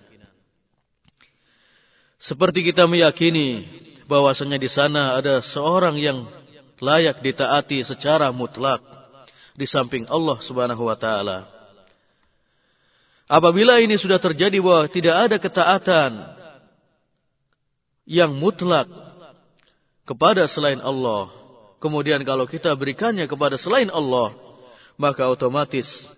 [2.18, 3.66] Seperti kita meyakini
[4.10, 6.26] bahwasanya di sana ada seorang yang
[6.78, 8.82] layak ditaati secara mutlak
[9.58, 11.57] di samping Allah Subhanahu wa taala.
[13.28, 16.12] Apabila ini sudah terjadi bahwa tidak ada ketaatan
[18.08, 18.88] yang mutlak
[20.08, 21.28] kepada selain Allah,
[21.76, 24.32] kemudian kalau kita berikannya kepada selain Allah,
[24.96, 26.08] maka otomatis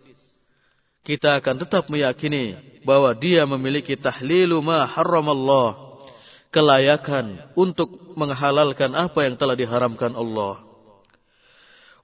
[1.03, 2.55] kita akan tetap meyakini
[2.87, 5.99] bahwa dia memiliki tahlilu ma Allah,
[6.55, 10.63] kelayakan untuk menghalalkan apa yang telah diharamkan Allah.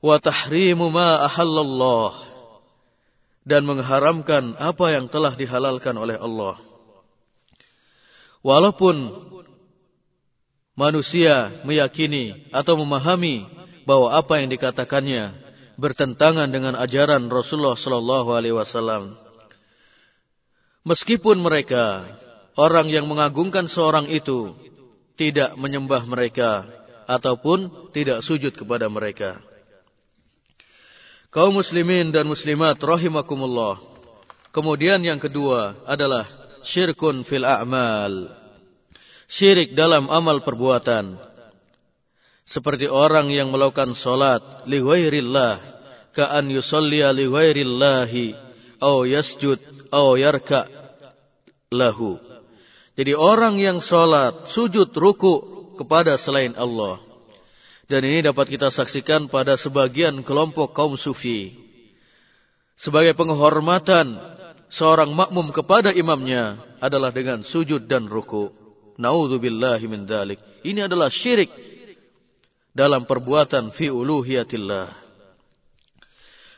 [0.03, 2.36] Wa tahrimu ma ahallallah
[3.47, 6.59] dan mengharamkan apa yang telah dihalalkan oleh Allah.
[8.43, 8.97] Walaupun
[10.75, 13.47] manusia meyakini atau memahami
[13.87, 15.31] bahwa apa yang dikatakannya
[15.79, 19.15] bertentangan dengan ajaran Rasulullah sallallahu alaihi wasallam.
[20.83, 22.07] Meskipun mereka
[22.59, 24.55] orang yang mengagungkan seorang itu
[25.15, 26.67] tidak menyembah mereka
[27.07, 29.39] ataupun tidak sujud kepada mereka.
[31.37, 33.77] Kaum muslimin dan muslimat rahimakumullah.
[34.57, 36.25] Kemudian yang kedua adalah
[36.65, 38.33] syirkun fil a'mal.
[39.29, 41.21] Syirik dalam amal perbuatan.
[42.49, 45.61] Seperti orang yang melakukan solat li ghairillah
[46.17, 48.33] ka'an yusalliya li ghairillahi
[48.81, 49.61] au yasjud
[49.93, 50.65] au yarka
[51.69, 52.17] lahu.
[52.97, 57.06] Jadi orang yang solat, sujud, ruku kepada selain Allah
[57.87, 61.55] dan ini dapat kita saksikan pada sebagian kelompok kaum sufi.
[62.75, 64.19] Sebagai penghormatan
[64.67, 68.51] seorang makmum kepada imamnya adalah dengan sujud dan ruku.
[68.99, 70.09] Naudzubillahi min.
[70.67, 71.53] Ini adalah syirik
[72.75, 75.07] dalam perbuatan fi uluhiyatillah.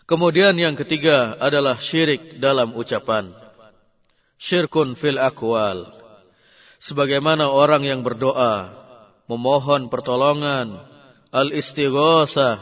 [0.09, 3.29] Kemudian yang ketiga adalah syirik dalam ucapan.
[4.41, 5.93] Syirkun fil akwal.
[6.81, 8.71] Sebagaimana orang yang berdoa,
[9.29, 10.88] memohon pertolongan,
[11.33, 12.61] al-istighosa.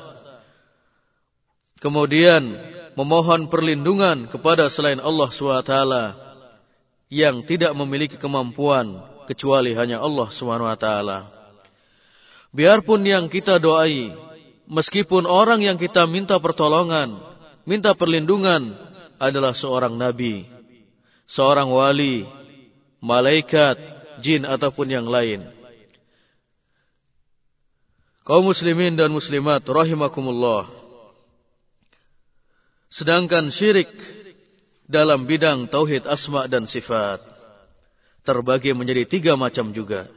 [1.79, 2.57] Kemudian
[2.97, 5.75] memohon perlindungan kepada selain Allah SWT
[7.13, 8.99] yang tidak memiliki kemampuan
[9.29, 10.89] kecuali hanya Allah SWT.
[12.57, 14.11] Biarpun yang kita doai,
[14.67, 17.21] meskipun orang yang kita minta pertolongan,
[17.69, 18.73] minta perlindungan
[19.21, 20.49] adalah seorang nabi,
[21.29, 22.25] seorang wali,
[23.05, 23.77] malaikat,
[24.25, 25.56] jin ataupun yang lain.
[28.27, 30.67] Kaum muslimin dan muslimat rahimakumullah.
[32.91, 33.87] Sedangkan syirik
[34.91, 37.23] dalam bidang tauhid asma dan sifat
[38.27, 40.11] terbagi menjadi tiga macam juga.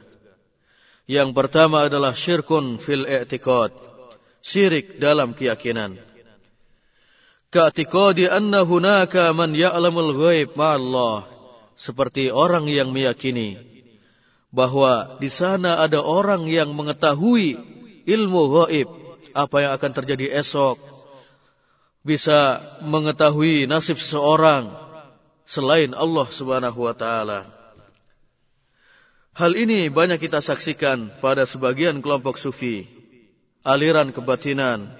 [1.06, 3.70] Yang pertama adalah syirkun fil i'tiqad.
[4.42, 5.94] Syirik dalam keyakinan.
[7.54, 11.30] Ka'tiqadi anna hunaka man ya'lamul ghaib ma'allah.
[11.78, 13.54] Seperti orang yang meyakini
[14.50, 17.78] bahwa di sana ada orang yang mengetahui
[18.10, 18.88] ilmu gaib,
[19.30, 20.76] apa yang akan terjadi esok,
[22.02, 24.72] bisa mengetahui nasib seseorang
[25.46, 27.46] selain Allah Subhanahu wa taala.
[29.30, 32.84] Hal ini banyak kita saksikan pada sebagian kelompok sufi,
[33.62, 34.90] aliran kebatinan,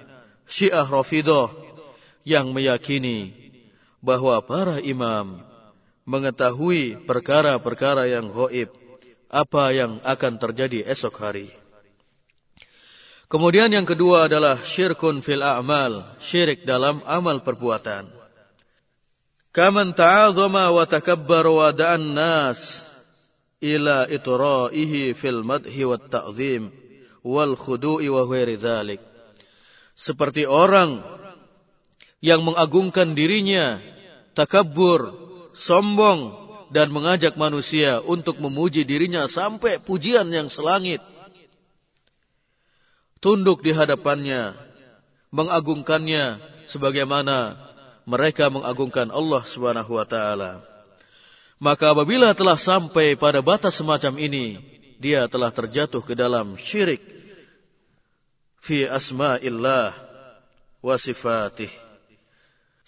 [0.46, 1.50] Syiah Rafidah
[2.22, 3.34] yang meyakini
[4.00, 5.42] bahwa para imam,
[6.08, 8.70] mengetahui perkara-perkara yang gaib,
[9.30, 11.59] apa yang akan terjadi esok hari.
[13.30, 18.10] Kemudian yang kedua adalah syirkun fil a'mal, syirik dalam amal perbuatan.
[19.54, 22.82] Kaman ta'azama wa takabbar wa da'an nas
[23.62, 26.74] ila itra'ihi fil madhi wa ta'zim
[27.22, 28.98] wal khudu'i wa ghairi dhalik.
[29.94, 30.98] Seperti orang
[32.18, 33.78] yang mengagungkan dirinya,
[34.34, 35.06] takabbur,
[35.54, 36.34] sombong
[36.74, 40.98] dan mengajak manusia untuk memuji dirinya sampai pujian yang selangit
[43.20, 44.56] tunduk di hadapannya,
[45.30, 47.54] mengagungkannya sebagaimana
[48.08, 50.64] mereka mengagungkan Allah Subhanahu wa taala.
[51.60, 54.56] Maka apabila telah sampai pada batas semacam ini,
[54.96, 57.04] dia telah terjatuh ke dalam syirik
[58.64, 59.92] fi asma'illah
[60.80, 61.68] wa sifatih.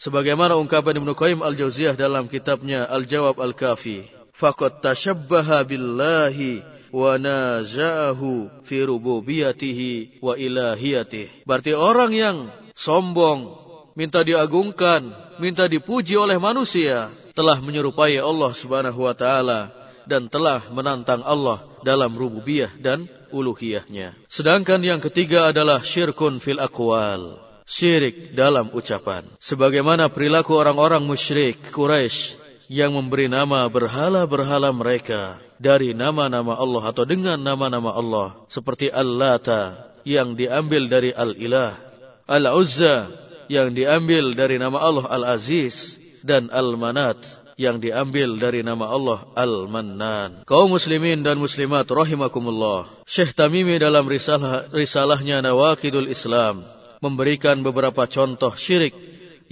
[0.00, 8.84] Sebagaimana ungkapan Ibnu Qayyim Al-Jauziyah dalam kitabnya Al-Jawab Al-Kafi, faqad tashabbaha billahi wa nazahu fi
[8.84, 11.48] rububiyatihi wa ilahiyatihi.
[11.48, 12.36] Berarti orang yang
[12.76, 13.48] sombong,
[13.96, 15.08] minta diagungkan,
[15.40, 19.72] minta dipuji oleh manusia, telah menyerupai Allah Subhanahu wa taala
[20.04, 24.12] dan telah menantang Allah dalam rububiyah dan uluhiyahnya.
[24.28, 27.40] Sedangkan yang ketiga adalah syirkun fil aqwal.
[27.64, 29.24] Syirik dalam ucapan.
[29.40, 32.36] Sebagaimana perilaku orang-orang musyrik Quraisy
[32.68, 40.34] yang memberi nama berhala-berhala mereka dari nama-nama Allah atau dengan nama-nama Allah seperti Al-Lata yang
[40.34, 41.78] diambil dari Al-Ilah,
[42.26, 43.06] Al-Uzza
[43.46, 47.22] yang diambil dari nama Allah Al-Aziz dan Al-Manat
[47.54, 50.42] yang diambil dari nama Allah Al-Mannan.
[50.48, 52.90] Kaum muslimin dan muslimat rahimakumullah.
[53.06, 56.66] Syekh Tamimi dalam risalah risalahnya Nawakidul Islam
[56.98, 58.94] memberikan beberapa contoh syirik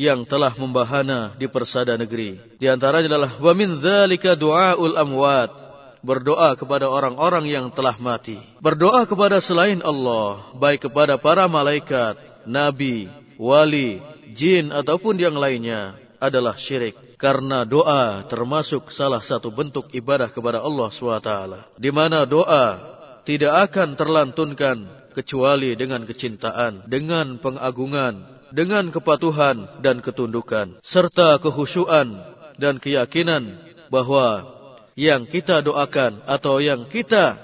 [0.00, 2.40] yang telah membahana di persada negeri.
[2.56, 5.59] Di antaranya adalah wa min dzalika du'aul amwat
[6.00, 8.36] berdoa kepada orang-orang yang telah mati.
[8.60, 12.16] Berdoa kepada selain Allah, baik kepada para malaikat,
[12.48, 14.00] nabi, wali,
[14.32, 16.96] jin ataupun yang lainnya adalah syirik.
[17.20, 21.32] Karena doa termasuk salah satu bentuk ibadah kepada Allah SWT.
[21.76, 22.80] Di mana doa
[23.28, 28.24] tidak akan terlantunkan kecuali dengan kecintaan, dengan pengagungan,
[28.56, 32.16] dengan kepatuhan dan ketundukan, serta kehusuan
[32.56, 33.52] dan keyakinan
[33.92, 34.59] bahwa
[35.00, 37.40] yang kita doakan atau yang kita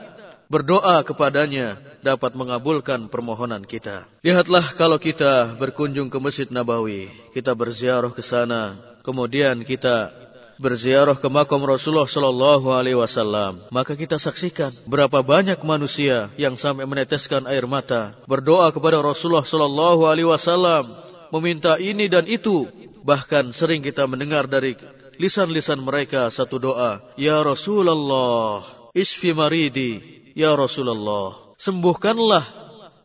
[0.52, 4.04] berdoa kepadanya dapat mengabulkan permohonan kita.
[4.20, 10.12] Lihatlah kalau kita berkunjung ke Masjid Nabawi, kita berziarah ke sana, kemudian kita
[10.60, 16.84] berziarah ke makam Rasulullah sallallahu alaihi wasallam, maka kita saksikan berapa banyak manusia yang sampai
[16.84, 20.92] meneteskan air mata berdoa kepada Rasulullah sallallahu alaihi wasallam
[21.32, 22.68] meminta ini dan itu.
[23.06, 24.74] Bahkan sering kita mendengar dari
[25.16, 27.00] lisan-lisan mereka satu doa.
[27.20, 30.00] Ya Rasulullah, isfi maridi.
[30.36, 32.44] Ya Rasulullah, sembuhkanlah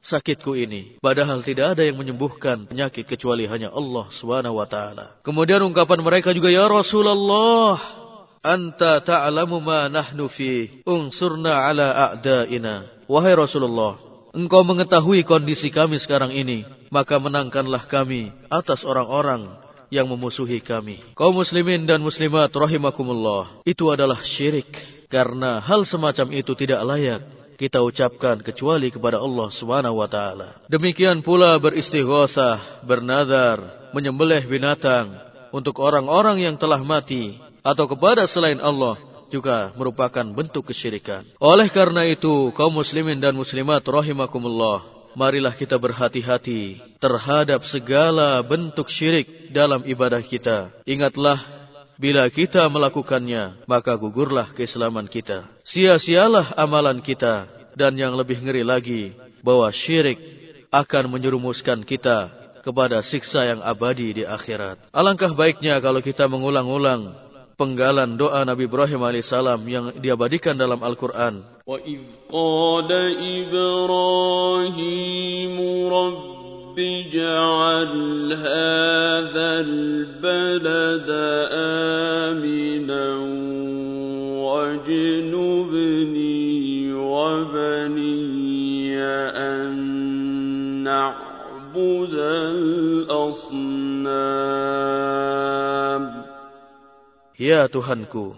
[0.04, 1.00] sakitku ini.
[1.00, 5.16] Padahal tidak ada yang menyembuhkan penyakit kecuali hanya Allah Subhanahu wa taala.
[5.24, 7.80] Kemudian ungkapan mereka juga ya Rasulullah,
[8.44, 10.84] anta ta'lamu ma nahnu fi.
[10.84, 13.06] Unsurna ala a'daina.
[13.08, 13.96] Wahai Rasulullah,
[14.36, 19.48] engkau mengetahui kondisi kami sekarang ini, maka menangkanlah kami atas orang-orang
[19.92, 21.04] yang memusuhi kami.
[21.14, 23.62] Kaum muslimin dan muslimat rahimakumullah.
[23.68, 24.72] Itu adalah syirik.
[25.12, 27.22] Karena hal semacam itu tidak layak
[27.60, 30.58] kita ucapkan kecuali kepada Allah Subhanahu wa taala.
[30.66, 35.14] Demikian pula beristighosah, bernadar, menyembelih binatang
[35.54, 38.98] untuk orang-orang yang telah mati atau kepada selain Allah
[39.30, 41.24] juga merupakan bentuk kesyirikan.
[41.38, 49.52] Oleh karena itu, kaum muslimin dan muslimat rahimakumullah, marilah kita berhati-hati terhadap segala bentuk syirik
[49.52, 50.72] dalam ibadah kita.
[50.88, 51.40] Ingatlah,
[52.02, 55.46] bila kita melakukannya, maka gugurlah keislaman kita.
[55.62, 57.46] Sia-sialah amalan kita,
[57.78, 59.14] dan yang lebih ngeri lagi,
[59.46, 60.18] bahwa syirik
[60.72, 62.32] akan menyerumuskan kita
[62.62, 64.80] kepada siksa yang abadi di akhirat.
[64.94, 67.31] Alangkah baiknya kalau kita mengulang-ulang
[67.62, 71.46] penggalan doa Nabi Ibrahim alaihissalam yang diabadikan dalam Al-Quran.
[71.62, 72.90] وَإِذْ قَالَ
[73.38, 75.58] إِبْرَاهِيمُ
[75.94, 76.78] رَبِّ
[77.14, 77.94] جَعَلْ
[78.34, 81.10] هَذَا الْبَلَدَ
[82.34, 83.08] آمِنًا
[84.42, 86.34] وَاجْنُبْنِي
[86.98, 88.98] وَبَنِيَّ
[89.38, 89.70] أَن
[90.82, 92.16] نَّعْبُدَ
[92.50, 94.02] الْأَصْنَامَ
[97.40, 98.36] Ya Tuhanku,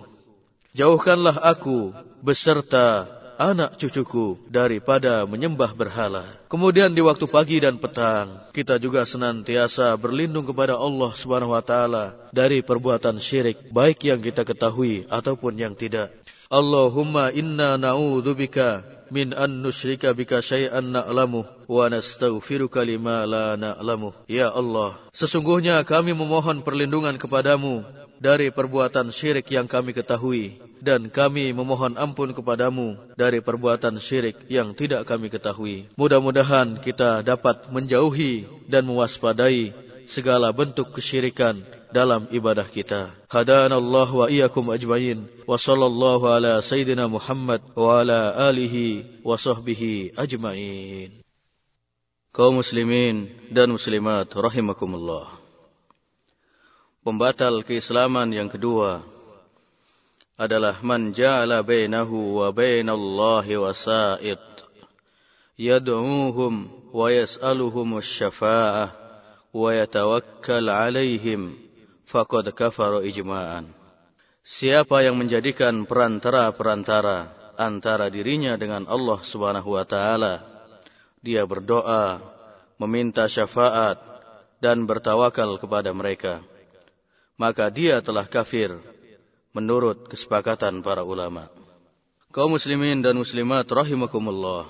[0.78, 6.38] jauhkanlah aku beserta anak cucuku daripada menyembah berhala.
[6.48, 12.30] Kemudian di waktu pagi dan petang, kita juga senantiasa berlindung kepada Allah Subhanahu wa taala
[12.30, 16.14] dari perbuatan syirik, baik yang kita ketahui ataupun yang tidak.
[16.54, 24.14] Allahumma inna na'udzubika min an nusyrika bika syai'an na'lamu wa nastaghfiruka lima la na'lamu.
[24.30, 27.84] Ya Allah, sesungguhnya kami memohon perlindungan kepadamu
[28.24, 34.76] dari perbuatan syirik yang kami ketahui dan kami memohon ampun kepadamu dari perbuatan syirik yang
[34.76, 35.88] tidak kami ketahui.
[35.96, 39.72] Mudah-mudahan kita dapat menjauhi dan mewaspadai
[40.08, 41.64] segala bentuk kesyirikan
[41.94, 43.14] dalam ibadah kita.
[43.30, 50.18] Hadana Allah wa iyyakum ajmain wa sallallahu ala sayyidina Muhammad wa ala alihi wa sahbihi
[50.18, 51.22] ajmain.
[52.34, 55.38] Kaum muslimin dan muslimat rahimakumullah.
[57.06, 59.06] Pembatal keislaman yang kedua
[60.34, 64.42] adalah man ja'ala bainahu wa bainallahi wasa'id
[65.62, 66.54] yad'uuhum
[66.90, 68.90] wa yas'aluhum asy-syafa'ah
[69.54, 71.63] wa yatawakkal 'alaihim
[72.14, 73.66] faqad kafara ijma'an.
[74.46, 80.46] Siapa yang menjadikan perantara-perantara antara dirinya dengan Allah Subhanahu wa taala,
[81.26, 82.22] dia berdoa,
[82.78, 83.98] meminta syafaat
[84.62, 86.46] dan bertawakal kepada mereka.
[87.34, 88.78] Maka dia telah kafir
[89.56, 91.50] menurut kesepakatan para ulama.
[92.30, 94.70] Kaum muslimin dan muslimat rahimakumullah.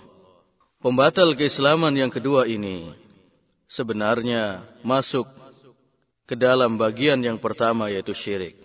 [0.80, 2.92] Pembatal keislaman yang kedua ini
[3.72, 5.43] sebenarnya masuk
[6.24, 8.56] ke dalam bagian yang pertama yaitu syirik.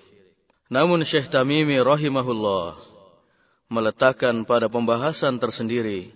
[0.68, 2.76] Namun Syekh Tamimi rahimahullah
[3.72, 6.12] meletakkan pada pembahasan tersendiri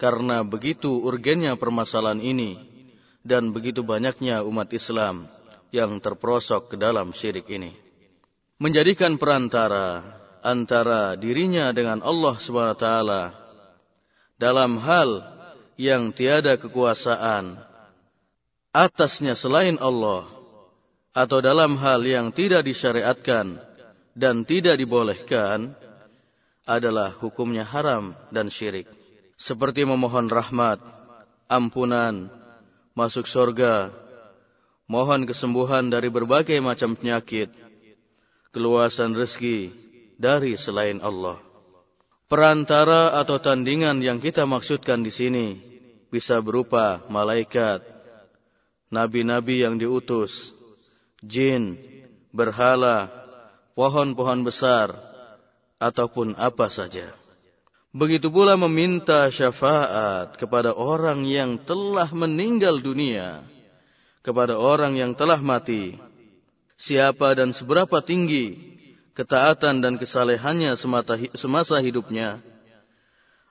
[0.00, 2.58] karena begitu urgennya permasalahan ini
[3.22, 5.30] dan begitu banyaknya umat Islam
[5.70, 7.72] yang terperosok ke dalam syirik ini.
[8.58, 10.02] Menjadikan perantara
[10.42, 12.36] antara dirinya dengan Allah
[12.74, 13.22] taala
[14.36, 15.22] dalam hal
[15.78, 17.56] yang tiada kekuasaan
[18.74, 20.41] atasnya selain Allah
[21.12, 23.60] atau dalam hal yang tidak disyariatkan
[24.16, 25.76] dan tidak dibolehkan
[26.64, 28.88] adalah hukumnya haram dan syirik.
[29.36, 30.80] Seperti memohon rahmat,
[31.50, 32.32] ampunan,
[32.96, 33.92] masuk surga,
[34.88, 37.50] mohon kesembuhan dari berbagai macam penyakit,
[38.54, 39.74] keluasan rezeki
[40.16, 41.40] dari selain Allah.
[42.30, 45.46] Perantara atau tandingan yang kita maksudkan di sini
[46.08, 47.84] bisa berupa malaikat,
[48.88, 50.56] nabi-nabi yang diutus,
[51.22, 51.78] jin,
[52.34, 53.08] berhala,
[53.78, 54.92] pohon-pohon besar,
[55.78, 57.14] ataupun apa saja.
[57.92, 63.44] Begitu pula meminta syafaat kepada orang yang telah meninggal dunia,
[64.24, 65.98] kepada orang yang telah mati.
[66.78, 68.56] Siapa dan seberapa tinggi
[69.12, 70.72] ketaatan dan kesalehannya
[71.36, 72.40] semasa hidupnya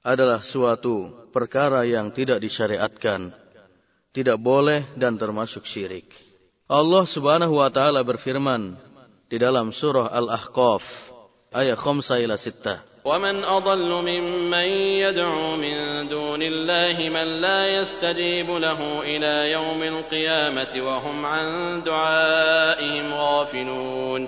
[0.02, 3.30] adalah suatu perkara yang tidak disyariatkan,
[4.10, 6.10] tidak boleh dan termasuk syirik.
[6.72, 8.80] Allah Subhanahu wa taala berfirman
[9.28, 10.80] di dalam surah Al-Ahqaf
[11.52, 12.88] ayat 5 ila 6.
[13.02, 14.68] ومن أضل ممن
[15.04, 21.46] يدعو من دون الله من لا يستجيب له إلى يوم القيامة وهم عن
[21.84, 24.22] دعائهم غافلون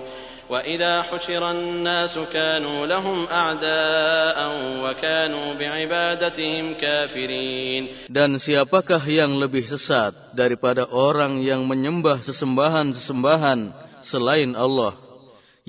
[0.53, 4.37] وإذا حشر الناس كانوا لهم أعداء
[4.83, 13.59] وكانوا بعبادتهم كافرين Dan siapakah yang lebih sesat daripada orang yang menyembah sesembahan-sesembahan
[14.01, 14.97] selain Allah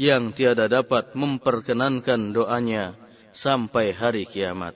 [0.00, 2.96] yang tiada dapat memperkenankan doanya
[3.36, 4.72] sampai hari kiamat.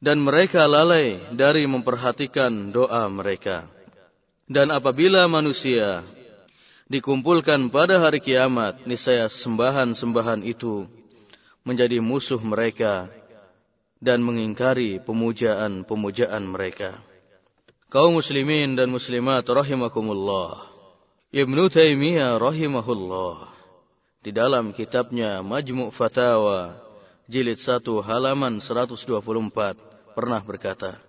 [0.00, 3.68] Dan mereka lalai dari memperhatikan doa mereka.
[4.46, 6.04] Dan apabila manusia
[6.91, 10.83] dikumpulkan pada hari kiamat, niscaya sembahan-sembahan itu
[11.63, 13.07] menjadi musuh mereka
[14.03, 16.99] dan mengingkari pemujaan-pemujaan mereka.
[17.87, 20.67] Kaum muslimin dan muslimat rahimakumullah.
[21.31, 23.47] Ibnu Taimiyah rahimahullah
[24.19, 26.75] di dalam kitabnya Majmu' Fatawa
[27.31, 30.99] jilid 1 halaman 124 pernah berkata,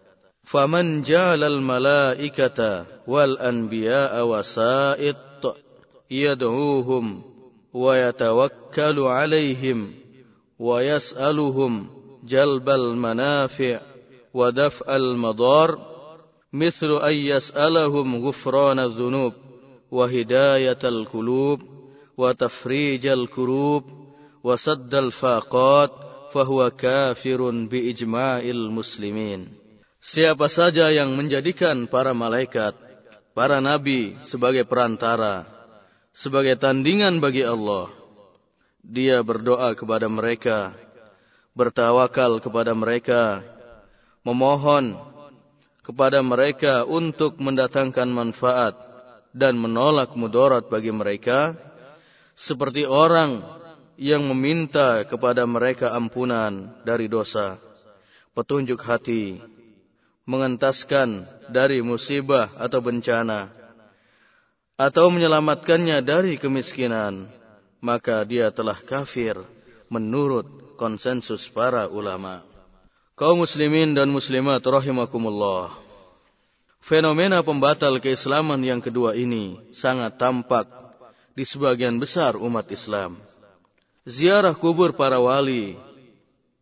[0.47, 5.32] "Faman jalal malaikata wal anbiya'a wasa'id
[6.12, 7.22] يدعوهم
[7.74, 9.94] ويتوكل عليهم
[10.60, 11.88] ويسألهم
[12.24, 13.80] جلب المنافع
[14.34, 15.80] ودفع المضار
[16.54, 19.34] مثل أن يسألهم غفران الذنوب
[19.92, 21.62] وهداية القلوب
[22.18, 23.84] وتفريج الكروب
[24.44, 25.92] وسد الفاقات
[26.34, 29.58] فهو كافر بإجماع المسلمين
[29.98, 32.78] Siapa saja yang menjadikan para malaikat,
[33.34, 35.51] para nabi sebagai perantara
[36.13, 37.89] sebagai tandingan bagi Allah.
[38.85, 40.77] Dia berdoa kepada mereka,
[41.57, 43.41] bertawakal kepada mereka,
[44.27, 44.99] memohon
[45.83, 48.75] kepada mereka untuk mendatangkan manfaat
[49.33, 51.57] dan menolak mudarat bagi mereka,
[52.37, 53.43] seperti orang
[53.95, 57.63] yang meminta kepada mereka ampunan dari dosa,
[58.35, 59.39] petunjuk hati,
[60.27, 61.23] mengentaskan
[61.55, 63.62] dari musibah atau bencana,
[64.77, 67.29] atau menyelamatkannya dari kemiskinan,
[67.83, 69.37] maka dia telah kafir
[69.93, 72.43] menurut konsensus para ulama.
[73.13, 75.77] Kaum muslimin dan muslimat rahimakumullah.
[76.83, 80.67] Fenomena pembatal keislaman yang kedua ini sangat tampak
[81.37, 83.21] di sebagian besar umat Islam.
[84.03, 85.79] Ziarah kubur para wali,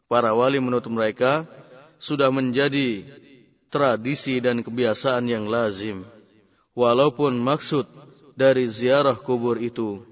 [0.05, 1.49] para wali menurut mereka
[1.97, 3.09] sudah menjadi
[3.73, 6.05] tradisi dan kebiasaan yang lazim.
[6.74, 7.86] Walaupun maksud
[8.38, 10.06] dari ziarah kubur itu,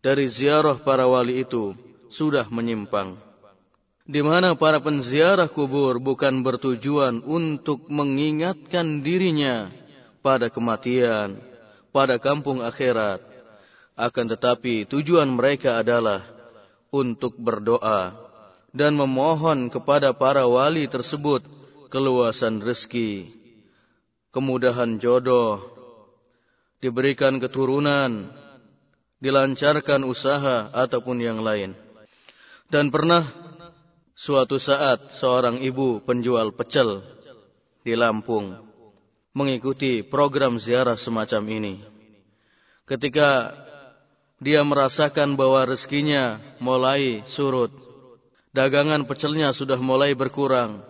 [0.00, 1.74] dari ziarah para wali itu
[2.08, 3.18] sudah menyimpang.
[4.10, 9.70] Di mana para penziarah kubur bukan bertujuan untuk mengingatkan dirinya
[10.18, 11.38] pada kematian,
[11.94, 13.22] pada kampung akhirat.
[13.94, 16.24] Akan tetapi tujuan mereka adalah
[16.90, 18.16] untuk berdoa
[18.70, 21.44] dan memohon kepada para wali tersebut
[21.90, 23.34] keluasan rezeki,
[24.30, 25.79] kemudahan jodoh,
[26.80, 28.32] diberikan keturunan,
[29.20, 31.76] dilancarkan usaha ataupun yang lain.
[32.72, 33.28] Dan pernah
[34.16, 37.04] suatu saat seorang ibu penjual pecel
[37.84, 38.56] di Lampung
[39.36, 41.74] mengikuti program ziarah semacam ini.
[42.88, 43.54] Ketika
[44.40, 47.70] dia merasakan bahwa rezekinya mulai surut,
[48.50, 50.82] dagangan pecelnya sudah mulai berkurang,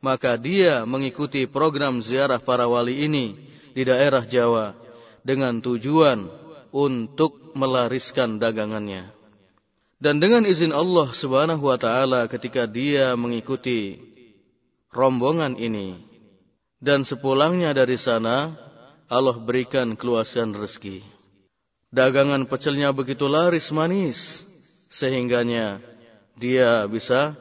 [0.00, 3.36] maka dia mengikuti program ziarah para wali ini
[3.72, 4.81] di daerah Jawa
[5.22, 6.26] dengan tujuan
[6.74, 9.10] untuk melariskan dagangannya.
[10.02, 14.02] Dan dengan izin Allah Subhanahu wa taala ketika dia mengikuti
[14.90, 16.02] rombongan ini
[16.82, 18.58] dan sepulangnya dari sana
[19.06, 21.06] Allah berikan keluasan rezeki.
[21.92, 24.42] Dagangan pecelnya begitu laris manis
[24.90, 25.78] sehingganya
[26.34, 27.36] dia bisa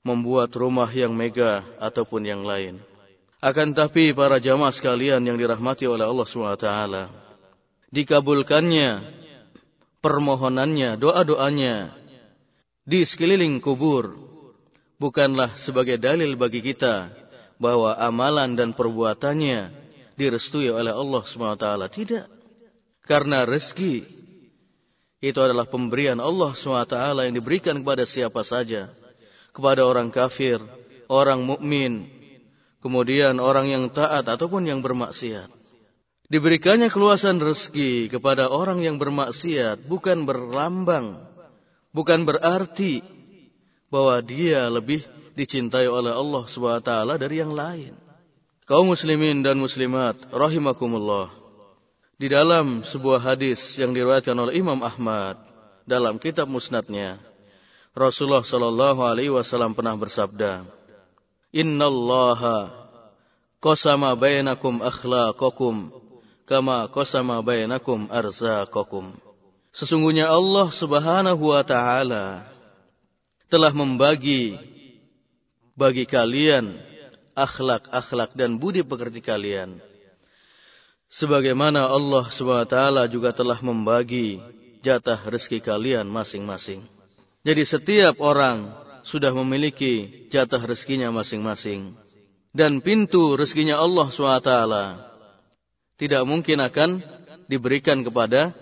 [0.00, 2.80] membuat rumah yang megah ataupun yang lain.
[3.40, 6.68] Akan tapi para jamaah sekalian yang dirahmati oleh Allah SWT,
[7.88, 9.00] dikabulkannya
[10.04, 11.96] permohonannya, doa-doanya
[12.84, 14.12] di sekeliling kubur
[15.00, 17.08] bukanlah sebagai dalil bagi kita
[17.56, 19.72] bahwa amalan dan perbuatannya
[20.20, 21.66] direstui oleh Allah SWT.
[21.96, 22.26] Tidak.
[23.08, 24.04] Karena rezeki
[25.20, 28.92] itu adalah pemberian Allah SWT yang diberikan kepada siapa saja.
[29.50, 30.60] Kepada orang kafir,
[31.08, 32.19] orang mukmin,
[32.80, 35.52] kemudian orang yang taat ataupun yang bermaksiat.
[36.30, 41.18] Diberikannya keluasan rezeki kepada orang yang bermaksiat bukan berlambang,
[41.90, 43.02] bukan berarti
[43.90, 45.02] bahwa dia lebih
[45.34, 47.98] dicintai oleh Allah SWT dari yang lain.
[48.62, 51.34] Kaum muslimin dan muslimat rahimakumullah.
[52.14, 55.40] Di dalam sebuah hadis yang diriwayatkan oleh Imam Ahmad
[55.82, 57.18] dalam kitab musnadnya,
[57.90, 60.62] Rasulullah Shallallahu Alaihi Wasallam pernah bersabda,
[61.50, 62.40] Inna Allah
[63.58, 65.90] qasama bainakum akhlaqakum
[66.46, 69.14] kama qasama bainakum arzaqakum.
[69.74, 72.46] Sesungguhnya Allah Subhanahu wa taala
[73.50, 74.58] telah membagi
[75.74, 76.74] bagi kalian
[77.34, 79.78] akhlak-akhlak dan budi pekerti kalian.
[81.10, 84.38] Sebagaimana Allah Subhanahu wa taala juga telah membagi
[84.86, 86.86] jatah rezeki kalian masing-masing.
[87.42, 88.70] Jadi setiap orang
[89.04, 91.94] sudah memiliki jatah rezekinya masing-masing.
[92.50, 94.52] Dan pintu rezekinya Allah SWT
[96.00, 96.90] tidak mungkin akan
[97.46, 98.56] diberikan kepada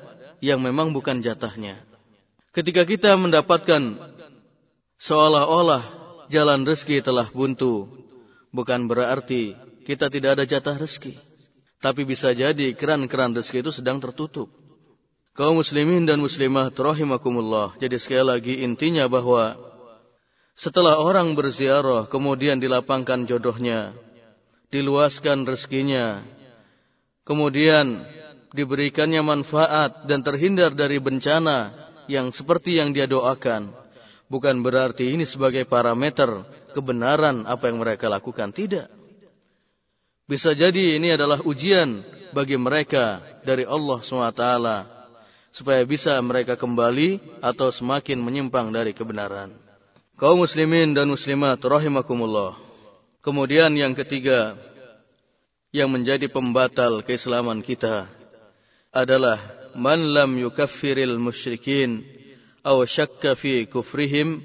[0.44, 1.81] yang memang bukan jatahnya.
[2.52, 3.97] Ketika kita mendapatkan
[4.98, 5.82] seolah-olah
[6.28, 7.86] jalan rezeki telah buntu,
[8.51, 9.55] bukan berarti
[9.86, 11.16] kita tidak ada jatah rezeki.
[11.78, 14.51] Tapi bisa jadi keran-keran rezeki itu sedang tertutup.
[15.39, 17.78] Kaum muslimin dan muslimah rahimakumullah.
[17.78, 19.55] Jadi sekali lagi intinya bahwa
[20.59, 23.94] setelah orang berziarah kemudian dilapangkan jodohnya,
[24.74, 26.26] diluaskan rezekinya,
[27.22, 28.02] kemudian
[28.51, 31.70] diberikannya manfaat dan terhindar dari bencana
[32.10, 33.70] yang seperti yang dia doakan,
[34.26, 36.43] bukan berarti ini sebagai parameter
[36.74, 38.51] kebenaran apa yang mereka lakukan.
[38.51, 38.90] Tidak.
[40.26, 42.02] Bisa jadi ini adalah ujian
[42.35, 44.44] bagi mereka dari Allah SWT
[45.55, 49.67] supaya bisa mereka kembali atau semakin menyimpang dari kebenaran.
[50.18, 52.58] Kaum muslimin dan muslimat rahimakumullah.
[53.22, 54.58] Kemudian yang ketiga
[55.70, 58.10] yang menjadi pembatal keislaman kita
[58.90, 59.38] adalah
[59.78, 62.02] man lam yukaffiril musyrikin
[62.66, 64.42] aw syakka fi kufrihim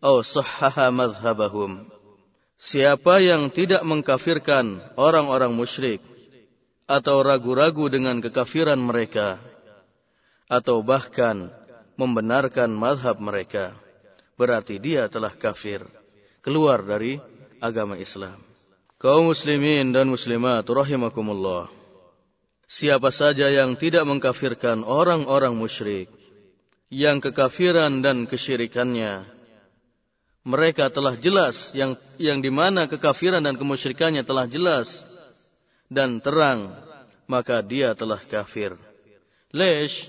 [0.00, 1.84] aw sahhaha madhhabahum.
[2.56, 6.00] Siapa yang tidak mengkafirkan orang-orang musyrik
[6.88, 9.36] atau ragu-ragu dengan kekafiran mereka
[10.48, 11.52] atau bahkan
[12.00, 13.76] membenarkan mazhab mereka
[14.40, 15.84] berarti dia telah kafir
[16.40, 17.20] keluar dari
[17.60, 18.40] agama Islam.
[18.96, 21.68] Kaum muslimin dan muslimat rahimakumullah.
[22.64, 26.08] Siapa saja yang tidak mengkafirkan orang-orang musyrik
[26.88, 29.28] yang kekafiran dan kesyirikannya
[30.40, 35.04] mereka telah jelas yang yang di mana kekafiran dan kemusyrikannya telah jelas
[35.92, 36.72] dan terang
[37.28, 38.74] maka dia telah kafir.
[39.52, 40.08] Lesh,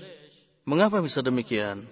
[0.64, 1.86] mengapa bisa demikian?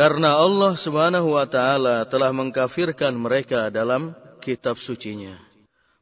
[0.00, 5.36] Karena Allah Subhanahu wa taala telah mengkafirkan mereka dalam kitab sucinya.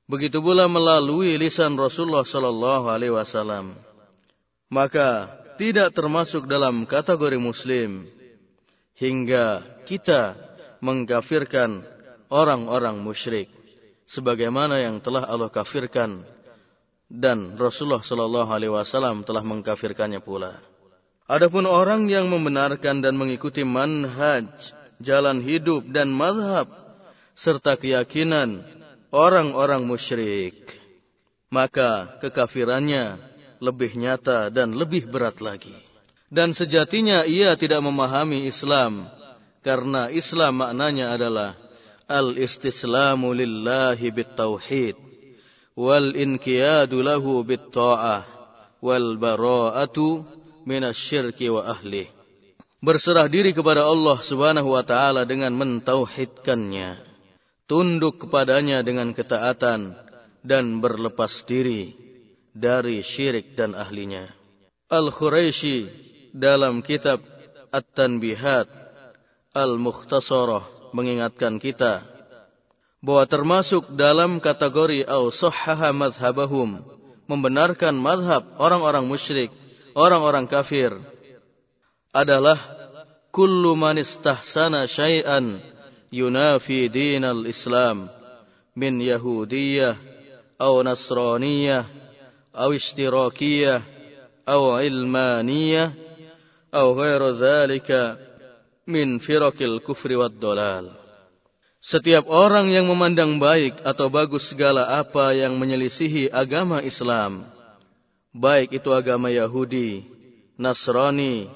[0.06, 3.74] Begitu pula melalui lisan Rasulullah sallallahu alaihi wasallam.
[4.70, 8.06] Maka tidak termasuk dalam kategori muslim
[8.94, 10.38] hingga kita
[10.78, 11.82] mengkafirkan
[12.30, 13.50] orang-orang musyrik
[14.06, 16.22] sebagaimana yang telah Allah kafirkan
[17.10, 20.68] dan Rasulullah sallallahu alaihi wasallam telah mengkafirkannya pula.
[21.28, 24.48] Adapun orang yang membenarkan dan mengikuti manhaj,
[24.96, 26.72] jalan hidup dan mazhab
[27.36, 28.64] serta keyakinan
[29.12, 30.56] orang-orang musyrik,
[31.52, 33.20] maka kekafirannya
[33.60, 35.76] lebih nyata dan lebih berat lagi.
[36.32, 39.05] Dan sejatinya ia tidak memahami Islam
[39.60, 41.56] karena Islam maknanya adalah
[42.09, 44.96] al-istislamu lillahi bitauhid
[45.76, 48.24] wal inqiyadu lahu bitta'ah
[48.80, 50.38] wal bara'atu
[50.69, 52.05] minasyirki wa ahli.
[52.85, 57.01] Berserah diri kepada Allah Subhanahu wa taala dengan mentauhidkannya,
[57.65, 59.97] tunduk kepadanya dengan ketaatan
[60.45, 61.97] dan berlepas diri
[62.53, 64.31] dari syirik dan ahlinya.
[64.93, 65.90] Al-Quraisy
[66.36, 67.19] dalam kitab
[67.74, 68.69] At-Tanbihat
[69.53, 72.07] Al-Mukhtasarah mengingatkan kita
[73.03, 76.82] bahwa termasuk dalam kategori au sahhaha madhhabahum
[77.28, 79.53] membenarkan madhab orang-orang musyrik,
[79.98, 80.94] orang-orang kafir
[82.14, 82.56] adalah
[83.34, 85.58] kullu man istahsana syai'an
[86.14, 88.06] yunafi dinal Islam
[88.78, 89.98] min yahudiyah
[90.62, 91.90] aw Nasraniyah
[92.54, 93.82] aw Ishtirakiyah
[94.46, 95.88] aw Ilmaniyah
[96.70, 98.16] aw ghairu dzalika
[98.86, 100.94] min firakil kufri wad dalal.
[101.78, 107.57] Setiap orang yang memandang baik atau bagus segala apa yang menyelisihi agama Islam
[108.39, 110.06] baik itu agama Yahudi,
[110.55, 111.51] Nasrani,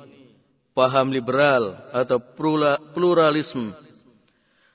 [0.75, 2.19] paham liberal atau
[2.93, 3.71] pluralisme,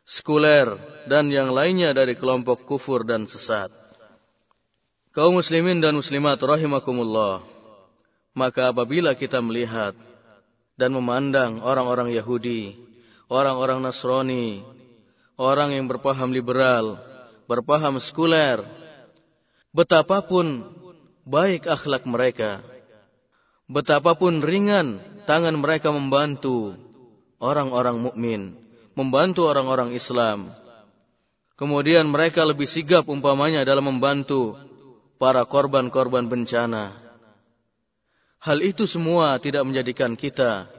[0.07, 0.71] sekuler,
[1.11, 3.67] dan yang lainnya dari kelompok kufur dan sesat.
[5.11, 7.43] Kaum muslimin dan muslimat rahimakumullah.
[8.37, 9.97] Maka apabila kita melihat
[10.77, 12.77] dan memandang orang-orang Yahudi,
[13.25, 14.61] orang-orang Nasrani,
[15.41, 17.01] orang yang berpaham liberal,
[17.49, 18.61] berpaham sekuler,
[19.73, 20.69] betapapun
[21.27, 22.63] baik akhlak mereka,
[23.67, 26.79] betapapun ringan tangan mereka membantu
[27.43, 28.41] orang-orang mukmin,
[28.95, 30.49] membantu orang-orang Islam.
[31.59, 34.55] Kemudian mereka lebih sigap umpamanya dalam membantu
[35.19, 36.95] para korban-korban bencana.
[38.37, 40.69] Hal itu semua tidak menjadikan kita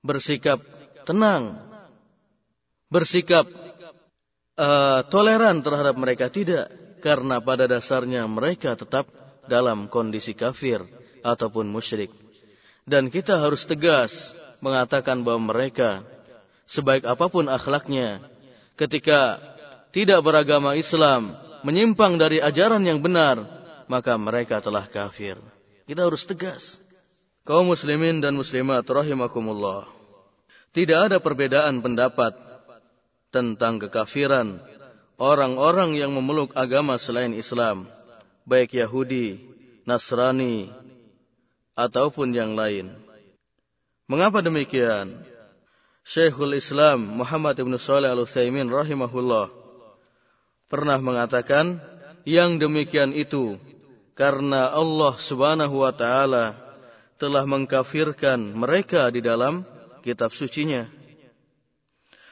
[0.00, 0.62] bersikap
[1.02, 1.58] tenang,
[2.86, 3.44] bersikap
[4.54, 6.70] uh, toleran terhadap mereka tidak,
[7.02, 9.10] karena pada dasarnya mereka tetap
[9.48, 10.84] dalam kondisi kafir
[11.24, 12.12] ataupun musyrik.
[12.88, 16.04] Dan kita harus tegas mengatakan bahwa mereka
[16.68, 18.20] sebaik apa pun akhlaknya
[18.76, 19.40] ketika
[19.90, 21.32] tidak beragama Islam
[21.66, 23.40] menyimpang dari ajaran yang benar,
[23.90, 25.40] maka mereka telah kafir.
[25.88, 26.76] Kita harus tegas.
[27.48, 29.88] Kaum muslimin dan muslimat rahimakumullah.
[30.76, 32.36] Tidak ada perbedaan pendapat
[33.32, 34.60] tentang kekafiran
[35.16, 37.88] orang-orang yang memeluk agama selain Islam,
[38.48, 39.36] baik Yahudi,
[39.84, 40.72] Nasrani,
[41.76, 42.90] ataupun yang lain.
[44.08, 45.12] Mengapa demikian?
[46.08, 49.52] Syekhul Islam Muhammad Ibn Salih Al-Utsaimin rahimahullah
[50.72, 51.76] pernah mengatakan
[52.24, 53.60] yang demikian itu
[54.16, 56.56] karena Allah Subhanahu wa taala
[57.20, 59.68] telah mengkafirkan mereka di dalam
[60.00, 60.88] kitab sucinya.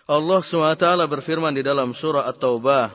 [0.07, 2.87] Allah SWT berfirman di dalam surah At-Taubah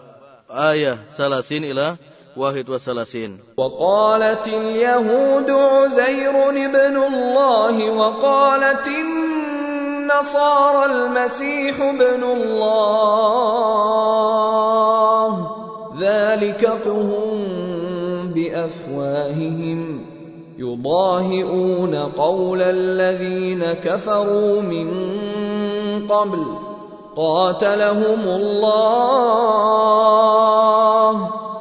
[0.47, 1.99] ayat 30 ila
[2.37, 3.39] wa salasin.
[3.57, 12.61] وقالت اليهود عزير ابن الله وقالت النصارى المسيح ابن الله.
[15.99, 17.37] ذلك قهم
[18.33, 20.05] بأفواههم.
[20.59, 24.87] يضاهئون قول الذين كفروا من
[26.07, 26.45] قبل.
[27.15, 29.21] قاتلهم الله.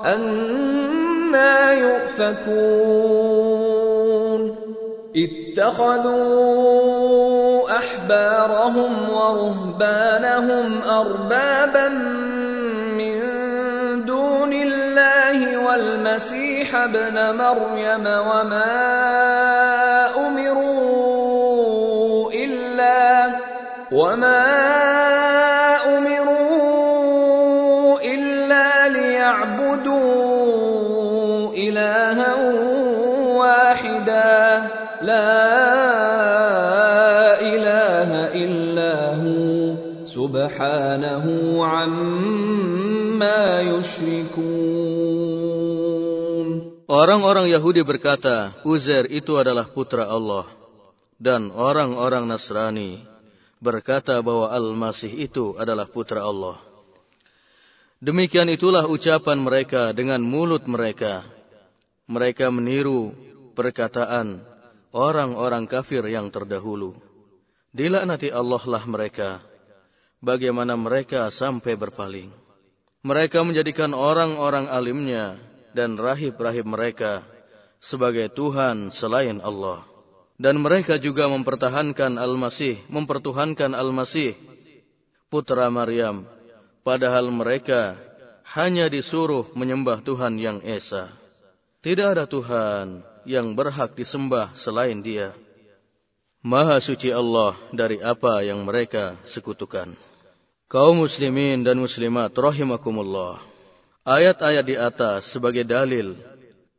[0.05, 3.41] أنا يؤفكون
[5.17, 6.61] اتخذوا
[7.79, 11.89] أحبارهم ورهبانهم أربابا
[12.99, 13.21] من
[14.05, 18.77] دون الله والمسيح ابن مريم وما
[20.17, 21.11] أمروا
[22.33, 23.31] إلا
[23.93, 24.90] وما أمروا
[40.80, 41.28] سبحانه
[41.68, 43.44] عما
[43.76, 45.36] يشركون
[46.86, 50.46] Orang-orang Yahudi berkata, Uzair itu adalah putra Allah.
[51.18, 53.02] Dan orang-orang Nasrani
[53.58, 56.62] berkata bahwa Al-Masih itu adalah putra Allah.
[57.98, 61.26] Demikian itulah ucapan mereka dengan mulut mereka.
[62.06, 63.18] Mereka meniru
[63.58, 64.46] perkataan
[64.94, 66.94] orang-orang kafir yang terdahulu.
[67.74, 69.49] Dilaknati Allah lah mereka.
[70.21, 72.29] Bagaimana mereka sampai berpaling.
[73.01, 75.41] Mereka menjadikan orang-orang alimnya
[75.73, 77.25] dan rahib-rahib mereka
[77.81, 79.89] sebagai Tuhan selain Allah.
[80.37, 84.37] Dan mereka juga mempertahankan Al-Masih, mempertuhankan Al-Masih,
[85.33, 86.29] putra Maryam,
[86.85, 87.97] padahal mereka
[88.57, 91.13] hanya disuruh menyembah Tuhan yang Esa.
[91.81, 95.33] Tidak ada Tuhan yang berhak disembah selain Dia.
[96.41, 100.10] Maha suci Allah dari apa yang mereka sekutukan.
[100.71, 103.43] Kaum muslimin dan muslimat rahimakumullah.
[104.07, 106.15] Ayat-ayat di atas sebagai dalil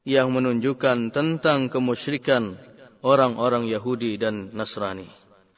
[0.07, 2.55] yang menunjukkan tentang kemusyrikan
[3.03, 5.11] orang-orang Yahudi dan Nasrani.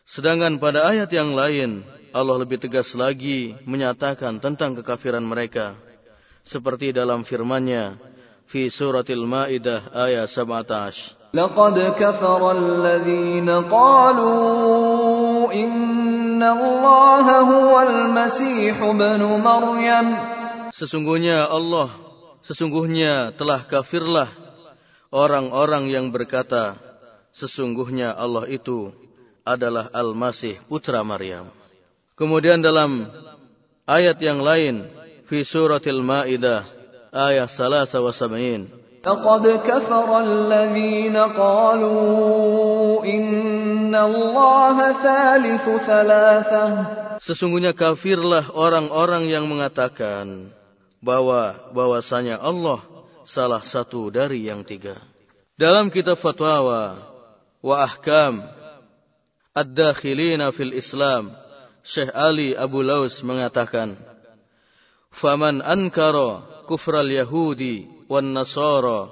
[0.09, 5.77] Sedangkan pada ayat yang lain Allah lebih tegas lagi menyatakan tentang kekafiran mereka
[6.41, 8.01] seperti dalam firman-Nya
[8.49, 11.37] fi suratil Maidah ayat 17.
[11.37, 14.33] Laqad kafara alladziina qalu
[20.73, 21.89] Sesungguhnya Allah,
[22.41, 24.29] sesungguhnya telah kafirlah
[25.13, 26.75] orang-orang yang berkata,
[27.31, 28.89] sesungguhnya Allah itu
[29.45, 31.51] adalah Al-Masih putra Maryam.
[32.17, 33.05] Kemudian dalam
[33.85, 34.89] ayat yang lain,
[35.29, 36.65] fi suratil Maidah
[37.13, 39.03] ayat 73.
[39.03, 41.91] Faqad kafara alladhina qalu
[47.23, 50.49] Sesungguhnya kafirlah orang-orang yang mengatakan
[51.03, 52.81] bahwa bahwasanya Allah
[53.23, 54.99] salah satu dari yang tiga.
[55.55, 56.97] Dalam kitab fatwa
[57.61, 58.43] wa ahkam
[59.53, 61.31] ad-dakhilina fil Islam,
[61.85, 63.95] Syekh Ali Abu Laus mengatakan,
[65.13, 69.11] "Faman ankara kufral Yahudi wan Nasara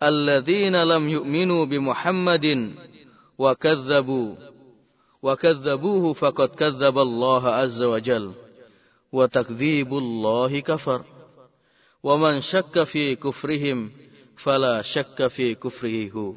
[0.00, 2.89] alladzina lam yu'minu bi Muhammadin
[3.40, 4.30] وكذبوا.
[5.22, 8.26] وكذبوه فقد كذب الله عز وجل.
[9.12, 11.00] وتكذيب الله كفر.
[12.02, 13.90] ومن شك في كفرهم
[14.36, 16.34] فلا شك في كفره هو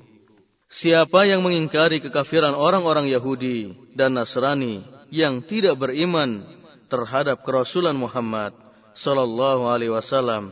[0.73, 4.81] Siapa yang mengingkari kekafiran orang-orang Yahudi dan Nasrani
[5.13, 6.41] yang tidak beriman
[6.89, 8.57] terhadap kerasulan Muhammad
[8.97, 10.49] sallallahu alaihi wasallam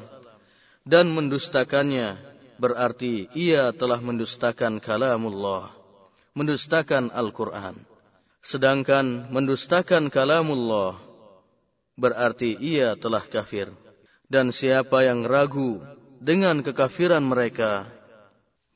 [0.85, 2.21] dan mendustakannya
[2.61, 5.80] berarti ia telah mendustakan kalamullah
[6.37, 7.75] mendustakan Al-Qur'an
[8.41, 10.97] sedangkan mendustakan kalamullah
[11.99, 13.69] berarti ia telah kafir
[14.31, 15.83] dan siapa yang ragu
[16.23, 17.83] dengan kekafiran mereka,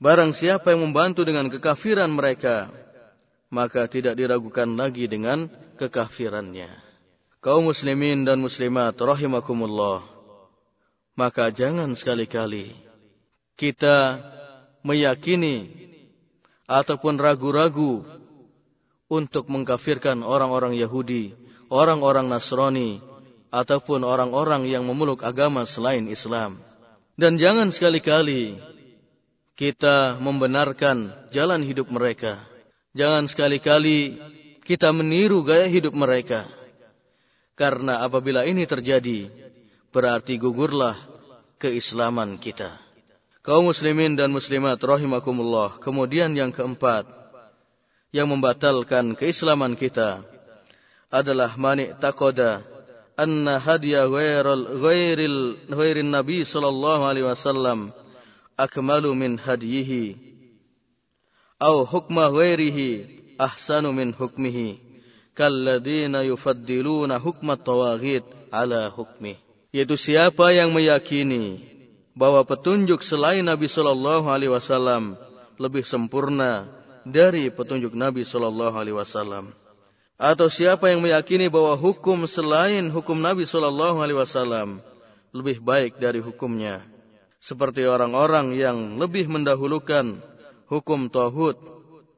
[0.03, 2.67] barang siapa yang membantu dengan kekafiran mereka,
[3.47, 5.47] maka tidak diragukan lagi dengan
[5.79, 6.67] kekafirannya.
[7.39, 10.03] Kaum muslimin dan muslimat rahimakumullah,
[11.15, 12.75] maka jangan sekali-kali
[13.55, 14.19] kita
[14.83, 15.71] meyakini
[16.65, 18.05] ataupun ragu-ragu
[19.05, 21.37] untuk mengkafirkan orang-orang Yahudi,
[21.69, 23.01] orang-orang Nasrani,
[23.53, 26.59] ataupun orang-orang yang memeluk agama selain Islam.
[27.15, 28.59] Dan jangan sekali-kali
[29.55, 32.43] kita membenarkan jalan hidup mereka.
[32.91, 34.19] Jangan sekali-kali
[34.67, 36.43] kita meniru gaya hidup mereka.
[37.55, 39.31] Karena apabila ini terjadi,
[39.95, 40.99] berarti gugurlah
[41.55, 42.84] keislaman kita.
[43.45, 45.77] Kaum muslimin dan muslimat rahimakumullah.
[45.77, 47.05] Kemudian yang keempat
[48.09, 50.25] yang membatalkan keislaman kita
[51.13, 52.65] adalah mani takoda
[53.13, 55.39] anna hadiya ghairil ghairil
[55.69, 57.93] ghairin nabi sallallahu alaihi wasallam
[58.57, 60.17] akmalu min hadiyihi
[61.59, 62.89] au hukma ghairihi
[63.39, 64.79] ahsanu min hukmihi
[65.35, 69.39] kalladina yufaddiluna hukma tawagid ala hukmi
[69.75, 71.74] yaitu siapa yang meyakini
[72.15, 75.19] bahwa petunjuk selain Nabi sallallahu alaihi wasallam
[75.59, 76.65] lebih sempurna
[77.03, 79.51] dari petunjuk Nabi sallallahu alaihi wasallam.
[80.15, 84.79] Atau siapa yang meyakini bahwa hukum selain hukum Nabi sallallahu alaihi wasallam
[85.35, 86.87] lebih baik dari hukumnya?
[87.43, 90.17] Seperti orang-orang yang lebih mendahulukan
[90.71, 91.59] hukum tauhid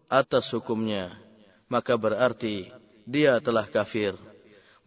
[0.07, 1.28] atas hukumnya
[1.68, 2.72] maka berarti
[3.03, 4.15] dia telah kafir.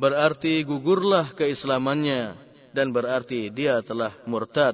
[0.00, 2.36] Berarti gugurlah keislamannya
[2.72, 4.72] dan berarti dia telah murtad,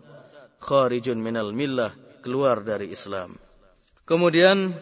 [0.61, 3.37] kharijun minal millah, keluar dari Islam.
[4.07, 4.75] Kemudian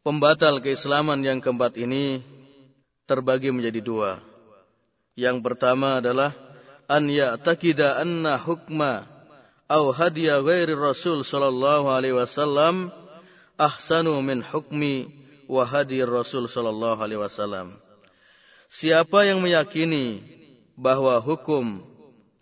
[0.00, 2.24] pembatal keislaman yang keempat ini
[3.04, 4.12] terbagi menjadi dua.
[5.16, 6.32] Yang pertama adalah
[6.86, 9.08] an ya'taqida anna hukma
[9.66, 12.94] au hadiya ghairi Rasul sallallahu alaihi wasallam
[13.58, 15.08] ahsanu min hukmi
[15.48, 17.74] wa hadir Rasul sallallahu alaihi wasallam.
[18.66, 20.22] Siapa yang meyakini
[20.74, 21.80] bahwa hukum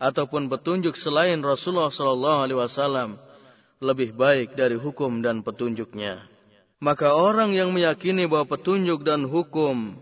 [0.00, 3.16] ataupun petunjuk selain Rasulullah sallallahu alaihi wasallam
[3.78, 6.24] lebih baik dari hukum dan petunjuknya,
[6.78, 9.98] maka orang yang meyakini bahwa petunjuk dan hukum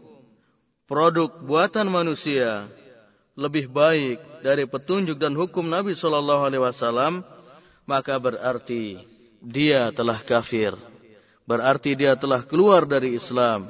[0.86, 2.68] produk buatan manusia
[3.34, 7.24] lebih baik dari petunjuk dan hukum Nabi sallallahu alaihi wasallam,
[7.88, 9.00] maka berarti
[9.40, 10.76] dia telah kafir
[11.46, 13.68] berarti dia telah keluar dari Islam.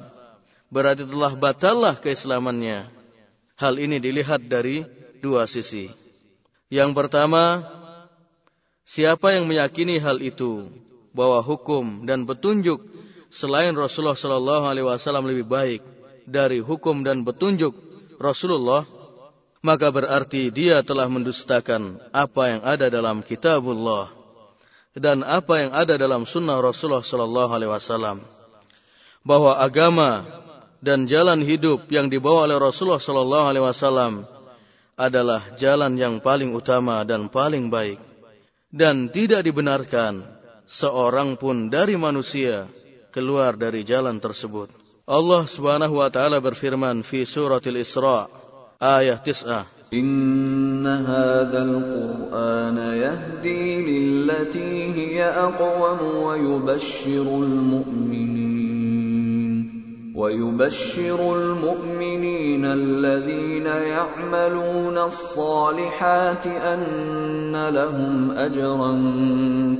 [0.73, 2.89] Berarti telah batallah keislamannya.
[3.61, 4.87] Hal ini dilihat dari
[5.21, 5.93] dua sisi.
[6.73, 7.69] Yang pertama,
[8.89, 10.73] siapa yang meyakini hal itu?
[11.13, 12.81] Bahwa hukum dan petunjuk
[13.29, 15.85] selain Rasulullah Sallallahu Alaihi Wasallam lebih baik
[16.25, 17.77] dari hukum dan petunjuk
[18.17, 18.89] Rasulullah,
[19.61, 24.09] maka berarti dia telah mendustakan apa yang ada dalam kitabullah
[24.97, 28.25] dan apa yang ada dalam sunnah Rasulullah Sallallahu Alaihi Wasallam.
[29.21, 30.25] Bahwa agama
[30.81, 34.41] dan jalan hidup yang dibawa oleh Rasulullah Sallallahu Alaihi Wasallam
[34.98, 38.02] adalah jalan yang paling utama dan paling baik
[38.74, 40.26] dan tidak dibenarkan
[40.66, 42.66] seorang pun dari manusia
[43.14, 44.74] keluar dari jalan tersebut.
[45.08, 48.28] Allah Subhanahu wa taala berfirman fi suratil Isra
[48.82, 58.41] ayat 9 إن هذا القرآن يهدي للتي هي أقوم ويبشر المؤمنين
[60.18, 68.92] ويبشر المؤمنين الذين يعملون الصالحات أن لهم أجرا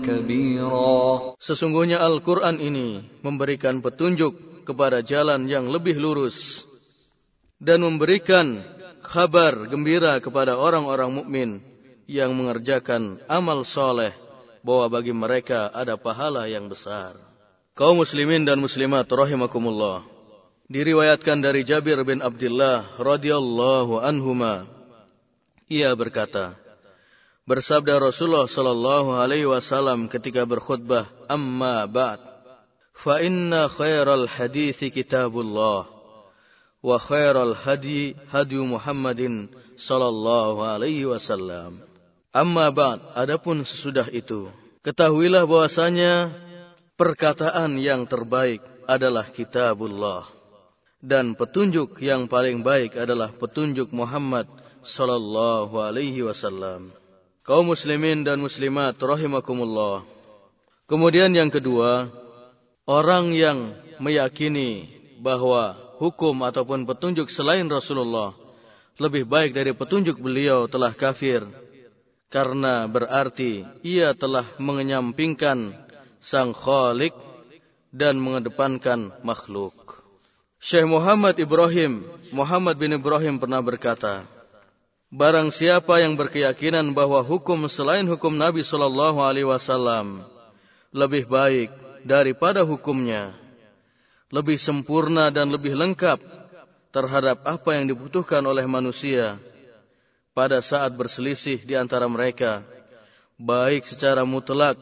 [0.06, 1.02] كبيرا
[1.42, 6.70] Sesungguhnya Al-Quran ini memberikan petunjuk kepada jalan yang lebih lurus
[7.58, 8.62] dan memberikan
[9.02, 11.50] kabar gembira kepada orang-orang mukmin
[12.06, 14.14] yang mengerjakan amal soleh
[14.62, 17.18] bahwa bagi mereka ada pahala yang besar.
[17.74, 20.11] Kaum muslimin dan muslimat rahimakumullah.
[20.73, 24.65] Diriwayatkan dari Jabir bin Abdullah radhiyallahu anhuma.
[25.69, 26.57] Ia berkata,
[27.45, 32.25] bersabda Rasulullah sallallahu alaihi wasallam ketika berkhutbah, "Amma ba'd,
[32.97, 35.93] fa inna khairal hadithi kitabullah."
[36.83, 39.47] wa khairal hadi hadi Muhammadin
[39.79, 41.79] sallallahu alaihi wasallam.
[42.35, 44.51] Amma ba'd, adapun sesudah itu,
[44.83, 46.35] ketahuilah bahwasanya
[46.99, 50.32] perkataan yang terbaik adalah kitabullah
[51.03, 54.47] dan petunjuk yang paling baik adalah petunjuk Muhammad
[54.87, 56.95] sallallahu alaihi wasallam.
[57.43, 60.07] Kaum muslimin dan muslimat rahimakumullah.
[60.87, 62.07] Kemudian yang kedua,
[62.87, 64.87] orang yang meyakini
[65.19, 68.35] bahwa hukum ataupun petunjuk selain Rasulullah
[69.03, 71.43] lebih baik dari petunjuk beliau telah kafir
[72.31, 75.75] karena berarti ia telah mengenyampingkan
[76.23, 77.13] sang khalik
[77.91, 79.82] dan mengedepankan makhluk.
[80.63, 84.23] Syekh Muhammad Ibrahim, Muhammad bin Ibrahim pernah berkata,
[85.11, 90.23] Barang siapa yang berkeyakinan bahwa hukum selain hukum Nabi Shallallahu Alaihi Wasallam
[90.95, 91.75] lebih baik
[92.07, 93.35] daripada hukumnya,
[94.31, 96.23] lebih sempurna dan lebih lengkap
[96.95, 99.43] terhadap apa yang dibutuhkan oleh manusia
[100.31, 102.63] pada saat berselisih di antara mereka,
[103.35, 104.79] baik secara mutlak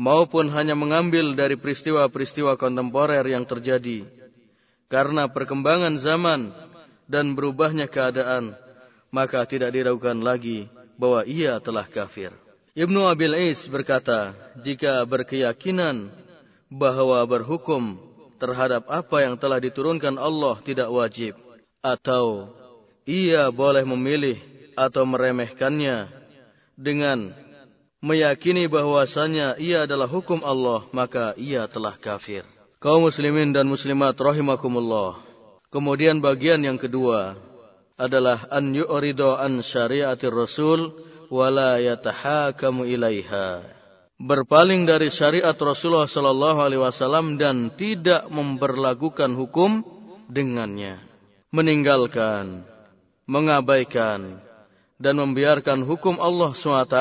[0.00, 4.17] maupun hanya mengambil dari peristiwa-peristiwa kontemporer yang terjadi
[4.88, 6.52] karena perkembangan zaman
[7.08, 8.56] dan berubahnya keadaan,
[9.12, 12.32] maka tidak diragukan lagi bahwa ia telah kafir.
[12.72, 16.12] Ibnu Abil Is berkata, jika berkeyakinan
[16.68, 17.96] bahwa berhukum
[18.38, 21.34] terhadap apa yang telah diturunkan Allah tidak wajib
[21.82, 22.52] atau
[23.08, 24.38] ia boleh memilih
[24.78, 26.06] atau meremehkannya
[26.78, 27.34] dengan
[27.98, 32.46] meyakini bahwasanya ia adalah hukum Allah maka ia telah kafir.
[32.78, 35.18] Kaum muslimin dan muslimat rahimakumullah.
[35.66, 37.34] Kemudian bagian yang kedua
[37.98, 40.94] adalah an yu'ridu an syariatir rasul
[41.26, 43.66] wala yatahakamu ilaiha.
[44.22, 49.82] Berpaling dari syariat Rasulullah sallallahu alaihi wasallam dan tidak memperlakukan hukum
[50.30, 51.02] dengannya.
[51.50, 52.62] Meninggalkan,
[53.26, 54.38] mengabaikan
[55.02, 56.98] dan membiarkan hukum Allah SWT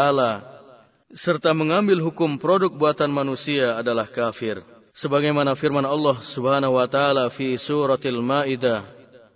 [1.14, 4.62] serta mengambil hukum produk buatan manusia adalah kafir
[4.98, 8.82] sebagaimana firman Allah Subhanahu wa taala fi suratil Maidah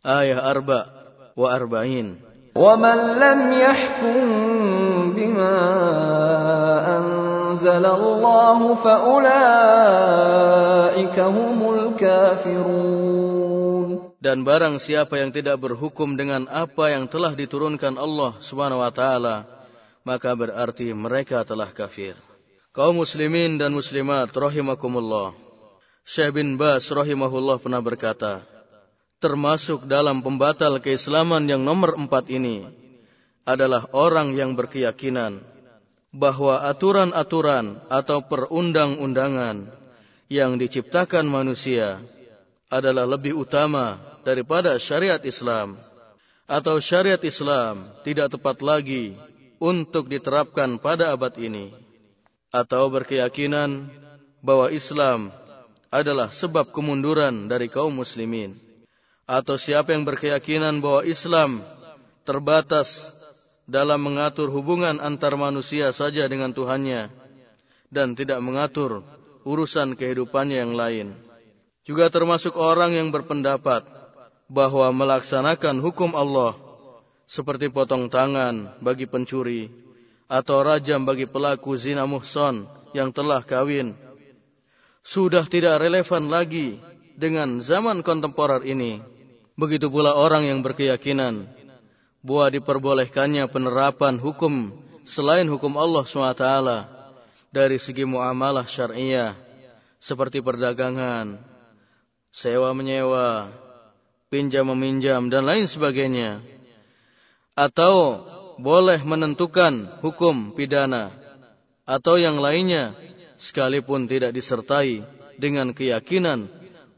[0.02, 0.90] ayat arba
[1.38, 2.18] wa arba'in.
[2.58, 5.54] man lam yahkum bima
[6.98, 9.62] anzalallahu fa ulaika
[11.30, 13.22] humul kafirun
[14.18, 19.46] dan barang siapa yang tidak berhukum dengan apa yang telah diturunkan Allah Subhanahu wa taala
[20.02, 22.18] maka berarti mereka telah kafir.
[22.74, 25.41] Kaum muslimin dan muslimat rahimakumullah
[26.06, 28.42] Syekh bin Bas rahimahullah pernah berkata,
[29.22, 32.66] termasuk dalam pembatal keislaman yang nomor empat ini
[33.46, 35.42] adalah orang yang berkeyakinan
[36.12, 39.72] bahwa aturan-aturan atau perundang-undangan
[40.28, 42.02] yang diciptakan manusia
[42.68, 45.80] adalah lebih utama daripada syariat Islam
[46.52, 49.16] atau syariat Islam tidak tepat lagi
[49.62, 51.72] untuk diterapkan pada abad ini.
[52.52, 53.88] Atau berkeyakinan
[54.44, 55.32] bahwa Islam
[55.92, 58.56] adalah sebab kemunduran dari kaum muslimin.
[59.28, 61.62] Atau siapa yang berkeyakinan bahwa Islam
[62.24, 63.12] terbatas
[63.68, 67.12] dalam mengatur hubungan antar manusia saja dengan Tuhannya
[67.92, 69.04] dan tidak mengatur
[69.44, 71.08] urusan kehidupannya yang lain.
[71.84, 73.84] Juga termasuk orang yang berpendapat
[74.52, 76.56] bahwa melaksanakan hukum Allah
[77.28, 79.72] seperti potong tangan bagi pencuri
[80.28, 83.96] atau rajam bagi pelaku zina muhson yang telah kawin
[85.02, 86.78] sudah tidak relevan lagi
[87.18, 89.02] dengan zaman kontemporer ini.
[89.58, 91.46] Begitu pula orang yang berkeyakinan
[92.22, 94.74] bahwa diperbolehkannya penerapan hukum
[95.06, 96.46] selain hukum Allah SWT
[97.52, 99.36] dari segi muamalah syariah
[100.02, 101.38] seperti perdagangan,
[102.34, 103.54] sewa menyewa,
[104.32, 106.42] pinjam meminjam dan lain sebagainya.
[107.54, 108.26] Atau
[108.58, 111.12] boleh menentukan hukum pidana
[111.84, 112.96] atau yang lainnya
[113.42, 115.02] sekalipun tidak disertai
[115.42, 116.46] dengan keyakinan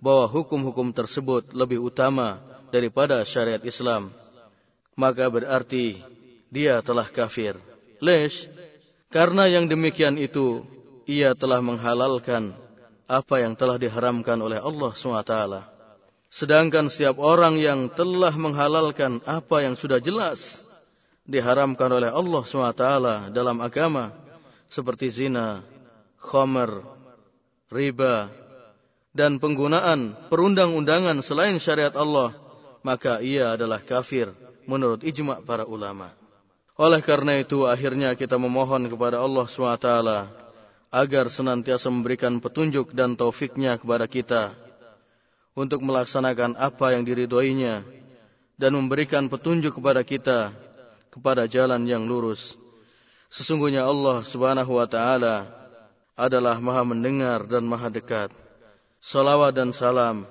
[0.03, 4.11] bahwa hukum-hukum tersebut lebih utama daripada syariat Islam,
[4.99, 6.03] maka berarti
[6.51, 7.55] dia telah kafir.
[8.03, 8.51] Lesh,
[9.07, 10.67] karena yang demikian itu,
[11.07, 12.51] ia telah menghalalkan
[13.07, 15.35] apa yang telah diharamkan oleh Allah SWT.
[16.33, 20.65] Sedangkan setiap orang yang telah menghalalkan apa yang sudah jelas
[21.23, 22.83] diharamkan oleh Allah SWT
[23.31, 24.11] dalam agama,
[24.67, 25.63] seperti zina,
[26.23, 26.87] khamar,
[27.67, 28.31] riba,
[29.11, 32.31] dan penggunaan perundang-undangan selain syariat Allah,
[32.81, 34.31] maka ia adalah kafir
[34.65, 36.15] menurut ijma' para ulama.
[36.73, 39.89] Oleh karena itu akhirnya kita memohon kepada Allah SWT
[40.89, 44.57] agar senantiasa memberikan petunjuk dan taufiknya kepada kita
[45.53, 47.85] untuk melaksanakan apa yang diridhoinya
[48.57, 50.53] dan memberikan petunjuk kepada kita
[51.13, 52.57] kepada jalan yang lurus.
[53.29, 55.62] Sesungguhnya Allah Subhanahu wa taala
[56.13, 58.29] adalah maha mendengar dan maha dekat.
[59.03, 60.23] Salawat dan salam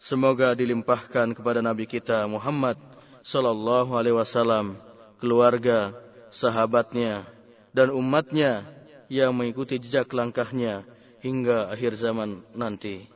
[0.00, 2.80] semoga dilimpahkan kepada Nabi kita Muhammad
[3.22, 4.74] sallallahu alaihi wasallam,
[5.20, 5.94] keluarga,
[6.32, 7.28] sahabatnya
[7.76, 8.66] dan umatnya
[9.12, 10.82] yang mengikuti jejak langkahnya
[11.22, 13.06] hingga akhir zaman nanti.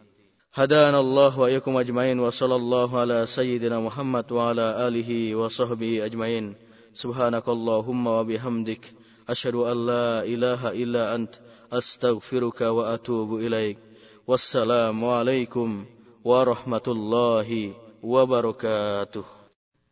[0.53, 6.05] Hadana Allah wa yakum ajmain wa sallallahu ala sayyidina Muhammad wa ala alihi wa sahbihi
[6.05, 6.53] ajmain.
[6.93, 8.85] Subhanakallahumma wa bihamdik
[9.25, 11.41] asyhadu an la illa anta
[11.73, 13.81] astaghfiruka wa atubu ilaik.
[14.29, 15.89] Wassalamualaikum
[16.21, 17.73] warahmatullahi
[18.05, 19.25] wabarakatuh.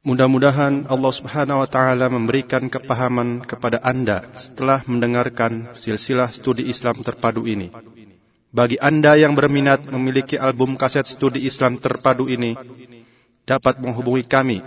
[0.00, 7.44] Mudah-mudahan Allah Subhanahu wa taala memberikan kepahaman kepada Anda setelah mendengarkan silsilah studi Islam terpadu
[7.48, 7.72] ini.
[8.52, 12.56] Bagi Anda yang berminat memiliki album kaset studi Islam terpadu ini,
[13.44, 14.58] dapat menghubungi kami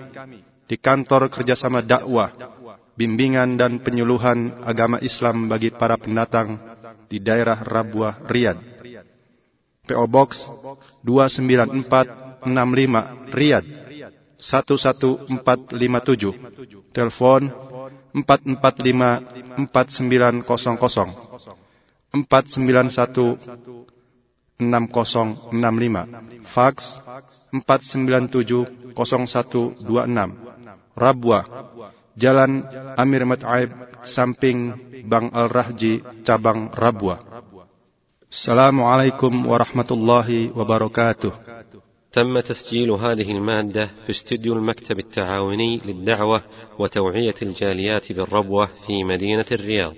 [0.69, 2.29] di kantor kerjasama dakwah,
[2.93, 6.72] bimbingan dan penyuluhan agama Islam bagi para pendatang
[7.13, 8.57] di daerah Rabuah, Riyadh.
[9.85, 10.49] PO Box
[11.05, 13.69] 29465 Riyadh
[14.41, 15.29] 11457.
[16.89, 17.53] Telepon
[18.17, 20.41] 445 4900
[22.17, 26.97] 491 6065 Fax
[27.53, 29.77] 497 0126
[30.97, 31.45] Rabuah
[32.13, 33.73] Jalan Amir Mat'aib
[34.05, 34.73] samping
[35.09, 37.17] Bang Al-Rahji cabang Rabwa.
[38.29, 41.33] Assalamualaikum warahmatullahi wabarakatuh.
[42.13, 46.43] تم تسجيل هذه المادة في استديو المكتب التعاوني للدعوة
[46.79, 49.93] وتوعية الجاليات بالربوة في مدينة الرياض